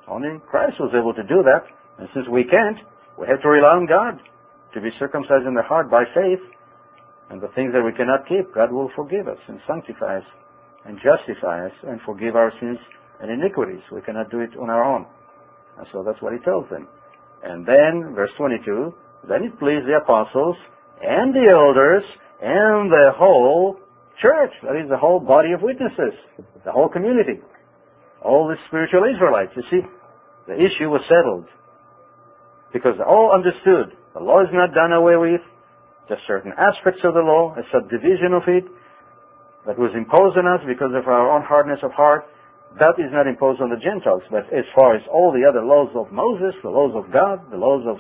Only 0.09 0.41
Christ 0.49 0.81
was 0.81 0.89
able 0.97 1.13
to 1.13 1.23
do 1.29 1.45
that. 1.45 1.69
And 2.01 2.09
since 2.17 2.25
we 2.33 2.49
can't, 2.49 2.81
we 3.19 3.27
have 3.27 3.41
to 3.43 3.49
rely 3.49 3.77
on 3.77 3.87
God 3.87 4.21
to 4.75 4.81
be 4.81 4.91
circumcised 4.99 5.47
in 5.47 5.55
the 5.55 5.63
heart 5.63 5.91
by 5.91 6.05
faith. 6.15 6.43
And 7.31 7.41
the 7.41 7.49
things 7.57 7.73
that 7.73 7.83
we 7.83 7.93
cannot 7.93 8.29
keep, 8.29 8.55
God 8.55 8.71
will 8.71 8.91
forgive 8.95 9.27
us 9.27 9.39
and 9.49 9.59
sanctify 9.67 10.19
us 10.19 10.29
and 10.85 11.01
justify 11.03 11.67
us 11.67 11.73
and 11.83 12.01
forgive 12.07 12.37
our 12.37 12.53
sins 12.61 12.79
and 13.21 13.31
iniquities. 13.31 13.83
We 13.91 14.03
cannot 14.03 14.31
do 14.31 14.41
it 14.41 14.51
on 14.61 14.71
our 14.71 14.85
own. 14.85 15.07
And 15.79 15.87
so 15.93 16.05
that's 16.07 16.21
what 16.23 16.33
he 16.33 16.39
tells 16.41 16.69
them. 16.71 16.87
And 17.43 17.67
then, 17.67 18.15
verse 18.15 18.31
22, 18.39 18.95
then 19.29 19.43
it 19.43 19.59
pleased 19.59 19.87
the 19.87 19.99
apostles 20.03 20.57
and 21.03 21.35
the 21.35 21.51
elders 21.51 22.05
and 22.41 22.91
the 22.91 23.11
whole 23.17 23.77
church, 24.23 24.53
that 24.63 24.77
is 24.77 24.89
the 24.89 24.97
whole 24.97 25.21
body 25.21 25.53
of 25.53 25.63
witnesses, 25.63 26.15
the 26.65 26.73
whole 26.73 26.89
community, 26.89 27.41
all 28.23 28.49
the 28.49 28.57
spiritual 28.69 29.05
Israelites. 29.05 29.53
You 29.57 29.63
see, 29.71 29.83
the 30.47 30.55
issue 30.55 30.89
was 30.89 31.03
settled 31.09 31.47
because 32.73 32.99
all 33.03 33.33
understood 33.35 33.97
the 34.15 34.25
law 34.25 34.41
is 34.41 34.49
not 34.53 34.73
done 34.73 34.93
away 34.93 35.17
with, 35.17 35.45
just 36.09 36.23
certain 36.27 36.53
aspects 36.57 37.03
of 37.05 37.15
the 37.15 37.21
law, 37.21 37.53
a 37.59 37.65
subdivision 37.69 38.33
of 38.33 38.47
it 38.49 38.65
that 39.67 39.77
was 39.77 39.91
imposed 39.93 40.39
on 40.39 40.47
us 40.47 40.63
because 40.65 40.95
of 40.95 41.05
our 41.11 41.29
own 41.35 41.43
hardness 41.43 41.83
of 41.83 41.91
heart, 41.93 42.25
that 42.79 42.95
is 42.97 43.11
not 43.11 43.27
imposed 43.27 43.61
on 43.61 43.69
the 43.69 43.81
Gentiles. 43.81 44.23
But 44.31 44.47
as 44.55 44.65
far 44.79 44.95
as 44.95 45.03
all 45.11 45.35
the 45.35 45.43
other 45.43 45.65
laws 45.65 45.91
of 45.99 46.13
Moses, 46.13 46.55
the 46.63 46.71
laws 46.71 46.95
of 46.95 47.11
God, 47.13 47.43
the 47.51 47.59
laws 47.59 47.83
of, 47.85 47.99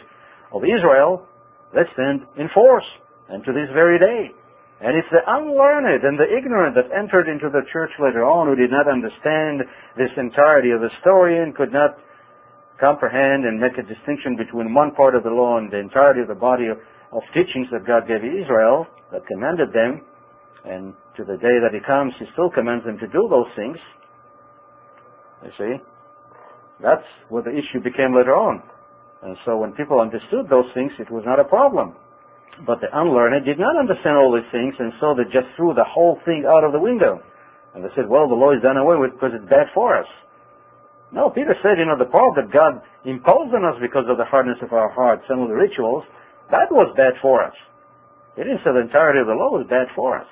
of 0.55 0.63
Israel, 0.63 1.27
they 1.75 1.85
stand 1.93 2.23
in 2.39 2.49
force, 2.55 2.87
and 3.29 3.43
to 3.45 3.53
this 3.53 3.69
very 3.75 3.99
day. 3.99 4.31
And 4.81 4.93
it's 4.93 5.09
the 5.09 5.25
unlearned 5.25 6.05
and 6.05 6.21
the 6.21 6.29
ignorant 6.29 6.77
that 6.77 6.93
entered 6.93 7.33
into 7.33 7.49
the 7.49 7.65
church 7.73 7.91
later 7.97 8.29
on 8.29 8.47
who 8.47 8.55
did 8.55 8.71
not 8.71 8.85
understand 8.85 9.65
this 9.97 10.13
entirety 10.21 10.71
of 10.71 10.85
the 10.85 10.93
story 11.01 11.41
and 11.41 11.57
could 11.57 11.73
not 11.73 11.97
comprehend 12.81 13.45
and 13.45 13.61
make 13.61 13.79
a 13.79 13.83
distinction 13.83 14.37
between 14.37 14.75
one 14.75 14.93
part 14.93 15.15
of 15.15 15.23
the 15.23 15.31
law 15.31 15.59
and 15.59 15.71
the 15.71 15.79
entirety 15.79 16.21
of 16.21 16.29
the 16.29 16.39
body 16.39 16.69
of, 16.69 16.79
of 17.13 17.23
teachings 17.33 17.69
that 17.73 17.87
God 17.87 18.07
gave 18.09 18.25
Israel, 18.25 18.87
that 19.13 19.27
commanded 19.27 19.73
them, 19.73 20.03
and 20.65 20.95
to 21.17 21.25
the 21.25 21.39
day 21.39 21.57
that 21.63 21.73
He 21.73 21.81
comes, 21.87 22.13
He 22.19 22.27
still 22.33 22.51
commands 22.51 22.85
them 22.85 22.99
to 22.99 23.07
do 23.09 23.29
those 23.31 23.49
things. 23.57 23.79
You 25.45 25.53
see? 25.59 25.75
That's 26.83 27.07
where 27.29 27.43
the 27.43 27.53
issue 27.53 27.81
became 27.81 28.13
later 28.13 28.35
on. 28.35 28.63
And 29.23 29.37
so 29.45 29.57
when 29.57 29.73
people 29.73 30.01
understood 30.01 30.49
those 30.51 30.69
things, 30.75 30.93
it 30.99 31.11
was 31.11 31.25
not 31.25 31.41
a 31.41 31.45
problem. 31.45 31.97
But 32.67 32.81
the 32.81 32.89
unlearned 32.93 33.45
did 33.45 33.59
not 33.59 33.77
understand 33.77 34.17
all 34.17 34.33
these 34.33 34.49
things, 34.53 34.75
and 34.79 34.93
so 35.01 35.15
they 35.15 35.25
just 35.25 35.49
threw 35.57 35.73
the 35.73 35.85
whole 35.85 36.19
thing 36.25 36.45
out 36.49 36.65
of 36.65 36.73
the 36.73 36.81
window. 36.81 37.21
And 37.75 37.85
they 37.85 37.93
said, 37.95 38.09
well, 38.09 38.29
the 38.29 38.35
law 38.35 38.53
is 38.53 38.63
done 38.63 38.77
away 38.77 38.97
with 38.97 39.13
because 39.13 39.33
it's 39.37 39.49
bad 39.49 39.69
for 39.75 39.97
us. 39.97 40.09
No, 41.13 41.31
Peter 41.31 41.55
said, 41.63 41.79
you 41.79 41.87
know, 41.87 41.99
the 41.99 42.11
part 42.11 42.35
that 42.35 42.51
God 42.51 42.83
imposed 43.07 43.55
on 43.55 43.63
us 43.63 43.79
because 43.81 44.05
of 44.11 44.19
the 44.19 44.27
hardness 44.27 44.59
of 44.63 44.73
our 44.73 44.91
heart, 44.91 45.23
some 45.29 45.41
of 45.41 45.49
the 45.49 45.55
rituals, 45.55 46.03
that 46.51 46.71
was 46.71 46.91
bad 46.97 47.15
for 47.23 47.43
us. 47.43 47.55
He 48.35 48.43
didn't 48.43 48.61
say 48.67 48.75
the 48.75 48.85
entirety 48.85 49.23
of 49.23 49.31
the 49.31 49.39
law 49.39 49.55
was 49.55 49.67
bad 49.71 49.87
for 49.95 50.19
us. 50.19 50.27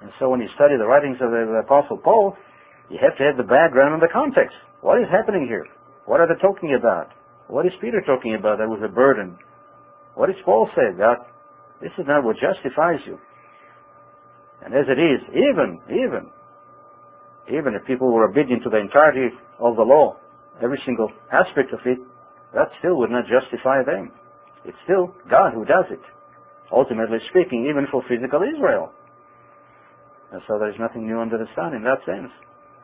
And 0.00 0.12
so 0.20 0.28
when 0.28 0.40
you 0.40 0.48
study 0.54 0.76
the 0.76 0.86
writings 0.86 1.16
of 1.24 1.32
the, 1.32 1.48
the 1.48 1.64
Apostle 1.64 1.96
Paul, 1.96 2.36
you 2.92 2.98
have 3.00 3.16
to 3.18 3.24
have 3.24 3.36
the 3.36 3.48
background 3.48 3.96
and 3.96 4.02
the 4.02 4.12
context. 4.12 4.54
What 4.84 5.00
is 5.00 5.08
happening 5.10 5.48
here? 5.48 5.66
What 6.04 6.20
are 6.20 6.28
they 6.28 6.38
talking 6.38 6.76
about? 6.78 7.10
What 7.48 7.66
is 7.66 7.72
Peter 7.80 8.00
talking 8.04 8.36
about 8.38 8.58
that 8.58 8.68
was 8.68 8.82
a 8.84 8.92
burden? 8.92 9.38
What 10.14 10.26
does 10.26 10.40
Paul 10.44 10.68
say? 10.76 10.94
God, 10.96 11.18
this 11.80 11.92
is 11.98 12.06
not 12.06 12.24
what 12.24 12.36
justifies 12.36 13.00
you. 13.06 13.18
And 14.64 14.72
as 14.74 14.86
it 14.88 14.98
is, 14.98 15.20
even, 15.34 15.80
even, 15.90 16.30
even 17.50 17.74
if 17.74 17.86
people 17.86 18.12
were 18.12 18.28
obedient 18.28 18.62
to 18.64 18.70
the 18.70 18.78
entirety 18.78 19.34
of 19.58 19.76
the 19.76 19.82
law, 19.82 20.16
every 20.62 20.80
single 20.84 21.10
aspect 21.32 21.72
of 21.72 21.80
it, 21.84 21.98
that 22.54 22.68
still 22.78 22.96
would 22.98 23.10
not 23.10 23.24
justify 23.26 23.82
them. 23.82 24.12
It's 24.64 24.76
still 24.84 25.14
God 25.30 25.54
who 25.54 25.64
does 25.64 25.86
it. 25.90 26.02
Ultimately 26.72 27.18
speaking, 27.30 27.68
even 27.70 27.86
for 27.90 28.02
physical 28.08 28.42
Israel. 28.42 28.90
And 30.32 30.42
so 30.48 30.58
there's 30.58 30.78
nothing 30.78 31.06
new 31.06 31.20
under 31.20 31.38
the 31.38 31.46
sun 31.54 31.74
in 31.74 31.82
that 31.84 32.02
sense. 32.04 32.32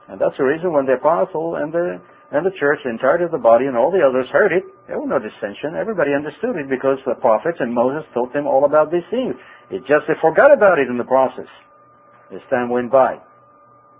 And 0.08 0.20
that's 0.20 0.36
the 0.38 0.44
reason 0.44 0.72
when 0.72 0.86
the 0.86 0.98
apostle 0.98 1.56
and 1.56 1.72
the 1.72 2.00
and 2.32 2.46
the 2.46 2.56
church, 2.58 2.80
the 2.82 2.88
entirety 2.88 3.24
of 3.24 3.30
the 3.30 3.42
body, 3.42 3.66
and 3.68 3.76
all 3.76 3.92
the 3.92 4.00
others 4.00 4.24
heard 4.32 4.56
it, 4.56 4.64
there 4.88 4.96
was 4.96 5.04
no 5.04 5.20
dissension. 5.20 5.76
Everybody 5.76 6.16
understood 6.16 6.56
it 6.56 6.64
because 6.64 6.96
the 7.04 7.14
prophets 7.20 7.60
and 7.60 7.68
Moses 7.68 8.08
taught 8.14 8.32
them 8.32 8.46
all 8.46 8.64
about 8.64 8.90
these 8.90 9.04
things. 9.12 9.36
It 9.68 9.84
just 9.84 10.08
they 10.08 10.16
forgot 10.16 10.48
about 10.48 10.80
it 10.80 10.88
in 10.88 10.96
the 10.96 11.04
process. 11.04 11.48
As 12.32 12.40
time 12.48 12.70
went 12.72 12.90
by. 12.90 13.20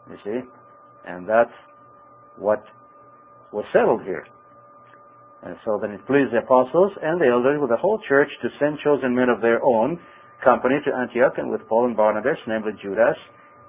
You 0.08 0.16
see? 0.24 0.40
And 1.04 1.28
that's 1.28 1.52
what 2.36 2.64
was 3.52 3.64
settled 3.72 4.02
here. 4.02 4.26
And 5.42 5.56
so 5.64 5.78
then 5.80 5.90
it 5.90 6.06
pleased 6.06 6.32
the 6.32 6.38
apostles 6.38 6.92
and 7.02 7.20
the 7.20 7.26
elders 7.26 7.58
with 7.60 7.70
the 7.70 7.76
whole 7.76 7.98
church 8.08 8.30
to 8.42 8.48
send 8.60 8.78
chosen 8.84 9.14
men 9.14 9.28
of 9.28 9.40
their 9.40 9.62
own 9.64 9.98
company 10.44 10.78
to 10.86 10.90
Antioch 10.94 11.34
and 11.38 11.50
with 11.50 11.66
Paul 11.68 11.86
and 11.86 11.96
Barnabas, 11.96 12.38
namely 12.46 12.72
Judas, 12.82 13.18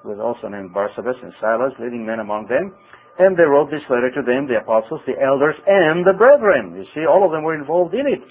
who 0.02 0.10
was 0.10 0.20
also 0.22 0.50
named 0.50 0.74
Barsabas 0.74 1.18
and 1.22 1.34
Silas, 1.42 1.74
leading 1.80 2.06
men 2.06 2.20
among 2.20 2.48
them, 2.48 2.74
and 3.20 3.38
they 3.38 3.46
wrote 3.46 3.70
this 3.70 3.86
letter 3.90 4.10
to 4.10 4.22
them, 4.26 4.50
the 4.50 4.58
apostles, 4.58 5.02
the 5.06 5.14
elders, 5.22 5.54
and 5.66 6.06
the 6.06 6.18
brethren. 6.18 6.74
You 6.74 6.86
see, 6.94 7.06
all 7.06 7.26
of 7.26 7.32
them 7.32 7.44
were 7.44 7.54
involved 7.54 7.94
in 7.94 8.06
it. 8.10 8.26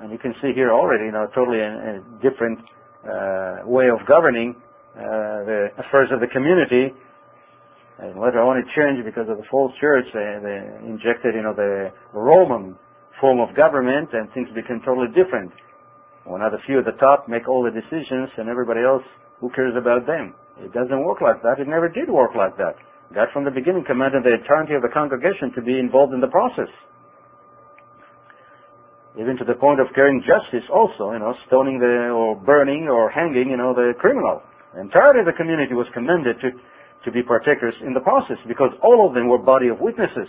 And 0.00 0.10
you 0.10 0.18
can 0.18 0.34
see 0.42 0.50
here 0.54 0.72
already, 0.74 1.06
you 1.06 1.12
know, 1.12 1.30
totally 1.34 1.62
a, 1.62 1.70
a 1.70 2.02
different 2.18 2.58
uh, 3.06 3.62
way 3.66 3.86
of 3.86 4.02
governing 4.06 4.58
uh, 4.98 5.46
the 5.46 5.68
affairs 5.78 6.10
of 6.10 6.18
the 6.18 6.26
community. 6.26 6.90
And 7.98 8.16
later 8.16 8.40
on 8.40 8.56
it 8.56 8.66
changed 8.72 9.04
because 9.04 9.28
of 9.28 9.36
the 9.36 9.46
false 9.50 9.72
church. 9.80 10.06
They, 10.14 10.28
they 10.40 10.58
injected, 10.88 11.34
you 11.34 11.42
know, 11.42 11.52
the 11.52 11.92
Roman 12.12 12.76
form 13.20 13.38
of 13.38 13.54
government, 13.54 14.10
and 14.12 14.26
things 14.32 14.48
became 14.54 14.80
totally 14.84 15.12
different. 15.14 15.52
When 16.24 16.40
the 16.40 16.58
few 16.66 16.78
at 16.78 16.86
the 16.86 16.98
top 17.02 17.28
make 17.28 17.48
all 17.48 17.62
the 17.62 17.74
decisions, 17.74 18.30
and 18.38 18.48
everybody 18.48 18.80
else, 18.80 19.02
who 19.42 19.50
cares 19.50 19.74
about 19.74 20.06
them? 20.06 20.34
It 20.62 20.72
doesn't 20.72 21.02
work 21.02 21.20
like 21.20 21.42
that. 21.42 21.58
It 21.58 21.66
never 21.66 21.88
did 21.88 22.08
work 22.08 22.34
like 22.38 22.56
that. 22.58 22.78
God 23.14 23.28
from 23.32 23.44
the 23.44 23.50
beginning 23.50 23.84
commanded 23.84 24.24
the 24.24 24.38
entirety 24.38 24.74
of 24.74 24.82
the 24.82 24.92
congregation 24.92 25.52
to 25.54 25.60
be 25.60 25.78
involved 25.78 26.14
in 26.14 26.20
the 26.20 26.30
process. 26.30 26.70
Even 29.20 29.36
to 29.36 29.44
the 29.44 29.58
point 29.58 29.80
of 29.80 29.92
carrying 29.94 30.24
justice 30.24 30.64
also, 30.72 31.12
you 31.12 31.20
know, 31.20 31.34
stoning 31.46 31.76
the, 31.76 32.08
or 32.08 32.38
burning 32.40 32.88
or 32.88 33.10
hanging, 33.10 33.50
you 33.50 33.58
know, 33.60 33.74
the 33.74 33.92
criminal. 34.00 34.40
The 34.72 34.80
entirety 34.80 35.20
of 35.20 35.28
the 35.28 35.36
community 35.36 35.74
was 35.74 35.84
commanded 35.92 36.40
to, 36.40 36.48
to 37.04 37.10
be 37.10 37.22
partakers 37.22 37.74
in 37.86 37.94
the 37.94 38.00
process 38.00 38.36
because 38.46 38.70
all 38.82 39.06
of 39.06 39.14
them 39.14 39.28
were 39.28 39.38
body 39.38 39.68
of 39.68 39.80
witnesses. 39.80 40.28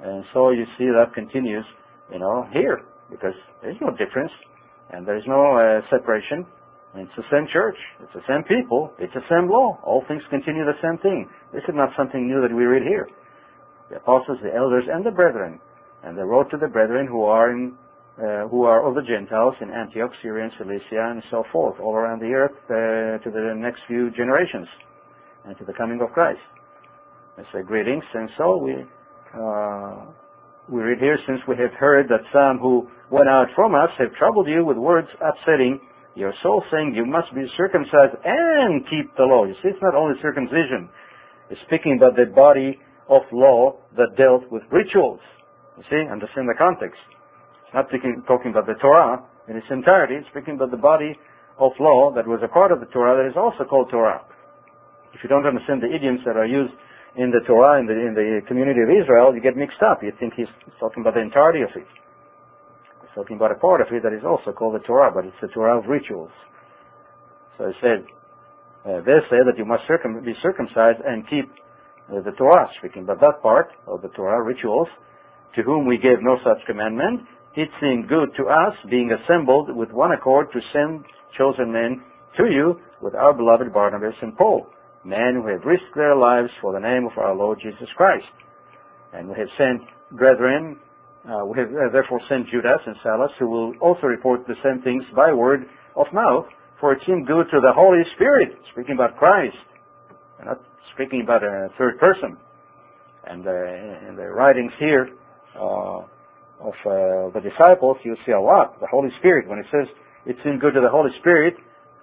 And 0.00 0.24
so 0.32 0.50
you 0.50 0.64
see 0.78 0.86
that 0.86 1.14
continues, 1.14 1.64
you 2.12 2.18
know, 2.18 2.46
here 2.52 2.82
because 3.10 3.34
there's 3.62 3.76
no 3.80 3.90
difference 3.90 4.32
and 4.90 5.06
there's 5.06 5.24
no 5.26 5.56
uh, 5.56 5.80
separation 5.90 6.46
it's 6.96 7.12
the 7.16 7.28
same 7.30 7.46
church. 7.52 7.76
It's 8.00 8.12
the 8.14 8.24
same 8.24 8.42
people. 8.44 8.92
It's 8.98 9.12
the 9.12 9.24
same 9.28 9.50
law. 9.50 9.78
All 9.84 10.02
things 10.08 10.22
continue 10.30 10.64
the 10.64 10.80
same 10.80 10.96
thing. 10.98 11.28
This 11.52 11.62
is 11.68 11.74
not 11.76 11.90
something 11.96 12.26
new 12.26 12.40
that 12.40 12.54
we 12.54 12.64
read 12.64 12.82
here. 12.82 13.08
The 13.90 13.96
apostles, 13.96 14.38
the 14.42 14.54
elders, 14.54 14.84
and 14.90 15.04
the 15.04 15.10
brethren. 15.10 15.60
And 16.02 16.16
they 16.16 16.22
wrote 16.22 16.50
to 16.50 16.56
the 16.56 16.68
brethren 16.68 17.06
who 17.06 17.24
are 17.24 17.52
in, 17.52 17.76
who 18.50 18.64
are 18.64 18.86
of 18.86 18.94
the 18.94 19.02
Gentiles 19.02 19.54
in 19.60 19.70
Antioch, 19.70 20.10
Syria, 20.22 20.44
and 20.44 20.52
Cilicia, 20.58 21.10
and 21.10 21.22
so 21.30 21.44
forth, 21.52 21.78
all 21.80 21.94
around 21.94 22.20
the 22.20 22.32
earth 22.32 22.56
uh, 22.70 23.22
to 23.22 23.30
the 23.30 23.54
next 23.56 23.80
few 23.86 24.10
generations 24.10 24.68
and 25.44 25.56
to 25.58 25.64
the 25.64 25.72
coming 25.74 26.00
of 26.00 26.10
Christ. 26.12 26.40
They 27.36 27.44
say 27.52 27.62
greetings, 27.62 28.04
and 28.14 28.30
so 28.38 28.56
we 28.56 28.74
uh, 29.36 30.06
we 30.68 30.82
read 30.82 30.98
here, 30.98 31.18
since 31.26 31.38
we 31.46 31.54
have 31.58 31.72
heard 31.78 32.08
that 32.08 32.26
some 32.32 32.58
who 32.58 32.88
went 33.10 33.28
out 33.28 33.46
from 33.54 33.74
us 33.74 33.90
have 33.98 34.12
troubled 34.18 34.48
you 34.48 34.64
with 34.64 34.76
words 34.76 35.06
upsetting 35.22 35.78
your 36.16 36.32
soul 36.42 36.64
saying 36.72 36.94
you 36.96 37.04
must 37.04 37.32
be 37.34 37.44
circumcised 37.56 38.16
and 38.24 38.82
keep 38.88 39.14
the 39.16 39.22
law. 39.22 39.44
You 39.44 39.54
see, 39.62 39.68
it's 39.68 39.82
not 39.82 39.94
only 39.94 40.16
circumcision. 40.22 40.88
It's 41.50 41.60
speaking 41.68 41.98
about 41.98 42.16
the 42.16 42.26
body 42.34 42.80
of 43.08 43.22
law 43.32 43.78
that 43.96 44.16
dealt 44.16 44.50
with 44.50 44.62
rituals. 44.72 45.20
You 45.76 45.84
see, 45.90 46.10
understand 46.10 46.48
the 46.48 46.56
context. 46.58 46.98
Not 47.74 47.90
talking 48.26 48.50
about 48.50 48.66
the 48.66 48.78
Torah 48.80 49.22
in 49.48 49.56
its 49.56 49.66
entirety. 49.70 50.14
It's 50.14 50.28
speaking 50.30 50.54
about 50.54 50.70
the 50.70 50.80
body 50.80 51.18
of 51.58 51.72
law 51.80 52.12
that 52.14 52.26
was 52.26 52.40
a 52.44 52.48
part 52.48 52.70
of 52.70 52.80
the 52.80 52.86
Torah 52.86 53.16
that 53.16 53.28
is 53.28 53.36
also 53.36 53.64
called 53.64 53.90
Torah. 53.90 54.22
If 55.14 55.22
you 55.22 55.28
don't 55.28 55.46
understand 55.46 55.82
the 55.82 55.88
idioms 55.88 56.20
that 56.26 56.36
are 56.36 56.46
used 56.46 56.72
in 57.16 57.32
the 57.32 57.40
Torah 57.46 57.80
in 57.80 57.86
the, 57.88 57.96
in 57.96 58.12
the 58.12 58.44
community 58.46 58.84
of 58.84 58.92
Israel, 58.92 59.32
you 59.34 59.40
get 59.40 59.56
mixed 59.56 59.80
up. 59.80 60.04
You 60.04 60.12
think 60.20 60.34
he's 60.36 60.50
talking 60.78 61.00
about 61.00 61.14
the 61.14 61.24
entirety 61.24 61.62
of 61.64 61.72
it 61.74 61.88
He's 63.00 63.14
talking 63.16 63.36
about 63.36 63.50
a 63.50 63.58
part 63.58 63.80
of 63.80 63.88
it 63.90 64.04
that 64.04 64.12
is 64.12 64.24
also 64.24 64.52
called 64.52 64.76
the 64.76 64.84
Torah, 64.84 65.10
but 65.10 65.24
it's 65.24 65.40
the 65.40 65.48
Torah 65.48 65.80
of 65.80 65.88
rituals. 65.88 66.30
So 67.56 67.72
it 67.72 67.76
said, 67.80 68.04
uh, 68.84 69.00
they 69.00 69.16
say 69.32 69.40
that 69.40 69.56
you 69.56 69.64
must 69.64 69.82
circum- 69.88 70.20
be 70.22 70.36
circumcised 70.42 71.00
and 71.00 71.24
keep 71.28 71.48
uh, 72.12 72.20
the 72.20 72.36
Torah, 72.36 72.68
speaking 72.78 73.02
about 73.02 73.20
that 73.20 73.40
part 73.42 73.72
of 73.88 74.02
the 74.02 74.08
Torah, 74.12 74.44
rituals, 74.44 74.88
to 75.56 75.62
whom 75.62 75.86
we 75.86 75.96
gave 75.96 76.20
no 76.20 76.36
such 76.44 76.60
commandment. 76.66 77.24
It 77.56 77.68
seemed 77.80 78.08
good 78.08 78.30
to 78.36 78.44
us, 78.44 78.74
being 78.90 79.10
assembled 79.10 79.74
with 79.74 79.90
one 79.90 80.12
accord, 80.12 80.48
to 80.52 80.60
send 80.72 81.04
chosen 81.36 81.72
men 81.72 82.02
to 82.36 82.44
you 82.46 82.80
with 83.00 83.14
our 83.14 83.32
beloved 83.32 83.72
Barnabas 83.72 84.14
and 84.20 84.36
Paul, 84.36 84.66
men 85.04 85.40
who 85.40 85.48
have 85.48 85.64
risked 85.64 85.94
their 85.94 86.14
lives 86.14 86.50
for 86.60 86.72
the 86.72 86.80
name 86.80 87.06
of 87.06 87.16
our 87.16 87.34
Lord 87.34 87.58
Jesus 87.62 87.88
Christ. 87.96 88.26
And 89.12 89.28
we 89.28 89.34
have 89.38 89.48
sent 89.56 89.82
brethren 90.12 90.78
uh, 91.26 91.44
we 91.44 91.58
have 91.58 91.68
uh, 91.70 91.90
therefore 91.90 92.20
sent 92.28 92.46
Judas 92.50 92.78
and 92.86 92.94
Silas, 93.02 93.30
who 93.38 93.48
will 93.48 93.74
also 93.80 94.06
report 94.06 94.46
the 94.46 94.54
same 94.62 94.80
things 94.82 95.02
by 95.14 95.32
word 95.32 95.66
of 95.96 96.06
mouth, 96.12 96.46
for 96.78 96.92
it 96.92 97.00
seemed 97.04 97.26
good 97.26 97.46
to 97.50 97.58
the 97.60 97.72
Holy 97.74 98.02
Spirit, 98.14 98.56
speaking 98.72 98.94
about 98.94 99.16
Christ, 99.16 99.56
not 100.44 100.60
speaking 100.94 101.22
about 101.22 101.42
a 101.42 101.68
third 101.78 101.98
person. 101.98 102.36
And 103.26 103.44
uh, 103.44 104.08
in 104.08 104.14
the 104.14 104.28
writings 104.30 104.70
here 104.78 105.08
uh, 105.60 106.02
of 106.60 106.74
uh, 106.86 107.30
the 107.36 107.42
disciples, 107.44 107.96
you 108.04 108.16
see 108.24 108.32
a 108.32 108.40
lot. 108.40 108.80
The 108.80 108.88
Holy 108.90 109.10
Spirit, 109.18 109.48
when 109.48 109.58
it 109.58 109.66
says 109.70 109.86
it 110.24 110.36
seemed 110.42 110.60
good 110.60 110.74
to 110.74 110.80
the 110.80 110.90
Holy 110.90 111.10
Spirit, 111.20 111.54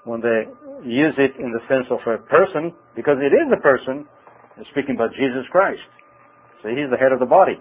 when 0.03 0.21
they 0.21 0.47
use 0.83 1.15
it 1.17 1.39
in 1.39 1.51
the 1.51 1.63
sense 1.67 1.87
of 1.89 1.99
a 2.05 2.21
person, 2.27 2.75
because 2.95 3.17
it 3.19 3.33
is 3.33 3.47
a 3.51 3.61
person, 3.61 4.05
speaking 4.71 4.95
about 4.95 5.11
Jesus 5.15 5.47
Christ. 5.51 5.83
So 6.61 6.69
he's 6.69 6.91
the 6.91 6.99
head 6.99 7.11
of 7.11 7.19
the 7.19 7.27
body. 7.27 7.59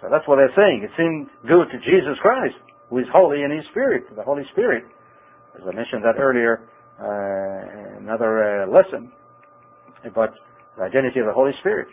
So 0.00 0.08
that's 0.10 0.26
what 0.28 0.36
they're 0.36 0.52
saying. 0.56 0.84
It 0.84 0.92
seemed 0.96 1.28
good 1.48 1.72
to 1.72 1.78
Jesus 1.80 2.18
Christ, 2.20 2.56
who 2.90 2.98
is 2.98 3.06
holy 3.12 3.42
in 3.42 3.50
his 3.50 3.64
spirit, 3.70 4.04
the 4.14 4.24
Holy 4.24 4.44
Spirit. 4.52 4.84
As 5.56 5.62
I 5.64 5.72
mentioned 5.72 6.04
that 6.04 6.20
earlier, 6.20 6.68
uh, 7.00 8.00
another 8.00 8.64
uh, 8.64 8.68
lesson 8.68 9.12
about 10.04 10.30
the 10.76 10.84
identity 10.84 11.20
of 11.20 11.26
the 11.26 11.32
Holy 11.32 11.52
Spirit. 11.60 11.88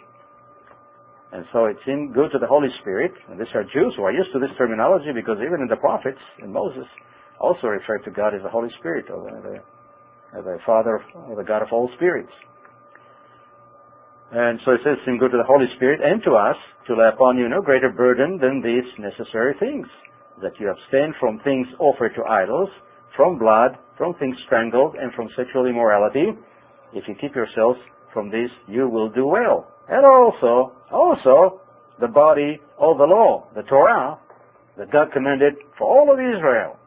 And 1.34 1.46
so 1.52 1.66
it 1.66 1.78
seemed 1.84 2.14
good 2.14 2.30
to 2.32 2.38
the 2.38 2.46
Holy 2.46 2.70
Spirit, 2.82 3.12
and 3.28 3.42
these 3.42 3.50
are 3.56 3.64
Jews 3.64 3.98
who 3.98 4.04
are 4.06 4.14
used 4.14 4.30
to 4.34 4.40
this 4.40 4.54
terminology 4.56 5.10
because 5.10 5.42
even 5.42 5.66
in 5.66 5.68
the 5.68 5.82
prophets, 5.82 6.22
in 6.38 6.54
Moses, 6.54 6.86
also 7.42 7.68
referred 7.74 8.06
to 8.06 8.12
God 8.12 8.36
as 8.36 8.44
the 8.44 8.54
Holy 8.54 8.70
Spirit, 8.78 9.10
or 9.10 9.26
the, 9.42 9.58
the 10.44 10.58
Father, 10.64 11.02
or 11.28 11.36
the 11.36 11.44
God 11.44 11.64
of 11.64 11.70
all 11.72 11.90
spirits. 11.98 12.32
And 14.32 14.60
so 14.64 14.74
it 14.78 14.82
says, 14.86 15.02
seem 15.06 15.18
good 15.18 15.32
to 15.32 15.38
the 15.38 15.50
Holy 15.50 15.66
Spirit 15.76 16.02
and 16.06 16.22
to 16.22 16.38
us 16.38 16.56
to 16.86 16.94
lay 16.94 17.10
upon 17.10 17.38
you 17.38 17.50
no 17.50 17.62
greater 17.62 17.90
burden 17.90 18.38
than 18.38 18.62
these 18.62 18.86
necessary 19.02 19.56
things, 19.60 19.88
that 20.42 20.54
you 20.60 20.70
abstain 20.70 21.16
from 21.20 21.42
things 21.44 21.66
offered 21.80 22.14
to 22.14 22.24
idols, 22.30 22.70
from 23.18 23.40
blood, 23.40 23.74
from 23.98 24.14
things 24.22 24.38
strangled, 24.46 24.94
and 25.02 25.12
from 25.14 25.30
sexual 25.36 25.66
immorality. 25.66 26.30
If 26.94 27.08
you 27.08 27.16
keep 27.20 27.34
yourselves 27.34 27.80
from 28.14 28.30
this, 28.30 28.50
you 28.68 28.88
will 28.88 29.10
do 29.10 29.26
well. 29.26 29.72
And 29.90 30.06
also, 30.06 30.72
also, 30.92 31.62
the 32.00 32.08
body 32.08 32.60
of 32.80 32.98
the 32.98 33.04
law, 33.04 33.48
the 33.56 33.64
Torah, 33.64 34.18
that 34.78 34.92
God 34.92 35.12
commanded 35.14 35.54
for 35.78 35.86
all 35.86 36.12
of 36.12 36.20
Israel. 36.20 36.78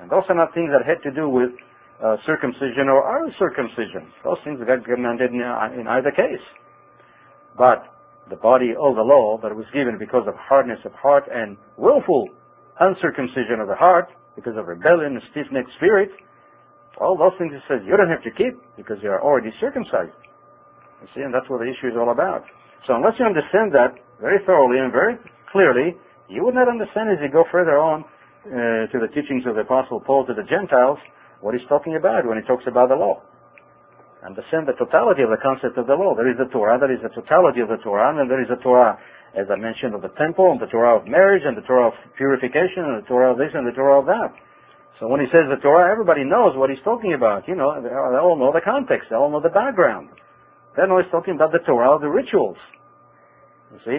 And 0.00 0.10
those 0.10 0.24
are 0.28 0.34
not 0.34 0.52
things 0.54 0.70
that 0.72 0.84
had 0.84 1.02
to 1.08 1.14
do 1.14 1.28
with 1.28 1.50
uh, 2.02 2.16
circumcision 2.26 2.88
or 2.88 3.24
uncircumcision. 3.24 4.12
Those 4.24 4.38
things 4.44 4.60
God 4.66 4.84
commanded 4.84 5.32
in, 5.32 5.40
in 5.40 5.86
either 5.88 6.10
case. 6.10 6.42
But 7.56 7.84
the 8.28 8.36
body 8.36 8.70
of 8.76 8.96
the 8.96 9.06
law 9.06 9.38
that 9.42 9.54
was 9.54 9.66
given 9.72 9.96
because 9.98 10.26
of 10.26 10.34
hardness 10.36 10.80
of 10.84 10.92
heart 10.92 11.24
and 11.32 11.56
willful 11.76 12.28
uncircumcision 12.80 13.60
of 13.60 13.68
the 13.68 13.76
heart, 13.76 14.08
because 14.34 14.56
of 14.58 14.66
rebellion 14.66 15.16
and 15.16 15.22
stiff-necked 15.30 15.70
spirit, 15.76 16.10
all 17.00 17.16
those 17.16 17.32
things 17.38 17.52
it 17.54 17.62
says 17.68 17.80
you 17.86 17.96
don't 17.96 18.10
have 18.10 18.22
to 18.24 18.30
keep 18.30 18.60
because 18.76 18.96
you 19.02 19.08
are 19.08 19.22
already 19.22 19.50
circumcised. 19.60 20.12
You 21.06 21.08
see, 21.14 21.22
and 21.22 21.30
that's 21.30 21.46
what 21.46 21.62
the 21.62 21.70
issue 21.70 21.86
is 21.86 21.94
all 21.94 22.10
about. 22.10 22.42
So 22.90 22.98
unless 22.98 23.14
you 23.22 23.26
understand 23.26 23.70
that 23.78 23.94
very 24.18 24.42
thoroughly 24.42 24.82
and 24.82 24.90
very 24.90 25.14
clearly, 25.54 25.94
you 26.26 26.42
would 26.42 26.58
not 26.58 26.66
understand 26.66 27.14
as 27.14 27.22
you 27.22 27.30
go 27.30 27.46
further 27.54 27.78
on 27.78 28.02
uh, 28.02 28.90
to 28.90 28.98
the 28.98 29.06
teachings 29.14 29.46
of 29.46 29.54
the 29.54 29.62
Apostle 29.62 30.02
Paul 30.02 30.26
to 30.26 30.34
the 30.34 30.42
Gentiles 30.50 30.98
what 31.38 31.54
he's 31.54 31.66
talking 31.70 31.94
about 31.94 32.26
when 32.26 32.34
he 32.34 32.44
talks 32.44 32.66
about 32.66 32.90
the 32.90 32.98
law 32.98 33.22
understand 34.26 34.66
the 34.66 34.74
totality 34.74 35.22
of 35.22 35.30
the 35.30 35.38
concept 35.38 35.78
of 35.78 35.86
the 35.86 35.94
law. 35.94 36.10
There 36.18 36.26
is 36.26 36.34
the 36.34 36.50
Torah, 36.50 36.82
there 36.82 36.90
is 36.90 36.98
the 36.98 37.14
totality 37.14 37.62
of 37.62 37.70
the 37.70 37.78
Torah, 37.78 38.10
and 38.10 38.26
there 38.26 38.42
is 38.42 38.50
the 38.50 38.58
Torah 38.58 38.98
as 39.36 39.46
I 39.52 39.56
mentioned, 39.60 39.92
of 39.92 40.00
the 40.00 40.14
temple 40.16 40.48
and 40.50 40.60
the 40.60 40.66
Torah 40.72 40.96
of 40.96 41.06
marriage 41.06 41.44
and 41.44 41.56
the 41.56 41.66
Torah 41.68 41.92
of 41.92 41.94
purification 42.16 42.88
and 42.88 43.04
the 43.04 43.06
Torah 43.06 43.32
of 43.32 43.38
this 43.38 43.52
and 43.52 43.68
the 43.68 43.76
Torah 43.76 44.00
of 44.00 44.06
that. 44.08 44.32
So 44.98 45.08
when 45.08 45.20
he 45.20 45.28
says 45.28 45.44
the 45.52 45.60
Torah, 45.60 45.92
everybody 45.92 46.24
knows 46.24 46.56
what 46.56 46.72
he's 46.72 46.80
talking 46.80 47.12
about. 47.12 47.44
You 47.44 47.54
know, 47.54 47.76
they 47.84 47.92
all 47.92 48.40
know 48.40 48.48
the 48.48 48.64
context. 48.64 49.12
They 49.12 49.16
all 49.16 49.28
know 49.28 49.44
the 49.44 49.52
background. 49.52 50.08
Know 50.76 51.00
he's 51.00 51.10
talking 51.10 51.34
about 51.34 51.52
the 51.52 51.64
Torah, 51.64 51.96
the 51.98 52.12
rituals. 52.12 52.60
You 53.72 53.80
see? 53.84 53.98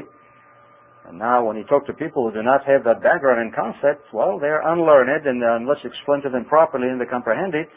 And 1.09 1.17
now 1.17 1.41
when 1.41 1.57
you 1.57 1.63
talk 1.65 1.87
to 1.87 1.93
people 1.93 2.27
who 2.27 2.35
do 2.35 2.43
not 2.43 2.67
have 2.67 2.83
that 2.83 3.01
background 3.01 3.41
and 3.41 3.55
concept, 3.55 4.05
well, 4.13 4.37
they're 4.37 4.61
unlearned 4.61 5.25
and 5.25 5.41
unless 5.41 5.79
you 5.83 5.89
explain 5.89 6.21
to 6.21 6.29
them 6.29 6.45
properly 6.45 6.89
and 6.91 6.99
they 6.99 7.07
comprehend 7.07 7.55
it, 7.55 7.71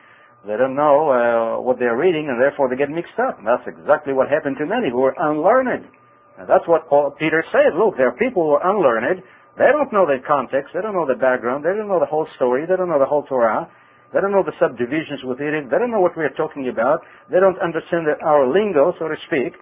they 0.46 0.56
don't 0.56 0.74
know 0.74 0.96
uh, 1.08 1.62
what 1.62 1.78
they're 1.78 1.96
reading 1.96 2.26
and 2.28 2.40
therefore 2.40 2.68
they 2.68 2.76
get 2.76 2.90
mixed 2.90 3.16
up. 3.22 3.38
And 3.38 3.46
that's 3.46 3.64
exactly 3.70 4.12
what 4.12 4.28
happened 4.28 4.56
to 4.58 4.66
many 4.66 4.90
who 4.90 5.04
are 5.06 5.14
unlearned. 5.16 5.86
And 6.38 6.48
that's 6.48 6.66
what 6.66 6.88
Paul, 6.88 7.14
Peter 7.18 7.44
said. 7.52 7.78
Look, 7.78 7.96
there 7.96 8.08
are 8.08 8.18
people 8.18 8.42
who 8.42 8.52
are 8.58 8.64
unlearned. 8.64 9.22
They 9.58 9.70
don't 9.70 9.92
know 9.92 10.06
the 10.06 10.18
context. 10.26 10.72
They 10.74 10.80
don't 10.80 10.94
know 10.94 11.06
the 11.06 11.20
background. 11.20 11.64
They 11.64 11.76
don't 11.76 11.88
know 11.88 12.00
the 12.00 12.10
whole 12.10 12.26
story. 12.36 12.66
They 12.66 12.76
don't 12.76 12.88
know 12.88 12.98
the 12.98 13.06
whole 13.06 13.22
Torah. 13.24 13.70
They 14.12 14.18
don't 14.18 14.34
know 14.34 14.42
the 14.42 14.56
subdivisions 14.58 15.22
within 15.22 15.54
it. 15.54 15.70
They 15.70 15.78
don't 15.78 15.94
know 15.94 16.02
what 16.02 16.18
we 16.18 16.26
are 16.26 16.34
talking 16.34 16.66
about. 16.66 17.06
They 17.30 17.38
don't 17.38 17.58
understand 17.62 18.10
our 18.26 18.42
lingo, 18.50 18.90
so 18.98 19.06
to 19.06 19.14
speak. 19.30 19.54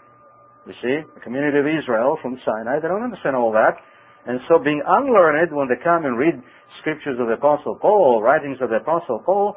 You 0.64 0.74
see, 0.80 0.96
the 1.04 1.20
community 1.20 1.60
of 1.60 1.68
Israel 1.68 2.16
from 2.20 2.40
Sinai, 2.44 2.80
they 2.80 2.88
don't 2.88 3.04
understand 3.04 3.36
all 3.36 3.52
that. 3.52 3.76
And 4.24 4.40
so 4.48 4.56
being 4.58 4.80
unlearned, 4.84 5.52
when 5.52 5.68
they 5.68 5.80
come 5.80 6.04
and 6.04 6.16
read 6.16 6.40
scriptures 6.80 7.20
of 7.20 7.28
the 7.28 7.36
Apostle 7.36 7.76
Paul, 7.76 8.20
writings 8.20 8.58
of 8.60 8.68
the 8.68 8.80
Apostle 8.80 9.20
Paul, 9.24 9.56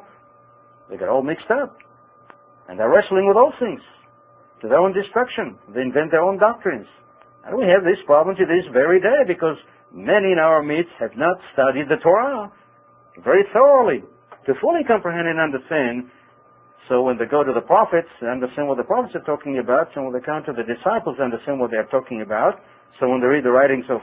they 0.88 0.96
get 0.96 1.08
all 1.08 1.22
mixed 1.22 1.48
up. 1.48 1.76
And 2.68 2.78
they're 2.78 2.92
wrestling 2.92 3.26
with 3.28 3.36
those 3.36 3.56
things 3.60 3.80
to 4.60 4.68
their 4.68 4.78
own 4.78 4.92
destruction. 4.92 5.56
They 5.74 5.80
invent 5.80 6.12
their 6.12 6.22
own 6.22 6.38
doctrines. 6.38 6.86
And 7.44 7.56
we 7.56 7.64
have 7.64 7.82
this 7.82 7.98
problem 8.06 8.36
to 8.36 8.44
this 8.44 8.64
very 8.72 9.00
day 9.00 9.24
because 9.26 9.56
many 9.92 10.32
in 10.32 10.38
our 10.38 10.62
midst 10.62 10.92
have 11.00 11.16
not 11.16 11.36
studied 11.52 11.88
the 11.88 12.00
Torah 12.00 12.52
very 13.24 13.44
thoroughly 13.52 14.04
to 14.46 14.54
fully 14.60 14.82
comprehend 14.84 15.28
and 15.28 15.38
understand 15.38 16.10
so 16.88 17.02
when 17.02 17.16
they 17.16 17.26
go 17.30 17.44
to 17.44 17.52
the 17.54 17.62
prophets, 17.62 18.10
they 18.20 18.26
understand 18.26 18.66
what 18.66 18.76
the 18.76 18.84
prophets 18.84 19.14
are 19.14 19.22
talking 19.22 19.58
about. 19.62 19.88
So 19.94 20.02
when 20.02 20.12
they 20.12 20.24
come 20.24 20.42
to 20.44 20.52
the 20.52 20.66
disciples, 20.66 21.14
they 21.16 21.24
understand 21.24 21.60
what 21.60 21.70
they're 21.70 21.86
talking 21.88 22.22
about. 22.22 22.58
So 22.98 23.08
when 23.08 23.20
they 23.20 23.30
read 23.30 23.44
the 23.44 23.54
writings 23.54 23.86
of 23.88 24.02